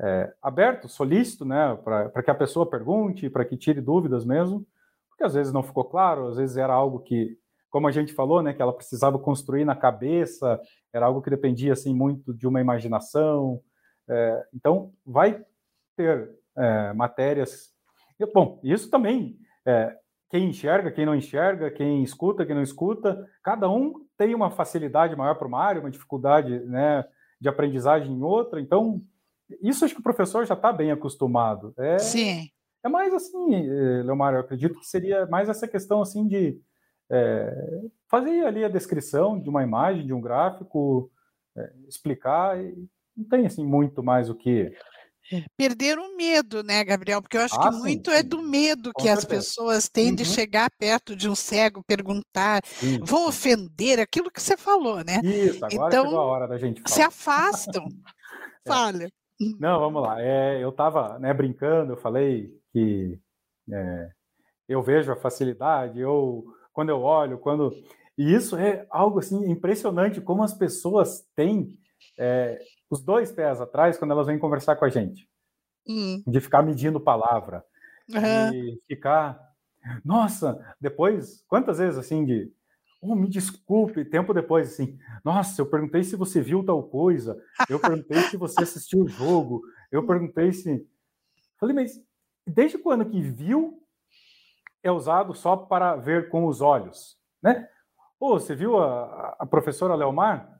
é, 0.00 0.32
aberto, 0.40 0.88
solícito, 0.88 1.44
né, 1.44 1.76
para 1.82 2.22
que 2.22 2.30
a 2.30 2.34
pessoa 2.34 2.68
pergunte, 2.68 3.28
para 3.28 3.44
que 3.44 3.56
tire 3.56 3.80
dúvidas 3.80 4.24
mesmo, 4.24 4.64
porque 5.08 5.24
às 5.24 5.34
vezes 5.34 5.52
não 5.52 5.62
ficou 5.62 5.84
claro, 5.84 6.28
às 6.28 6.36
vezes 6.36 6.56
era 6.56 6.72
algo 6.72 7.00
que, 7.00 7.36
como 7.68 7.88
a 7.88 7.90
gente 7.90 8.12
falou, 8.12 8.42
né, 8.42 8.52
que 8.52 8.62
ela 8.62 8.72
precisava 8.72 9.18
construir 9.18 9.64
na 9.64 9.74
cabeça, 9.74 10.60
era 10.92 11.06
algo 11.06 11.22
que 11.22 11.30
dependia 11.30 11.72
assim 11.72 11.94
muito 11.94 12.32
de 12.32 12.46
uma 12.46 12.60
imaginação. 12.60 13.60
É, 14.08 14.46
então, 14.54 14.92
vai 15.04 15.44
ter 15.96 16.30
é, 16.56 16.92
matérias. 16.92 17.70
E, 18.18 18.26
bom, 18.26 18.60
isso 18.62 18.90
também 18.90 19.36
é, 19.66 19.96
quem 20.30 20.48
enxerga, 20.48 20.90
quem 20.90 21.06
não 21.06 21.14
enxerga, 21.14 21.70
quem 21.70 22.02
escuta, 22.02 22.44
quem 22.44 22.54
não 22.54 22.62
escuta, 22.62 23.26
cada 23.42 23.70
um 23.70 24.06
tem 24.16 24.34
uma 24.34 24.50
facilidade 24.50 25.14
maior 25.14 25.34
para 25.34 25.46
uma 25.46 25.62
área, 25.62 25.80
uma 25.80 25.90
dificuldade 25.90 26.58
né, 26.60 27.04
de 27.40 27.48
aprendizagem 27.48 28.12
em 28.12 28.22
outra. 28.22 28.60
Então, 28.60 29.02
isso 29.62 29.84
acho 29.84 29.94
que 29.94 30.00
o 30.00 30.04
professor 30.04 30.44
já 30.46 30.54
está 30.54 30.72
bem 30.72 30.90
acostumado. 30.90 31.72
É, 31.78 31.98
Sim. 31.98 32.48
É 32.84 32.88
mais 32.88 33.12
assim, 33.12 33.52
eh, 33.52 34.02
Leomar, 34.04 34.34
eu 34.34 34.40
acredito 34.40 34.78
que 34.78 34.86
seria 34.86 35.26
mais 35.26 35.48
essa 35.48 35.66
questão 35.66 36.00
assim 36.00 36.28
de 36.28 36.56
é, 37.10 37.52
fazer 38.08 38.46
ali 38.46 38.64
a 38.64 38.68
descrição 38.68 39.40
de 39.40 39.48
uma 39.48 39.64
imagem, 39.64 40.06
de 40.06 40.12
um 40.12 40.20
gráfico, 40.20 41.10
é, 41.56 41.72
explicar, 41.88 42.62
e 42.62 42.88
não 43.16 43.24
tem 43.24 43.44
assim 43.44 43.66
muito 43.66 44.04
mais 44.04 44.30
o 44.30 44.36
que 44.36 44.72
Perder 45.56 45.98
o 45.98 46.16
medo, 46.16 46.62
né, 46.62 46.84
Gabriel? 46.84 47.20
Porque 47.20 47.36
eu 47.36 47.42
acho 47.42 47.54
ah, 47.60 47.68
que 47.68 47.74
sim, 47.74 47.80
muito 47.80 48.10
sim. 48.10 48.16
é 48.16 48.22
do 48.22 48.42
medo 48.42 48.92
Com 48.92 49.02
que 49.02 49.08
certeza. 49.08 49.18
as 49.18 49.24
pessoas 49.24 49.88
têm 49.88 50.10
uhum. 50.10 50.14
de 50.14 50.24
chegar 50.24 50.70
perto 50.78 51.16
de 51.16 51.28
um 51.28 51.34
cego, 51.34 51.82
perguntar, 51.86 52.62
sim, 52.64 52.98
vão 53.02 53.28
ofender, 53.28 53.98
aquilo 53.98 54.30
que 54.30 54.40
você 54.40 54.56
falou, 54.56 55.02
né? 55.04 55.20
Isso, 55.24 55.64
agora 55.64 55.88
então, 55.88 56.04
chegou 56.04 56.18
a 56.20 56.24
hora 56.24 56.46
da 56.46 56.58
gente 56.58 56.80
falar. 56.80 56.94
Se 56.94 57.02
afastam. 57.02 57.86
é. 58.64 58.68
Fala. 58.68 59.08
Não, 59.60 59.80
vamos 59.80 60.02
lá. 60.02 60.22
É, 60.22 60.62
eu 60.62 60.70
estava 60.70 61.18
né, 61.18 61.34
brincando, 61.34 61.92
eu 61.92 61.96
falei 61.96 62.50
que 62.72 63.18
é, 63.70 64.08
eu 64.68 64.82
vejo 64.82 65.12
a 65.12 65.16
facilidade, 65.16 66.00
eu 66.00 66.44
quando 66.72 66.90
eu 66.90 67.00
olho, 67.00 67.38
quando. 67.38 67.72
E 68.18 68.34
isso 68.34 68.56
é 68.56 68.86
algo 68.90 69.18
assim 69.18 69.50
impressionante 69.50 70.20
como 70.20 70.42
as 70.42 70.52
pessoas 70.52 71.26
têm 71.34 71.78
é, 72.18 72.58
os 72.90 73.02
dois 73.02 73.32
pés 73.32 73.60
atrás 73.60 73.98
quando 73.98 74.12
elas 74.12 74.26
vêm 74.26 74.38
conversar 74.38 74.76
com 74.76 74.84
a 74.84 74.88
gente. 74.88 75.28
Hum. 75.88 76.22
De 76.26 76.40
ficar 76.40 76.62
medindo 76.62 77.00
palavra. 77.00 77.64
Uhum. 78.08 78.54
E 78.54 78.80
ficar. 78.86 79.40
Nossa, 80.04 80.58
depois, 80.80 81.44
quantas 81.48 81.78
vezes 81.78 81.98
assim 81.98 82.24
de. 82.24 82.52
Oh, 83.00 83.14
me 83.14 83.28
desculpe, 83.28 84.04
tempo 84.04 84.32
depois, 84.32 84.72
assim, 84.72 84.98
nossa, 85.24 85.60
eu 85.60 85.66
perguntei 85.66 86.02
se 86.02 86.16
você 86.16 86.40
viu 86.40 86.64
tal 86.64 86.82
coisa, 86.82 87.40
eu 87.68 87.78
perguntei 87.78 88.18
se 88.22 88.36
você 88.36 88.62
assistiu 88.62 89.04
o 89.04 89.08
jogo, 89.08 89.62
eu 89.92 90.04
perguntei 90.04 90.52
se. 90.52 90.84
Falei, 91.58 91.74
mas 91.74 92.02
desde 92.46 92.78
quando 92.78 93.04
que 93.04 93.20
viu 93.20 93.82
é 94.82 94.90
usado 94.90 95.34
só 95.34 95.56
para 95.56 95.94
ver 95.96 96.30
com 96.30 96.46
os 96.46 96.60
olhos, 96.60 97.16
né? 97.42 97.68
Pô, 98.18 98.34
oh, 98.34 98.40
você 98.40 98.54
viu 98.54 98.78
a, 98.78 99.36
a 99.38 99.46
professora 99.46 99.94
Leomar? 99.94 100.55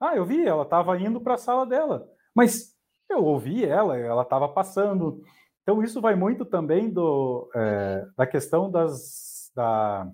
Ah, 0.00 0.16
eu 0.16 0.24
vi, 0.24 0.46
ela 0.46 0.62
estava 0.62 0.98
indo 0.98 1.20
para 1.20 1.34
a 1.34 1.38
sala 1.38 1.66
dela. 1.66 2.08
Mas 2.34 2.74
eu 3.08 3.24
ouvi 3.24 3.64
ela, 3.64 3.98
ela 3.98 4.22
estava 4.22 4.48
passando. 4.48 5.22
Então, 5.62 5.82
isso 5.82 6.00
vai 6.00 6.14
muito 6.14 6.44
também 6.44 6.88
do, 6.88 7.50
é, 7.54 8.06
da 8.16 8.26
questão 8.26 8.70
das, 8.70 9.52
da, 9.54 10.10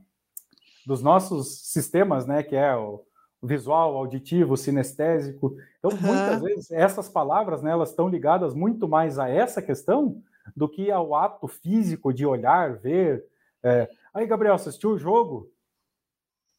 dos 0.84 1.00
nossos 1.00 1.70
sistemas, 1.70 2.26
né, 2.26 2.42
que 2.42 2.56
é 2.56 2.74
o 2.76 3.04
visual, 3.42 3.96
auditivo, 3.96 4.56
sinestésico. 4.56 5.56
Então, 5.78 5.92
uhum. 5.92 6.06
muitas 6.06 6.42
vezes, 6.42 6.70
essas 6.72 7.08
palavras, 7.08 7.62
né, 7.62 7.70
elas 7.70 7.90
estão 7.90 8.08
ligadas 8.08 8.54
muito 8.54 8.88
mais 8.88 9.18
a 9.18 9.28
essa 9.28 9.62
questão 9.62 10.20
do 10.54 10.68
que 10.68 10.90
ao 10.90 11.14
ato 11.14 11.46
físico 11.46 12.12
de 12.12 12.26
olhar, 12.26 12.76
ver. 12.76 13.24
É, 13.62 13.88
Aí, 14.16 14.26
Gabriel, 14.26 14.54
assistiu 14.54 14.92
o 14.92 14.98
jogo? 14.98 15.52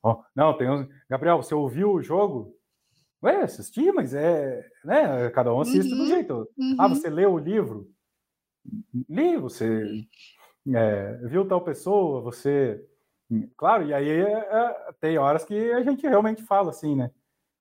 Oh, 0.03 0.21
não, 0.35 0.55
tem 0.55 0.69
um... 0.69 0.87
Gabriel, 1.09 1.41
você 1.41 1.55
ouviu 1.55 1.91
o 1.91 2.03
jogo? 2.03 2.55
Ué, 3.23 3.43
assisti, 3.43 3.91
mas 3.91 4.13
é. 4.13 4.63
Né, 4.83 5.29
cada 5.31 5.53
um 5.53 5.61
assiste 5.61 5.91
uhum, 5.91 5.97
do 5.97 6.05
jeito. 6.07 6.49
Uhum. 6.57 6.75
Ah, 6.77 6.87
você 6.87 7.09
leu 7.09 7.33
o 7.33 7.39
livro? 7.39 7.89
Li, 9.09 9.37
você 9.37 10.05
é, 10.73 11.13
viu 11.23 11.47
tal 11.47 11.61
pessoa, 11.61 12.21
você. 12.21 12.83
Claro, 13.57 13.83
e 13.85 13.93
aí 13.93 14.09
é, 14.09 14.31
é, 14.31 14.75
tem 15.01 15.17
horas 15.17 15.43
que 15.43 15.71
a 15.71 15.83
gente 15.83 16.07
realmente 16.07 16.43
fala 16.43 16.69
assim, 16.69 16.95
né? 16.95 17.11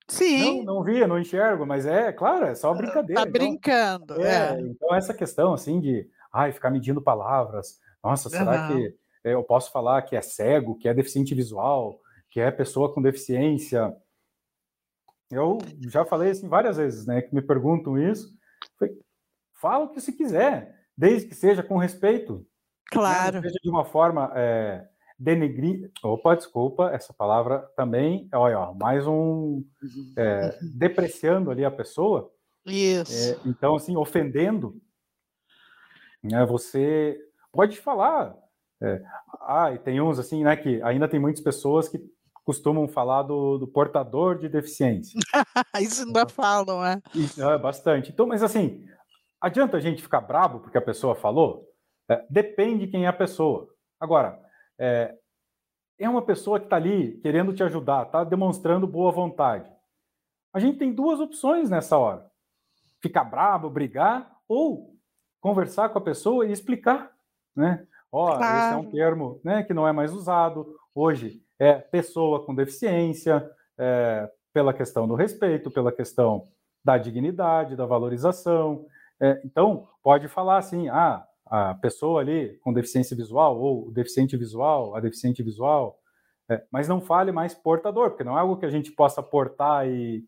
Sim. 0.08 0.64
Não, 0.64 0.76
não 0.76 0.84
via, 0.84 1.06
não 1.06 1.18
enxergo, 1.18 1.66
mas 1.66 1.84
é, 1.84 2.12
claro, 2.12 2.46
é 2.46 2.54
só 2.54 2.72
brincadeira. 2.72 3.22
Tá 3.22 3.28
então, 3.28 3.32
brincando, 3.32 4.22
é, 4.22 4.54
é. 4.54 4.60
Então, 4.60 4.94
essa 4.94 5.12
questão, 5.12 5.52
assim, 5.52 5.80
de 5.80 6.08
ai, 6.32 6.52
ficar 6.52 6.70
medindo 6.70 7.02
palavras, 7.02 7.80
nossa, 8.04 8.28
será 8.28 8.68
uhum. 8.68 8.76
que 8.76 8.94
eu 9.24 9.42
posso 9.42 9.72
falar 9.72 10.02
que 10.02 10.14
é 10.14 10.22
cego, 10.22 10.78
que 10.78 10.88
é 10.88 10.94
deficiente 10.94 11.34
visual, 11.34 12.00
que 12.30 12.40
é 12.40 12.50
pessoa 12.52 12.92
com 12.92 13.02
deficiência. 13.02 13.92
Eu 15.30 15.58
já 15.88 16.04
falei 16.04 16.30
assim 16.30 16.48
várias 16.48 16.76
vezes, 16.76 17.06
né, 17.06 17.22
que 17.22 17.34
me 17.34 17.42
perguntam 17.42 17.98
isso. 17.98 18.34
fala 19.60 19.84
o 19.84 19.90
que 19.90 20.00
se 20.00 20.12
quiser, 20.12 20.74
desde 20.96 21.28
que 21.28 21.34
seja 21.34 21.62
com 21.62 21.78
respeito. 21.78 22.38
Né, 22.38 22.44
claro. 22.90 23.40
Seja 23.42 23.58
de 23.62 23.70
uma 23.70 23.84
forma 23.84 24.32
é, 24.34 24.86
denegrir. 25.18 25.90
Opa, 26.02 26.36
desculpa, 26.36 26.90
essa 26.90 27.12
palavra 27.12 27.60
também. 27.76 28.28
Olha, 28.32 28.58
ó, 28.58 28.74
mais 28.74 29.06
um. 29.06 29.64
É, 30.16 30.56
depreciando 30.76 31.50
ali 31.50 31.64
a 31.64 31.70
pessoa. 31.70 32.32
Isso. 32.64 33.32
É, 33.32 33.48
então, 33.48 33.74
assim, 33.74 33.96
ofendendo. 33.96 34.80
Né, 36.22 36.44
você 36.46 37.18
pode 37.52 37.78
falar 37.78 38.36
é. 38.82 39.02
Ah, 39.40 39.72
e 39.72 39.78
tem 39.78 40.00
uns 40.00 40.18
assim, 40.18 40.44
né, 40.44 40.54
que 40.56 40.82
ainda 40.82 41.08
tem 41.08 41.18
muitas 41.18 41.42
pessoas 41.42 41.88
que 41.88 41.98
costumam 42.46 42.86
falar 42.86 43.24
do, 43.24 43.58
do 43.58 43.66
portador 43.66 44.38
de 44.38 44.48
deficiência. 44.48 45.18
Isso 45.82 46.06
ainda 46.06 46.20
então, 46.20 46.28
falam, 46.28 46.80
né? 46.80 47.02
É, 47.36 47.58
bastante. 47.58 48.12
Então, 48.12 48.24
mas 48.24 48.40
assim, 48.40 48.86
adianta 49.40 49.76
a 49.76 49.80
gente 49.80 50.00
ficar 50.00 50.20
bravo 50.20 50.60
porque 50.60 50.78
a 50.78 50.82
pessoa 50.82 51.16
falou? 51.16 51.68
É, 52.08 52.24
depende 52.30 52.86
quem 52.86 53.04
é 53.04 53.08
a 53.08 53.12
pessoa. 53.12 53.68
Agora, 53.98 54.40
é, 54.78 55.12
é 55.98 56.08
uma 56.08 56.22
pessoa 56.22 56.60
que 56.60 56.66
está 56.66 56.76
ali 56.76 57.18
querendo 57.20 57.52
te 57.52 57.64
ajudar, 57.64 58.06
está 58.06 58.22
demonstrando 58.22 58.86
boa 58.86 59.10
vontade. 59.10 59.68
A 60.54 60.60
gente 60.60 60.78
tem 60.78 60.92
duas 60.92 61.18
opções 61.18 61.68
nessa 61.68 61.98
hora: 61.98 62.30
ficar 63.02 63.24
bravo, 63.24 63.68
brigar, 63.68 64.30
ou 64.46 64.94
conversar 65.40 65.88
com 65.88 65.98
a 65.98 66.02
pessoa 66.02 66.46
e 66.46 66.52
explicar, 66.52 67.10
né? 67.56 67.84
Ó, 68.12 68.32
oh, 68.32 68.36
claro. 68.36 68.56
esse 68.56 68.72
é 68.72 68.76
um 68.76 68.90
termo 68.92 69.40
né, 69.42 69.64
que 69.64 69.74
não 69.74 69.86
é 69.86 69.90
mais 69.90 70.14
usado. 70.14 70.76
Hoje 70.94 71.44
é 71.58 71.74
pessoa 71.74 72.44
com 72.44 72.54
deficiência, 72.54 73.50
é, 73.78 74.30
pela 74.52 74.72
questão 74.72 75.06
do 75.06 75.14
respeito, 75.14 75.70
pela 75.70 75.92
questão 75.92 76.48
da 76.84 76.96
dignidade, 76.96 77.76
da 77.76 77.84
valorização. 77.84 78.86
É, 79.20 79.40
então, 79.44 79.88
pode 80.02 80.28
falar 80.28 80.58
assim, 80.58 80.88
ah, 80.88 81.26
a 81.44 81.74
pessoa 81.74 82.20
ali 82.20 82.58
com 82.62 82.72
deficiência 82.72 83.16
visual, 83.16 83.58
ou 83.58 83.90
deficiente 83.90 84.36
visual, 84.36 84.94
a 84.94 85.00
deficiente 85.00 85.42
visual, 85.42 85.98
é, 86.48 86.62
mas 86.70 86.88
não 86.88 87.00
fale 87.00 87.32
mais 87.32 87.54
portador, 87.54 88.10
porque 88.10 88.24
não 88.24 88.36
é 88.36 88.40
algo 88.40 88.56
que 88.56 88.66
a 88.66 88.70
gente 88.70 88.92
possa 88.92 89.22
portar 89.22 89.86
e, 89.88 90.24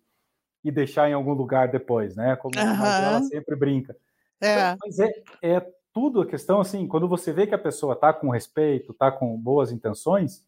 e 0.64 0.70
deixar 0.70 1.08
em 1.08 1.12
algum 1.12 1.32
lugar 1.32 1.68
depois, 1.68 2.16
né? 2.16 2.36
Como 2.36 2.56
uhum. 2.56 2.62
a 2.62 2.74
Marcela 2.74 3.22
sempre 3.22 3.56
brinca. 3.56 3.96
É. 4.40 4.76
Mas 4.80 4.98
é, 4.98 5.10
é 5.42 5.66
tudo 5.92 6.20
a 6.20 6.26
questão 6.26 6.60
assim, 6.60 6.86
quando 6.86 7.08
você 7.08 7.32
vê 7.32 7.46
que 7.46 7.54
a 7.54 7.58
pessoa 7.58 7.94
está 7.94 8.12
com 8.12 8.30
respeito, 8.30 8.92
está 8.92 9.10
com 9.10 9.36
boas 9.36 9.72
intenções, 9.72 10.44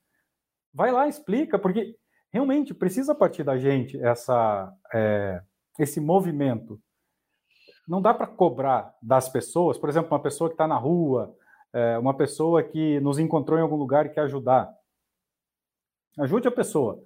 vai 0.73 0.93
lá, 0.93 1.09
explica, 1.09 1.59
porque 1.59 1.97
realmente 2.33 2.73
precisa 2.73 3.15
partir 3.15 3.45
da 3.45 3.59
gente 3.59 4.01
essa, 4.03 4.73
é, 4.93 5.43
esse 5.79 6.01
movimento. 6.01 6.81
Não 7.87 8.01
dá 8.01 8.15
para 8.15 8.27
cobrar 8.27 8.95
das 9.03 9.29
pessoas, 9.29 9.77
por 9.77 9.89
exemplo, 9.89 10.11
uma 10.13 10.23
pessoa 10.23 10.49
que 10.49 10.55
está 10.55 10.67
na 10.67 10.77
rua, 10.77 11.35
é, 11.73 11.99
uma 11.99 12.17
pessoa 12.17 12.63
que 12.63 13.01
nos 13.01 13.19
encontrou 13.19 13.59
em 13.59 13.63
algum 13.63 13.77
lugar 13.77 14.07
e 14.07 14.11
quer 14.11 14.23
ajudar. 14.23 14.73
Ajude 16.19 16.49
a 16.49 16.53
pessoa. 16.53 17.03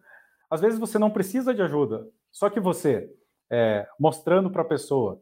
Às 0.50 0.60
vezes 0.60 0.78
você 0.78 0.98
não 0.98 1.10
precisa 1.10 1.54
de 1.54 1.62
ajuda, 1.62 2.06
só 2.30 2.50
que 2.50 2.60
você, 2.60 3.10
é, 3.50 3.86
mostrando 3.98 4.50
para 4.50 4.62
a 4.62 4.66
pessoa, 4.66 5.20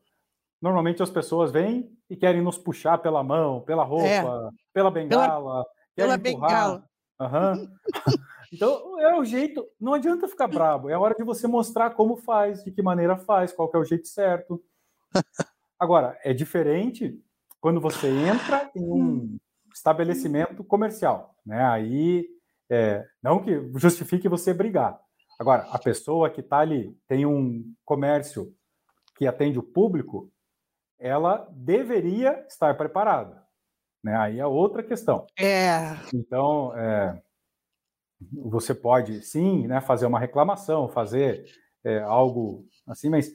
normalmente 0.60 1.02
as 1.02 1.10
pessoas 1.10 1.50
vêm 1.50 1.90
e 2.10 2.16
querem 2.16 2.42
nos 2.42 2.58
puxar 2.58 2.98
pela 2.98 3.22
mão, 3.22 3.60
pela 3.60 3.84
roupa, 3.84 4.06
é. 4.06 4.50
pela 4.72 4.90
bengala, 4.90 5.64
pela, 5.94 6.16
pela 6.16 6.16
bengala. 6.16 6.84
Uhum. 7.20 7.68
então 8.52 9.00
é 9.00 9.18
o 9.18 9.24
jeito. 9.24 9.66
Não 9.80 9.94
adianta 9.94 10.28
ficar 10.28 10.48
brabo. 10.48 10.90
É 10.90 10.94
a 10.94 11.00
hora 11.00 11.14
de 11.14 11.24
você 11.24 11.46
mostrar 11.46 11.90
como 11.90 12.16
faz, 12.16 12.64
de 12.64 12.70
que 12.70 12.82
maneira 12.82 13.16
faz, 13.16 13.52
qual 13.52 13.70
é 13.74 13.78
o 13.78 13.84
jeito 13.84 14.08
certo. 14.08 14.62
Agora 15.78 16.18
é 16.22 16.32
diferente 16.32 17.20
quando 17.60 17.80
você 17.80 18.08
entra 18.08 18.70
em 18.74 18.84
um 18.84 19.38
estabelecimento 19.74 20.62
comercial, 20.64 21.34
né? 21.44 21.64
Aí 21.64 22.26
é, 22.70 23.06
não 23.22 23.42
que 23.42 23.70
justifique 23.76 24.28
você 24.28 24.54
brigar. 24.54 25.00
Agora 25.38 25.66
a 25.70 25.78
pessoa 25.78 26.30
que 26.30 26.40
está 26.40 26.58
ali 26.58 26.96
tem 27.06 27.26
um 27.26 27.64
comércio 27.84 28.54
que 29.16 29.26
atende 29.26 29.58
o 29.58 29.62
público, 29.62 30.32
ela 30.98 31.48
deveria 31.52 32.44
estar 32.48 32.76
preparada. 32.76 33.42
Né? 34.02 34.16
Aí 34.16 34.38
é 34.38 34.46
outra 34.46 34.82
questão. 34.82 35.26
É. 35.38 35.96
Então, 36.12 36.76
é, 36.76 37.22
você 38.32 38.74
pode, 38.74 39.22
sim, 39.22 39.66
né, 39.66 39.80
fazer 39.80 40.06
uma 40.06 40.18
reclamação, 40.18 40.88
fazer 40.88 41.44
é, 41.84 42.00
algo 42.00 42.66
assim, 42.86 43.08
mas 43.08 43.32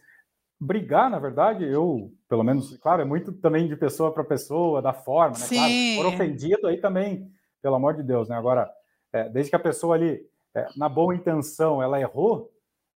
brigar, 0.59 1.09
na 1.09 1.19
verdade, 1.19 1.63
eu, 1.65 2.11
pelo 2.27 2.43
menos, 2.43 2.75
claro, 2.77 3.01
é 3.01 3.05
muito 3.05 3.31
também 3.31 3.67
de 3.67 3.75
pessoa 3.75 4.13
para 4.13 4.23
pessoa, 4.23 4.81
da 4.81 4.93
forma, 4.93 5.37
né? 5.37 5.45
Sim. 5.45 5.55
Claro, 5.55 5.71
se 5.71 5.95
for 5.97 6.05
ofendido, 6.07 6.67
aí 6.67 6.77
também, 6.77 7.31
pelo 7.61 7.75
amor 7.75 7.95
de 7.95 8.03
Deus, 8.03 8.27
né? 8.27 8.35
Agora, 8.35 8.69
é, 9.13 9.29
desde 9.29 9.51
que 9.51 9.55
a 9.55 9.59
pessoa 9.59 9.95
ali, 9.95 10.19
é, 10.55 10.67
na 10.75 10.89
boa 10.89 11.15
intenção, 11.15 11.81
ela 11.81 11.99
errou, 11.99 12.51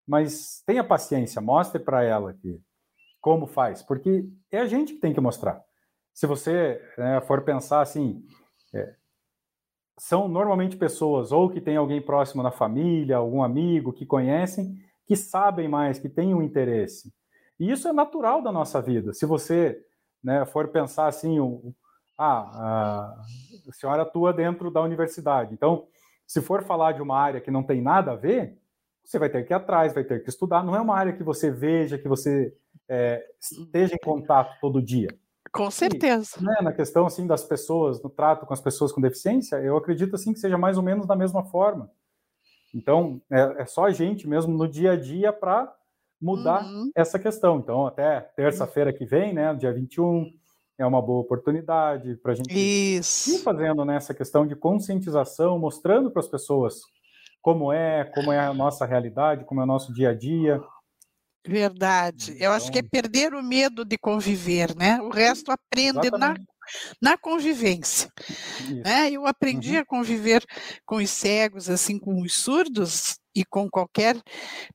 mas 0.06 0.62
tenha 0.66 0.82
paciência, 0.82 1.40
mostre 1.40 1.80
para 1.80 2.02
ela 2.02 2.34
que 2.34 2.60
como 3.20 3.46
faz, 3.46 3.82
porque 3.82 4.28
é 4.50 4.58
a 4.58 4.66
gente 4.66 4.94
que 4.94 5.00
tem 5.00 5.14
que 5.14 5.20
mostrar. 5.20 5.62
Se 6.12 6.26
você 6.26 6.80
né, 6.98 7.20
for 7.22 7.42
pensar 7.42 7.80
assim, 7.80 8.24
é, 8.74 8.94
são 9.98 10.28
normalmente 10.28 10.76
pessoas 10.76 11.32
ou 11.32 11.48
que 11.48 11.60
tem 11.60 11.76
alguém 11.76 12.00
próximo 12.00 12.42
na 12.42 12.50
família, 12.50 13.16
algum 13.16 13.42
amigo 13.42 13.92
que 13.92 14.06
conhecem, 14.06 14.78
que 15.06 15.16
sabem 15.16 15.68
mais, 15.68 15.98
que 15.98 16.08
têm 16.08 16.34
um 16.34 16.42
interesse. 16.42 17.12
E 17.58 17.70
isso 17.70 17.86
é 17.88 17.92
natural 17.92 18.42
da 18.42 18.50
nossa 18.50 18.80
vida. 18.80 19.12
Se 19.12 19.26
você 19.26 19.80
né, 20.22 20.44
for 20.46 20.68
pensar 20.68 21.06
assim, 21.06 21.38
o, 21.38 21.74
ah, 22.18 23.14
a 23.68 23.72
senhora 23.72 24.02
atua 24.02 24.32
dentro 24.32 24.70
da 24.70 24.80
universidade, 24.82 25.52
então, 25.54 25.86
se 26.26 26.40
for 26.40 26.62
falar 26.62 26.92
de 26.92 27.02
uma 27.02 27.18
área 27.18 27.40
que 27.40 27.50
não 27.50 27.62
tem 27.62 27.82
nada 27.82 28.12
a 28.12 28.16
ver, 28.16 28.58
você 29.04 29.18
vai 29.18 29.28
ter 29.28 29.44
que 29.44 29.52
ir 29.52 29.56
atrás, 29.56 29.92
vai 29.92 30.04
ter 30.04 30.22
que 30.22 30.28
estudar. 30.28 30.64
Não 30.64 30.74
é 30.74 30.80
uma 30.80 30.96
área 30.96 31.12
que 31.12 31.22
você 31.22 31.50
veja, 31.50 31.98
que 31.98 32.08
você 32.08 32.56
é, 32.88 33.24
esteja 33.40 33.94
em 33.94 33.98
contato 33.98 34.58
todo 34.60 34.80
dia. 34.80 35.08
Com 35.52 35.70
certeza. 35.70 36.36
E, 36.40 36.44
né, 36.44 36.56
na 36.62 36.72
questão 36.72 37.04
assim 37.04 37.26
das 37.26 37.44
pessoas, 37.44 38.02
no 38.02 38.08
trato 38.08 38.46
com 38.46 38.54
as 38.54 38.60
pessoas 38.60 38.90
com 38.90 39.00
deficiência, 39.00 39.56
eu 39.56 39.76
acredito 39.76 40.16
assim 40.16 40.32
que 40.32 40.40
seja 40.40 40.56
mais 40.56 40.76
ou 40.76 40.82
menos 40.82 41.06
da 41.06 41.14
mesma 41.14 41.44
forma. 41.44 41.90
Então, 42.74 43.20
é, 43.30 43.62
é 43.62 43.66
só 43.66 43.84
a 43.84 43.90
gente 43.90 44.26
mesmo 44.26 44.56
no 44.56 44.66
dia 44.66 44.92
a 44.92 44.96
dia 44.96 45.32
para 45.32 45.72
mudar 46.20 46.64
uhum. 46.64 46.90
essa 46.94 47.18
questão. 47.18 47.58
Então, 47.58 47.86
até 47.86 48.20
terça-feira 48.20 48.92
que 48.92 49.04
vem, 49.04 49.34
né, 49.34 49.54
dia 49.54 49.72
21, 49.72 50.32
é 50.78 50.86
uma 50.86 51.02
boa 51.02 51.20
oportunidade 51.20 52.16
para 52.16 52.32
a 52.32 52.34
gente 52.34 52.50
Isso. 52.50 53.34
ir 53.34 53.38
fazendo 53.40 53.84
né, 53.84 53.96
essa 53.96 54.14
questão 54.14 54.46
de 54.46 54.56
conscientização, 54.56 55.58
mostrando 55.58 56.10
para 56.10 56.20
as 56.20 56.28
pessoas 56.28 56.80
como 57.42 57.72
é, 57.72 58.04
como 58.04 58.32
é 58.32 58.38
a 58.38 58.54
nossa 58.54 58.86
realidade, 58.86 59.44
como 59.44 59.60
é 59.60 59.64
o 59.64 59.66
nosso 59.66 59.92
dia 59.92 60.10
a 60.10 60.14
dia. 60.14 60.62
Verdade. 61.46 62.36
Eu 62.38 62.52
acho 62.52 62.70
que 62.70 62.78
é 62.78 62.80
então 62.80 62.90
perder 62.90 63.34
o 63.34 63.42
medo 63.42 63.84
de 63.84 63.98
conviver, 63.98 64.76
né? 64.76 65.00
O 65.02 65.10
resto 65.10 65.50
aprende 65.50 66.10
na, 66.10 66.36
na 67.00 67.16
convivência. 67.16 68.10
Né? 68.84 69.10
Eu 69.10 69.26
aprendi 69.26 69.74
uhum. 69.74 69.80
a 69.80 69.84
conviver 69.84 70.44
com 70.86 70.96
os 70.96 71.10
cegos, 71.10 71.68
assim, 71.68 71.98
com 71.98 72.22
os 72.22 72.34
surdos 72.34 73.18
e 73.34 73.44
com 73.44 73.68
qualquer 73.68 74.16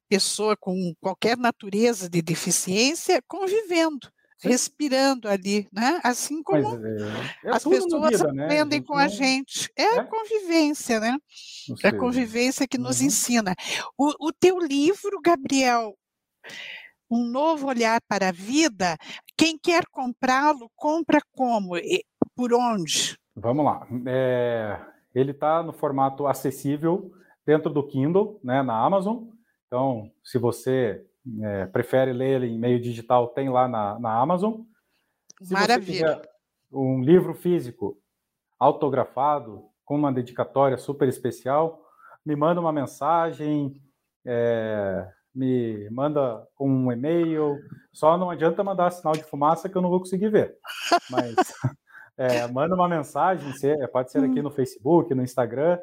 pessoa 0.09 0.57
com 0.57 0.93
qualquer 0.99 1.38
natureza 1.38 2.09
de 2.09 2.22
deficiência, 2.22 3.22
convivendo. 3.28 4.11
respirando 4.39 5.28
ali, 5.28 5.68
né? 5.74 5.99
Assim 6.03 6.43
como 6.43 6.78
Mas, 6.78 6.84
é, 6.84 7.47
é 7.47 7.49
as 7.49 7.63
pessoas 7.63 8.11
vida, 8.11 8.34
né? 8.34 8.43
aprendem 8.43 8.80
a 8.80 8.84
com 8.84 8.95
a 8.95 9.07
gente. 9.07 9.70
É, 9.76 9.84
é, 9.84 9.99
a 9.99 10.03
convivência, 10.03 10.99
né? 10.99 11.18
É 11.84 11.88
a 11.88 11.97
convivência 11.97 12.68
que 12.68 12.78
nos 12.78 12.99
uhum. 12.99 13.07
ensina. 13.07 13.55
O, 13.97 14.28
o 14.28 14.32
teu 14.32 14.59
livro, 14.59 15.20
Gabriel, 15.24 15.97
um 17.10 17.26
novo 17.26 17.68
olhar 17.68 18.02
para 18.08 18.30
a 18.30 18.32
vida, 18.32 18.98
quem 19.38 19.58
quer 19.58 19.86
comprá-lo, 19.91 20.70
compra 20.76 21.20
como? 21.32 21.78
E 21.78 22.04
por 22.36 22.54
onde? 22.54 23.18
Vamos 23.36 23.66
lá. 23.66 23.88
É, 24.06 24.80
ele 25.14 25.32
está 25.32 25.64
no 25.64 25.74
formato 25.74 26.28
acessível 26.28 27.12
dentro 27.45 27.72
do 27.72 27.86
Kindle, 27.86 28.39
né, 28.43 28.62
na 28.62 28.84
Amazon. 28.84 29.24
Então, 29.68 30.12
se 30.24 30.38
você 30.38 31.06
é, 31.41 31.66
prefere 31.68 32.14
ler 32.14 32.41
ele 32.41 32.48
em 32.48 32.60
meio 32.60 32.82
digital, 32.82 33.30
tem 33.30 33.50
lá 33.50 33.68
na, 33.68 34.00
na 34.00 34.20
Amazon. 34.20 34.62
Se 35.41 35.54
Maravilha. 35.54 36.22
um 36.72 37.02
livro 37.02 37.34
físico 37.34 37.98
autografado, 38.60 39.66
com 39.86 39.95
uma 39.95 40.12
dedicatória 40.12 40.78
super 40.78 41.08
especial, 41.08 41.82
me 42.26 42.36
manda 42.36 42.60
uma 42.60 42.74
mensagem, 42.74 43.82
é, 44.26 45.08
me 45.38 45.88
manda 45.91 46.43
um 46.59 46.91
e-mail. 46.91 47.59
Só 47.93 48.17
não 48.17 48.31
adianta 48.31 48.63
mandar 48.63 48.89
sinal 48.89 49.13
de 49.13 49.23
fumaça 49.23 49.69
que 49.69 49.77
eu 49.77 49.81
não 49.81 49.89
vou 49.89 49.99
conseguir 49.99 50.29
ver. 50.29 50.55
Mas 51.09 51.35
é, 52.17 52.47
manda 52.47 52.73
uma 52.73 52.89
mensagem, 52.89 53.47
pode 53.91 54.11
ser 54.11 54.23
aqui 54.23 54.41
no 54.41 54.49
Facebook, 54.49 55.13
no 55.13 55.21
Instagram, 55.21 55.77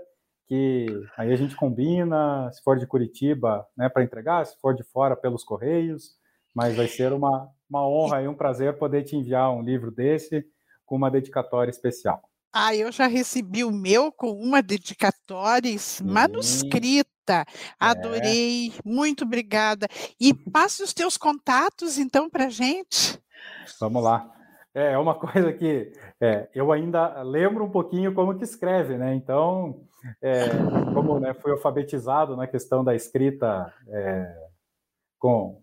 que 0.46 0.86
aí 1.16 1.32
a 1.32 1.36
gente 1.36 1.54
combina, 1.54 2.50
se 2.52 2.62
for 2.62 2.76
de 2.76 2.86
Curitiba, 2.86 3.64
né, 3.76 3.88
para 3.88 4.02
entregar, 4.02 4.44
se 4.44 4.58
for 4.60 4.74
de 4.74 4.82
fora 4.82 5.16
pelos 5.16 5.44
correios, 5.44 6.16
mas 6.52 6.76
vai 6.76 6.88
ser 6.88 7.12
uma, 7.12 7.48
uma 7.70 7.88
honra 7.88 8.22
e 8.22 8.28
um 8.28 8.34
prazer 8.34 8.76
poder 8.76 9.04
te 9.04 9.16
enviar 9.16 9.52
um 9.52 9.62
livro 9.62 9.92
desse 9.92 10.44
com 10.84 10.96
uma 10.96 11.10
dedicatória 11.10 11.70
especial. 11.70 12.20
Ah, 12.52 12.74
eu 12.74 12.92
já 12.92 13.06
recebi 13.06 13.64
o 13.64 13.72
meu 13.72 14.12
com 14.12 14.32
uma 14.32 14.62
dedicatória 14.62 15.76
Sim. 15.78 17.06
Manuscrita. 17.24 17.46
Adorei, 17.80 18.68
é. 18.68 18.72
muito 18.84 19.24
obrigada. 19.24 19.88
E 20.20 20.34
passe 20.34 20.82
os 20.82 20.92
teus 20.92 21.16
contatos, 21.16 21.98
então, 21.98 22.28
para 22.28 22.48
gente. 22.48 23.18
Vamos 23.80 24.02
lá. 24.02 24.30
É, 24.74 24.92
é 24.92 24.98
uma 24.98 25.14
coisa 25.18 25.52
que 25.52 25.92
é, 26.20 26.48
eu 26.54 26.70
ainda 26.70 27.22
lembro 27.22 27.64
um 27.64 27.70
pouquinho 27.70 28.14
como 28.14 28.36
que 28.36 28.44
escreve, 28.44 28.96
né? 28.98 29.14
Então, 29.14 29.80
é, 30.22 30.48
como 30.92 31.18
né, 31.18 31.34
fui 31.34 31.52
alfabetizado 31.52 32.36
na 32.36 32.46
questão 32.46 32.84
da 32.84 32.94
escrita 32.94 33.72
é, 33.88 34.34
com, 35.18 35.62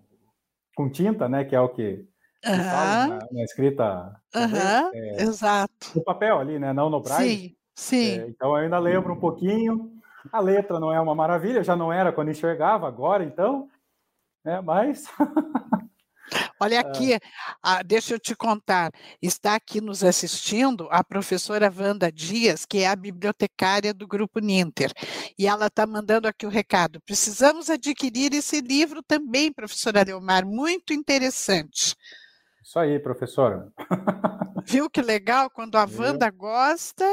com 0.76 0.89
tinta, 0.89 1.30
né? 1.30 1.45
Que 1.45 1.55
é 1.55 1.62
o 1.62 1.70
que 1.70 2.07
Uhum. 2.43 2.57
na, 2.57 3.20
na, 3.32 3.43
escrita. 3.43 4.20
Uhum, 4.36 4.91
é, 4.95 5.22
exato. 5.22 5.91
No 5.93 6.03
papel 6.03 6.39
ali, 6.39 6.57
né? 6.57 6.74
Não 6.74 6.89
no 6.89 6.99
braille. 6.99 7.55
Sim, 7.76 8.16
sim. 8.16 8.20
É, 8.20 8.28
então 8.30 8.49
eu 8.49 8.55
ainda 8.55 8.80
lembro 8.80 9.14
um 9.14 9.20
pouquinho. 9.20 10.01
A 10.32 10.39
letra 10.39 10.80
não 10.80 10.91
é 10.91 10.99
uma 10.99 11.15
maravilha, 11.15 11.63
já 11.63 11.76
não 11.76 11.91
era 11.91 12.11
quando 12.11 12.32
enxergava, 12.32 12.88
agora 12.88 13.24
então. 13.24 13.69
É, 14.45 14.59
mas. 14.61 15.05
Olha 16.59 16.80
aqui, 16.80 17.17
ah, 17.61 17.82
deixa 17.82 18.13
eu 18.13 18.19
te 18.19 18.36
contar. 18.36 18.91
Está 19.22 19.55
aqui 19.55 19.82
nos 19.82 20.03
assistindo 20.03 20.88
a 20.91 21.03
professora 21.03 21.74
Wanda 21.76 22.11
Dias, 22.11 22.65
que 22.65 22.80
é 22.80 22.88
a 22.88 22.95
bibliotecária 22.95 23.93
do 23.93 24.07
Grupo 24.07 24.39
Ninter. 24.39 24.91
E 25.38 25.47
ela 25.47 25.67
está 25.67 25.88
mandando 25.88 26.28
aqui 26.28 26.45
o 26.45 26.49
recado. 26.49 27.01
Precisamos 27.01 27.69
adquirir 27.69 28.34
esse 28.34 28.61
livro 28.61 29.01
também, 29.01 29.51
professora 29.51 30.03
Leomar, 30.03 30.45
muito 30.45 30.93
interessante. 30.93 31.95
Isso 32.63 32.78
aí, 32.78 32.99
professora. 32.99 33.72
Viu 34.63 34.89
que 34.89 35.01
legal? 35.01 35.49
Quando 35.49 35.76
a 35.78 35.86
Wanda 35.86 36.30
gosta, 36.30 37.05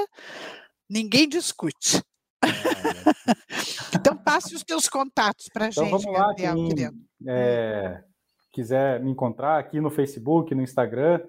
ninguém 0.88 1.26
discute. 1.26 2.02
Então, 3.94 4.16
passe 4.16 4.54
os 4.54 4.62
teus 4.62 4.88
contatos 4.88 5.48
para 5.52 5.66
a 5.66 5.68
então, 5.68 5.84
gente, 5.84 5.90
vamos 5.90 6.18
lá, 6.18 6.28
Gabriel, 6.28 6.54
quem, 6.54 6.68
querido. 6.68 6.96
É, 7.26 8.04
quiser 8.52 9.00
me 9.00 9.10
encontrar 9.10 9.58
aqui 9.58 9.80
no 9.80 9.90
Facebook, 9.90 10.54
no 10.54 10.62
Instagram, 10.62 11.20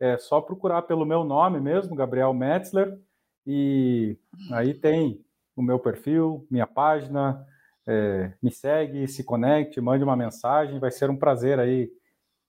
é 0.00 0.16
só 0.16 0.40
procurar 0.40 0.82
pelo 0.82 1.04
meu 1.04 1.24
nome 1.24 1.60
mesmo, 1.60 1.94
Gabriel 1.94 2.32
Metzler, 2.32 2.98
e 3.46 4.16
aí 4.52 4.74
tem 4.74 5.24
o 5.56 5.62
meu 5.62 5.78
perfil, 5.78 6.46
minha 6.50 6.66
página, 6.66 7.44
é, 7.86 8.32
me 8.42 8.50
segue, 8.50 9.06
se 9.06 9.22
conecte, 9.22 9.80
mande 9.80 10.04
uma 10.04 10.16
mensagem, 10.16 10.78
vai 10.78 10.90
ser 10.90 11.10
um 11.10 11.16
prazer 11.16 11.58
aí 11.58 11.90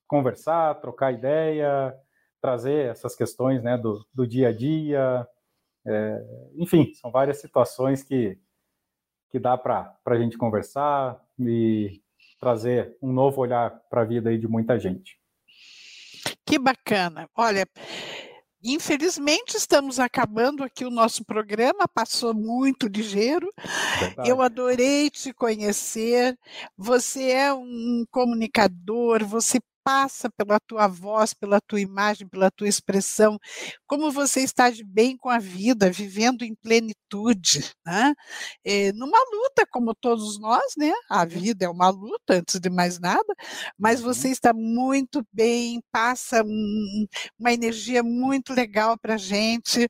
conversar, 0.08 0.76
trocar 0.76 1.12
ideia, 1.12 1.94
trazer 2.42 2.92
essas 2.92 3.16
questões 3.16 3.62
né, 3.64 3.78
do, 3.78 4.06
do 4.14 4.26
dia 4.28 4.50
a 4.50 4.54
dia. 4.54 5.28
É, 5.86 6.26
enfim, 6.56 6.94
são 6.94 7.12
várias 7.12 7.40
situações 7.40 8.04
que, 8.04 8.38
que 9.30 9.40
dá 9.40 9.58
para 9.58 9.96
a 10.06 10.18
gente 10.18 10.38
conversar 10.38 11.24
e 11.40 12.02
trazer 12.40 12.98
um 13.02 13.12
novo 13.12 13.42
olhar 13.42 13.72
para 13.90 14.02
a 14.02 14.06
vida 14.06 14.30
aí 14.30 14.38
de 14.38 14.48
muita 14.48 14.80
gente. 14.80 15.20
Que 16.46 16.58
bacana. 16.60 17.30
Olha, 17.36 17.66
Infelizmente, 18.68 19.56
estamos 19.56 20.00
acabando 20.00 20.64
aqui 20.64 20.86
o 20.86 20.90
nosso 20.90 21.24
programa, 21.24 21.88
passou 21.88 22.34
muito 22.34 22.88
ligeiro. 22.88 23.54
Verdade. 24.00 24.28
Eu 24.28 24.42
adorei 24.42 25.08
te 25.12 25.32
conhecer. 25.32 26.36
Você 26.76 27.30
é 27.30 27.54
um 27.54 28.04
comunicador, 28.10 29.24
você 29.24 29.60
passa 29.86 30.32
pela 30.32 30.60
tua 30.60 30.88
voz, 30.88 31.32
pela 31.32 31.62
tua 31.62 31.80
imagem, 31.80 32.28
pela 32.28 32.50
tua 32.50 32.68
expressão, 32.68 33.38
como 33.86 34.12
você 34.12 34.42
está 34.42 34.72
de 34.72 34.84
bem 34.84 35.16
com 35.16 35.30
a 35.30 35.38
vida, 35.38 35.92
vivendo 35.92 36.44
em 36.44 36.56
plenitude, 36.56 37.72
né? 37.86 38.16
É, 38.66 38.92
numa 38.94 39.20
luta, 39.32 39.64
como 39.70 39.94
todos 39.94 40.40
nós, 40.40 40.74
né? 40.76 40.92
A 41.08 41.24
vida 41.24 41.66
é 41.66 41.70
uma 41.70 41.90
luta, 41.90 42.34
antes 42.34 42.60
de 42.60 42.70
mais 42.70 43.00
nada, 43.00 43.36
mas 43.78 44.00
uhum. 44.00 44.08
você 44.08 44.30
está 44.30 44.52
muito 44.54 45.24
bem, 45.32 45.80
passa 45.92 46.44
um, 46.44 47.06
uma 47.40 47.54
energia 47.54 48.02
muito 48.02 48.54
legal 48.54 48.98
para 48.98 49.14
a 49.16 49.18
gente. 49.18 49.88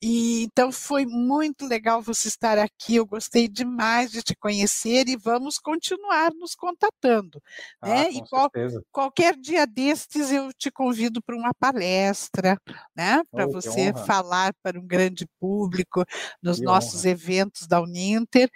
E 0.00 0.44
então 0.44 0.70
foi 0.70 1.04
muito 1.04 1.66
legal 1.66 2.00
você 2.00 2.28
estar 2.28 2.58
aqui. 2.58 2.96
Eu 2.96 3.06
gostei 3.06 3.48
demais 3.48 4.10
de 4.10 4.22
te 4.22 4.36
conhecer 4.36 5.08
e 5.08 5.16
vamos 5.16 5.58
continuar 5.58 6.32
nos 6.34 6.54
contatando, 6.54 7.42
ah, 7.80 7.88
né? 7.88 8.10
e 8.10 8.22
qual, 8.28 8.50
qualquer 8.92 9.36
dia 9.36 9.66
destes 9.66 10.30
eu 10.30 10.52
te 10.52 10.70
convido 10.70 11.20
para 11.22 11.36
uma 11.36 11.52
palestra, 11.52 12.60
né? 12.94 13.22
Para 13.30 13.46
oh, 13.46 13.52
você 13.52 13.92
falar 14.06 14.54
para 14.62 14.78
um 14.78 14.86
grande 14.86 15.26
público 15.40 16.04
nos 16.42 16.58
que 16.58 16.64
nossos 16.64 17.00
honra. 17.00 17.10
eventos 17.10 17.66
da 17.66 17.80
Uninter 17.80 18.48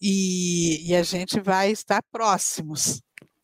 e, 0.00 0.90
e 0.90 0.94
a 0.94 1.02
gente 1.02 1.40
vai 1.40 1.70
estar 1.70 2.02
próximos. 2.10 3.00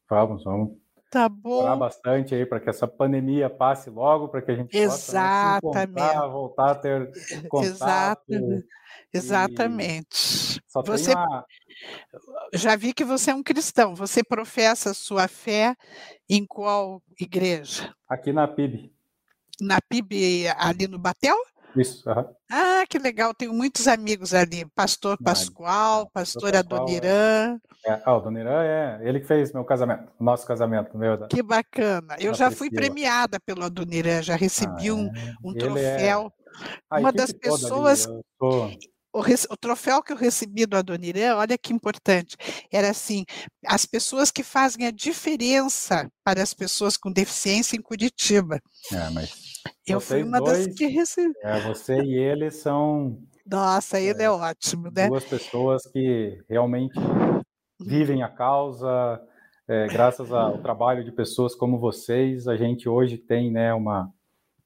Vamos, 0.09 0.45
vamos. 0.45 0.88
Tá 1.11 1.29
bom. 1.29 1.63
Orar 1.63 1.79
bastante 1.79 2.35
aí 2.35 2.45
para 2.45 2.61
que 2.61 2.69
essa 2.69 2.87
pandemia 2.87 3.49
passe 3.49 3.89
logo, 3.89 4.29
para 4.29 4.43
que 4.43 4.51
a 4.51 4.55
gente 4.55 4.77
Exatamente. 4.77 5.63
possa 5.63 5.87
né, 5.87 6.29
voltar 6.29 6.71
a 6.71 6.75
ter 6.75 7.11
contato. 7.49 8.23
Exatamente. 8.31 8.69
Exatamente. 9.13 10.61
Você 10.85 11.13
uma... 11.13 11.47
já 12.53 12.77
vi 12.77 12.93
que 12.93 13.05
você 13.05 13.31
é 13.31 13.35
um 13.35 13.43
cristão. 13.43 13.95
Você 13.95 14.23
professa 14.23 14.93
sua 14.93 15.29
fé 15.29 15.75
em 16.29 16.45
qual 16.45 17.03
igreja? 17.19 17.95
Aqui 18.07 18.33
na 18.33 18.47
PIB. 18.47 18.93
Na 19.61 19.81
PIB 19.81 20.49
ali 20.59 20.87
no 20.87 20.99
Batel? 20.99 21.37
Isso. 21.77 22.09
Uhum. 22.09 22.25
Ah, 22.51 22.85
que 22.89 22.99
legal, 22.99 23.35
tenho 23.35 23.53
muitos 23.53 23.87
amigos 23.87 24.35
ali. 24.35 24.65
Pastor 24.75 25.19
Pascoal, 25.23 26.03
ah, 26.03 26.11
pastor 26.13 26.57
Adoniran. 26.57 27.59
É, 27.85 28.03
ah, 28.05 28.15
o 28.15 28.17
Adoniran 28.17 28.63
é 28.63 29.01
ele 29.03 29.21
que 29.21 29.27
fez 29.27 29.53
meu 29.53 29.65
casamento, 29.65 30.11
nosso 30.19 30.47
casamento. 30.47 30.97
Meu, 30.97 31.27
que 31.29 31.43
bacana. 31.43 32.17
Eu 32.19 32.35
já 32.35 32.51
fui 32.51 32.71
premiada 32.71 33.39
pelo 33.41 33.65
Adoniran, 33.65 34.23
já 34.23 34.37
recebi 34.37 34.89
ah, 34.89 34.95
um, 34.95 35.07
é. 35.07 35.35
um 35.45 35.53
é 35.53 35.59
troféu. 35.59 36.33
É... 36.93 36.99
Uma 36.99 37.13
das 37.13 37.33
pessoas. 37.33 38.07
O, 39.11 39.21
o, 39.21 39.57
troféu 39.57 40.03
que 40.03 40.13
eu 40.13 40.17
recebi 40.17 40.67
do 40.67 40.77
Adoniran, 40.77 41.37
olha 41.37 41.57
que 41.57 41.73
importante, 41.73 42.37
era 42.71 42.91
assim, 42.91 43.25
as 43.67 43.87
pessoas 43.87 44.31
que 44.31 44.43
fazem 44.43 44.87
a 44.87 44.91
diferença 44.91 46.09
para 46.23 46.43
as 46.43 46.53
pessoas 46.53 46.97
com 46.97 47.11
deficiência 47.11 47.77
em 47.77 47.81
Curitiba. 47.81 48.61
É, 48.93 49.11
mas 49.11 49.48
eu 49.87 50.01
fui 50.01 50.23
uma 50.23 50.39
dois, 50.39 50.67
das 50.67 50.77
que 50.77 50.87
recebi. 50.87 51.35
É, 51.43 51.61
você 51.61 52.01
e 52.01 52.15
ele 52.15 52.51
são. 52.51 53.19
Nossa, 53.47 54.01
ele 54.01 54.23
é, 54.23 54.27
é 54.27 54.31
ótimo, 54.31 54.91
né? 54.95 55.09
Duas 55.09 55.25
pessoas 55.25 55.87
que 55.87 56.43
realmente 56.49 56.99
vivem 57.81 58.23
a 58.23 58.29
causa. 58.29 59.21
É, 59.67 59.87
graças 59.87 60.33
ao 60.33 60.59
trabalho 60.59 61.05
de 61.05 61.13
pessoas 61.13 61.55
como 61.55 61.79
vocês, 61.79 62.49
a 62.49 62.57
gente 62.57 62.89
hoje 62.89 63.19
tem 63.19 63.51
né, 63.51 63.73
uma. 63.75 64.11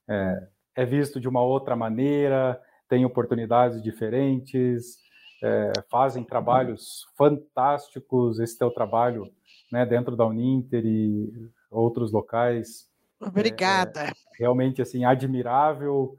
É, 0.08 0.48
é 0.76 0.86
visto 0.86 1.20
de 1.20 1.28
uma 1.28 1.42
outra 1.42 1.76
maneira, 1.76 2.60
tem 2.88 3.04
oportunidades 3.04 3.82
diferentes, 3.82 4.98
é, 5.42 5.72
fazem 5.90 6.24
trabalhos 6.24 7.06
fantásticos. 7.16 8.38
Esse 8.38 8.58
teu 8.58 8.70
trabalho 8.70 9.30
né, 9.70 9.84
dentro 9.84 10.16
da 10.16 10.26
Uninter 10.26 10.84
e 10.84 11.32
outros 11.70 12.12
locais 12.12 12.91
Obrigada. 13.22 14.02
É, 14.02 14.08
é 14.08 14.12
realmente 14.38 14.82
assim 14.82 15.04
admirável 15.04 16.18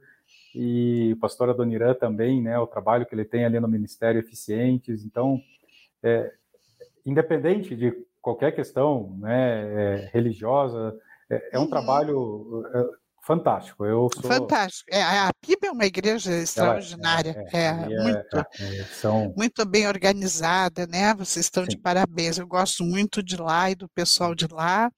e 0.55 1.13
o 1.13 1.19
pastor 1.19 1.49
Adoniran 1.49 1.93
também, 1.95 2.41
né, 2.41 2.57
o 2.59 2.67
trabalho 2.67 3.05
que 3.05 3.15
ele 3.15 3.25
tem 3.25 3.43
ali 3.43 3.59
no 3.59 3.67
Ministério 3.67 4.19
Eficientes. 4.19 5.03
Então, 5.03 5.41
é, 6.01 6.31
independente 7.05 7.75
de 7.75 7.93
qualquer 8.21 8.53
questão 8.53 9.15
né, 9.19 10.05
é, 10.05 10.09
religiosa, 10.13 10.97
é, 11.29 11.49
é 11.53 11.59
um 11.59 11.63
uhum. 11.63 11.69
trabalho 11.69 12.63
é, 12.73 13.02
fantástico. 13.25 13.85
Eu 13.85 14.09
sou... 14.13 14.23
Fantástico. 14.23 14.89
É, 14.91 15.01
a 15.01 15.31
PIB 15.41 15.67
é 15.67 15.71
uma 15.71 15.85
igreja 15.85 16.31
extraordinária, 16.33 17.35
é, 17.53 17.65
é, 17.65 17.73
muito, 17.73 18.45
são... 18.99 19.33
muito 19.35 19.65
bem 19.65 19.87
organizada, 19.87 20.85
né? 20.87 21.13
Vocês 21.13 21.45
estão 21.45 21.63
Sim. 21.63 21.71
de 21.71 21.77
parabéns. 21.77 22.37
Eu 22.37 22.47
gosto 22.47 22.83
muito 22.83 23.23
de 23.23 23.37
lá 23.37 23.71
e 23.71 23.75
do 23.75 23.89
pessoal 23.89 24.35
de 24.35 24.47
lá. 24.47 24.91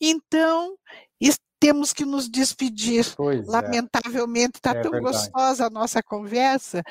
Então, 0.00 0.76
temos 1.58 1.92
que 1.92 2.04
nos 2.04 2.28
despedir. 2.28 3.14
Pois 3.16 3.46
é. 3.46 3.50
Lamentavelmente, 3.50 4.58
está 4.58 4.70
é. 4.70 4.82
tão 4.82 4.90
verdade. 4.92 5.16
gostosa 5.16 5.66
a 5.66 5.70
nossa 5.70 6.02
conversa, 6.02 6.82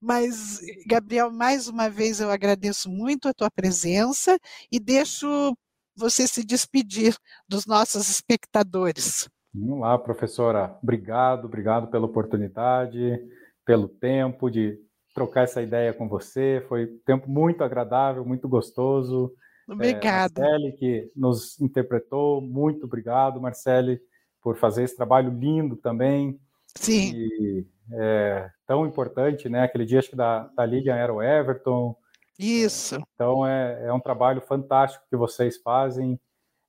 mas, 0.00 0.60
Gabriel, 0.86 1.30
mais 1.30 1.68
uma 1.68 1.88
vez 1.88 2.20
eu 2.20 2.30
agradeço 2.30 2.88
muito 2.90 3.28
a 3.28 3.34
tua 3.34 3.50
presença 3.50 4.38
e 4.70 4.78
deixo 4.78 5.56
você 5.94 6.26
se 6.26 6.42
despedir 6.44 7.16
dos 7.48 7.66
nossos 7.66 8.08
espectadores. 8.08 9.28
Vamos 9.54 9.80
lá, 9.80 9.98
professora. 9.98 10.76
Obrigado, 10.82 11.44
obrigado 11.44 11.88
pela 11.88 12.06
oportunidade, 12.06 13.18
pelo 13.64 13.88
tempo 13.88 14.50
de 14.50 14.78
trocar 15.14 15.42
essa 15.42 15.60
ideia 15.60 15.92
com 15.92 16.08
você. 16.08 16.64
Foi 16.68 16.86
um 16.86 16.98
tempo 17.04 17.28
muito 17.30 17.62
agradável, 17.62 18.24
muito 18.24 18.48
gostoso. 18.48 19.32
Obrigada. 19.68 20.40
É, 20.40 20.42
Marcele, 20.42 20.72
que 20.72 21.12
nos 21.14 21.60
interpretou, 21.60 22.40
muito 22.40 22.84
obrigado, 22.84 23.40
Marcele 23.40 24.00
por 24.42 24.56
fazer 24.56 24.82
esse 24.82 24.96
trabalho 24.96 25.30
lindo 25.30 25.76
também. 25.76 26.38
Sim. 26.76 27.12
E, 27.14 27.66
é, 27.92 28.50
tão 28.66 28.84
importante, 28.84 29.48
né? 29.48 29.62
Aquele 29.62 29.86
dia 29.86 30.00
acho 30.00 30.10
que 30.10 30.16
da, 30.16 30.48
da 30.48 30.66
Lilian 30.66 30.96
era 30.96 31.14
o 31.14 31.22
Everton. 31.22 31.96
Isso. 32.38 32.98
Então 33.14 33.46
é, 33.46 33.86
é 33.86 33.92
um 33.92 34.00
trabalho 34.00 34.40
fantástico 34.40 35.04
que 35.08 35.16
vocês 35.16 35.58
fazem. 35.58 36.18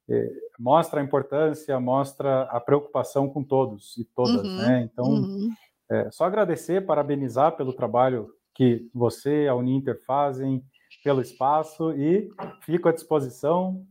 É, 0.10 0.32
mostra 0.60 1.00
a 1.00 1.04
importância, 1.04 1.80
mostra 1.80 2.44
a 2.44 2.60
preocupação 2.60 3.30
com 3.30 3.44
todos 3.44 3.98
e 3.98 4.04
todas, 4.04 4.46
uhum, 4.46 4.58
né? 4.58 4.90
Então, 4.92 5.06
uhum. 5.06 5.50
é, 5.90 6.12
só 6.12 6.26
agradecer, 6.26 6.86
parabenizar 6.86 7.56
pelo 7.56 7.74
trabalho 7.74 8.30
que 8.54 8.90
você, 8.94 9.48
a 9.50 9.56
Uninter 9.56 10.00
fazem, 10.06 10.64
pelo 11.04 11.22
espaço 11.22 11.92
e 11.94 12.30
fico 12.62 12.88
à 12.88 12.92
disposição, 12.92 13.86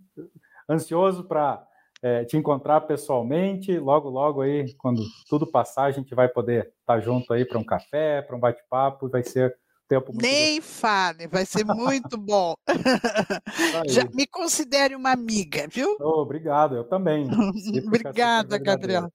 ansioso 0.69 1.25
para 1.25 1.67
é, 2.03 2.25
te 2.25 2.37
encontrar 2.37 2.83
pessoalmente. 2.83 3.79
Logo, 3.79 4.09
logo 4.09 4.41
aí, 4.43 4.73
quando 4.75 5.03
tudo 5.29 5.47
passar, 5.47 5.85
a 5.85 5.91
gente 5.91 6.15
vai 6.15 6.29
poder 6.29 6.73
estar 6.81 7.01
junto 7.01 7.33
aí 7.33 7.45
para 7.45 7.59
um 7.59 7.65
café, 7.65 8.23
para 8.23 8.37
um 8.37 8.41
bate-papo, 8.41 9.09
vai 9.09 9.23
ser 9.23 9.57
tempo 9.93 10.13
muito 10.13 10.23
Nem 10.23 10.57
gostoso. 10.57 10.81
fale, 10.81 11.27
vai 11.27 11.45
ser 11.45 11.65
muito 11.65 12.17
bom. 12.17 12.55
Já 13.87 14.05
me 14.13 14.27
considere 14.27 14.95
uma 14.97 15.11
amiga, 15.13 15.69
viu? 15.69 15.97
Oh, 16.01 16.23
obrigado, 16.23 16.77
eu 16.77 16.85
também. 16.85 17.29
obrigada, 17.87 18.57
Gabriela. 18.59 19.11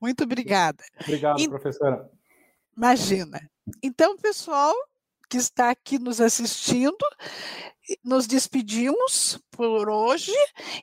Muito 0.00 0.24
obrigada. 0.24 0.82
Obrigado, 1.00 1.40
e... 1.40 1.48
professora. 1.48 2.10
Imagina. 2.76 3.40
Então, 3.82 4.16
pessoal 4.16 4.74
que 5.28 5.36
está 5.36 5.70
aqui 5.70 5.98
nos 5.98 6.20
assistindo, 6.20 6.96
nos 8.04 8.26
despedimos 8.26 9.40
por 9.50 9.88
hoje 9.88 10.32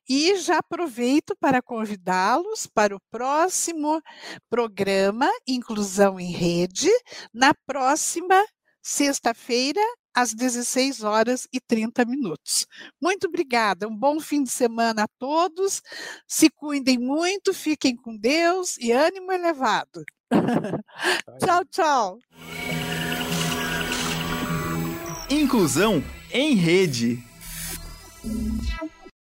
e 0.08 0.36
já 0.38 0.58
aproveito 0.58 1.36
para 1.40 1.62
convidá-los 1.62 2.66
para 2.68 2.96
o 2.96 3.02
próximo 3.12 4.02
programa 4.50 5.30
Inclusão 5.48 6.20
em 6.20 6.32
Rede, 6.32 6.90
na 7.34 7.54
próxima 7.66 8.36
sexta-feira, 8.84 9.82
às 10.14 10.34
16 10.34 11.04
horas 11.04 11.48
e 11.52 11.60
30 11.60 12.06
minutos. 12.06 12.68
Muito 13.02 13.28
obrigada, 13.28 13.88
um 13.88 13.96
bom 13.96 14.20
fim 14.20 14.44
de 14.44 14.50
semana 14.52 15.04
a 15.04 15.08
todos, 15.18 15.82
se 16.28 16.50
cuidem 16.50 17.00
muito, 17.00 17.54
fiquem 17.54 17.96
com 17.96 18.16
Deus 18.16 18.78
e 18.78 18.92
ânimo 18.92 19.32
elevado. 19.32 20.04
tchau, 21.40 21.66
tchau. 21.72 22.20
Inclusão 25.30 26.04
em 26.32 26.54
rede. 26.54 27.24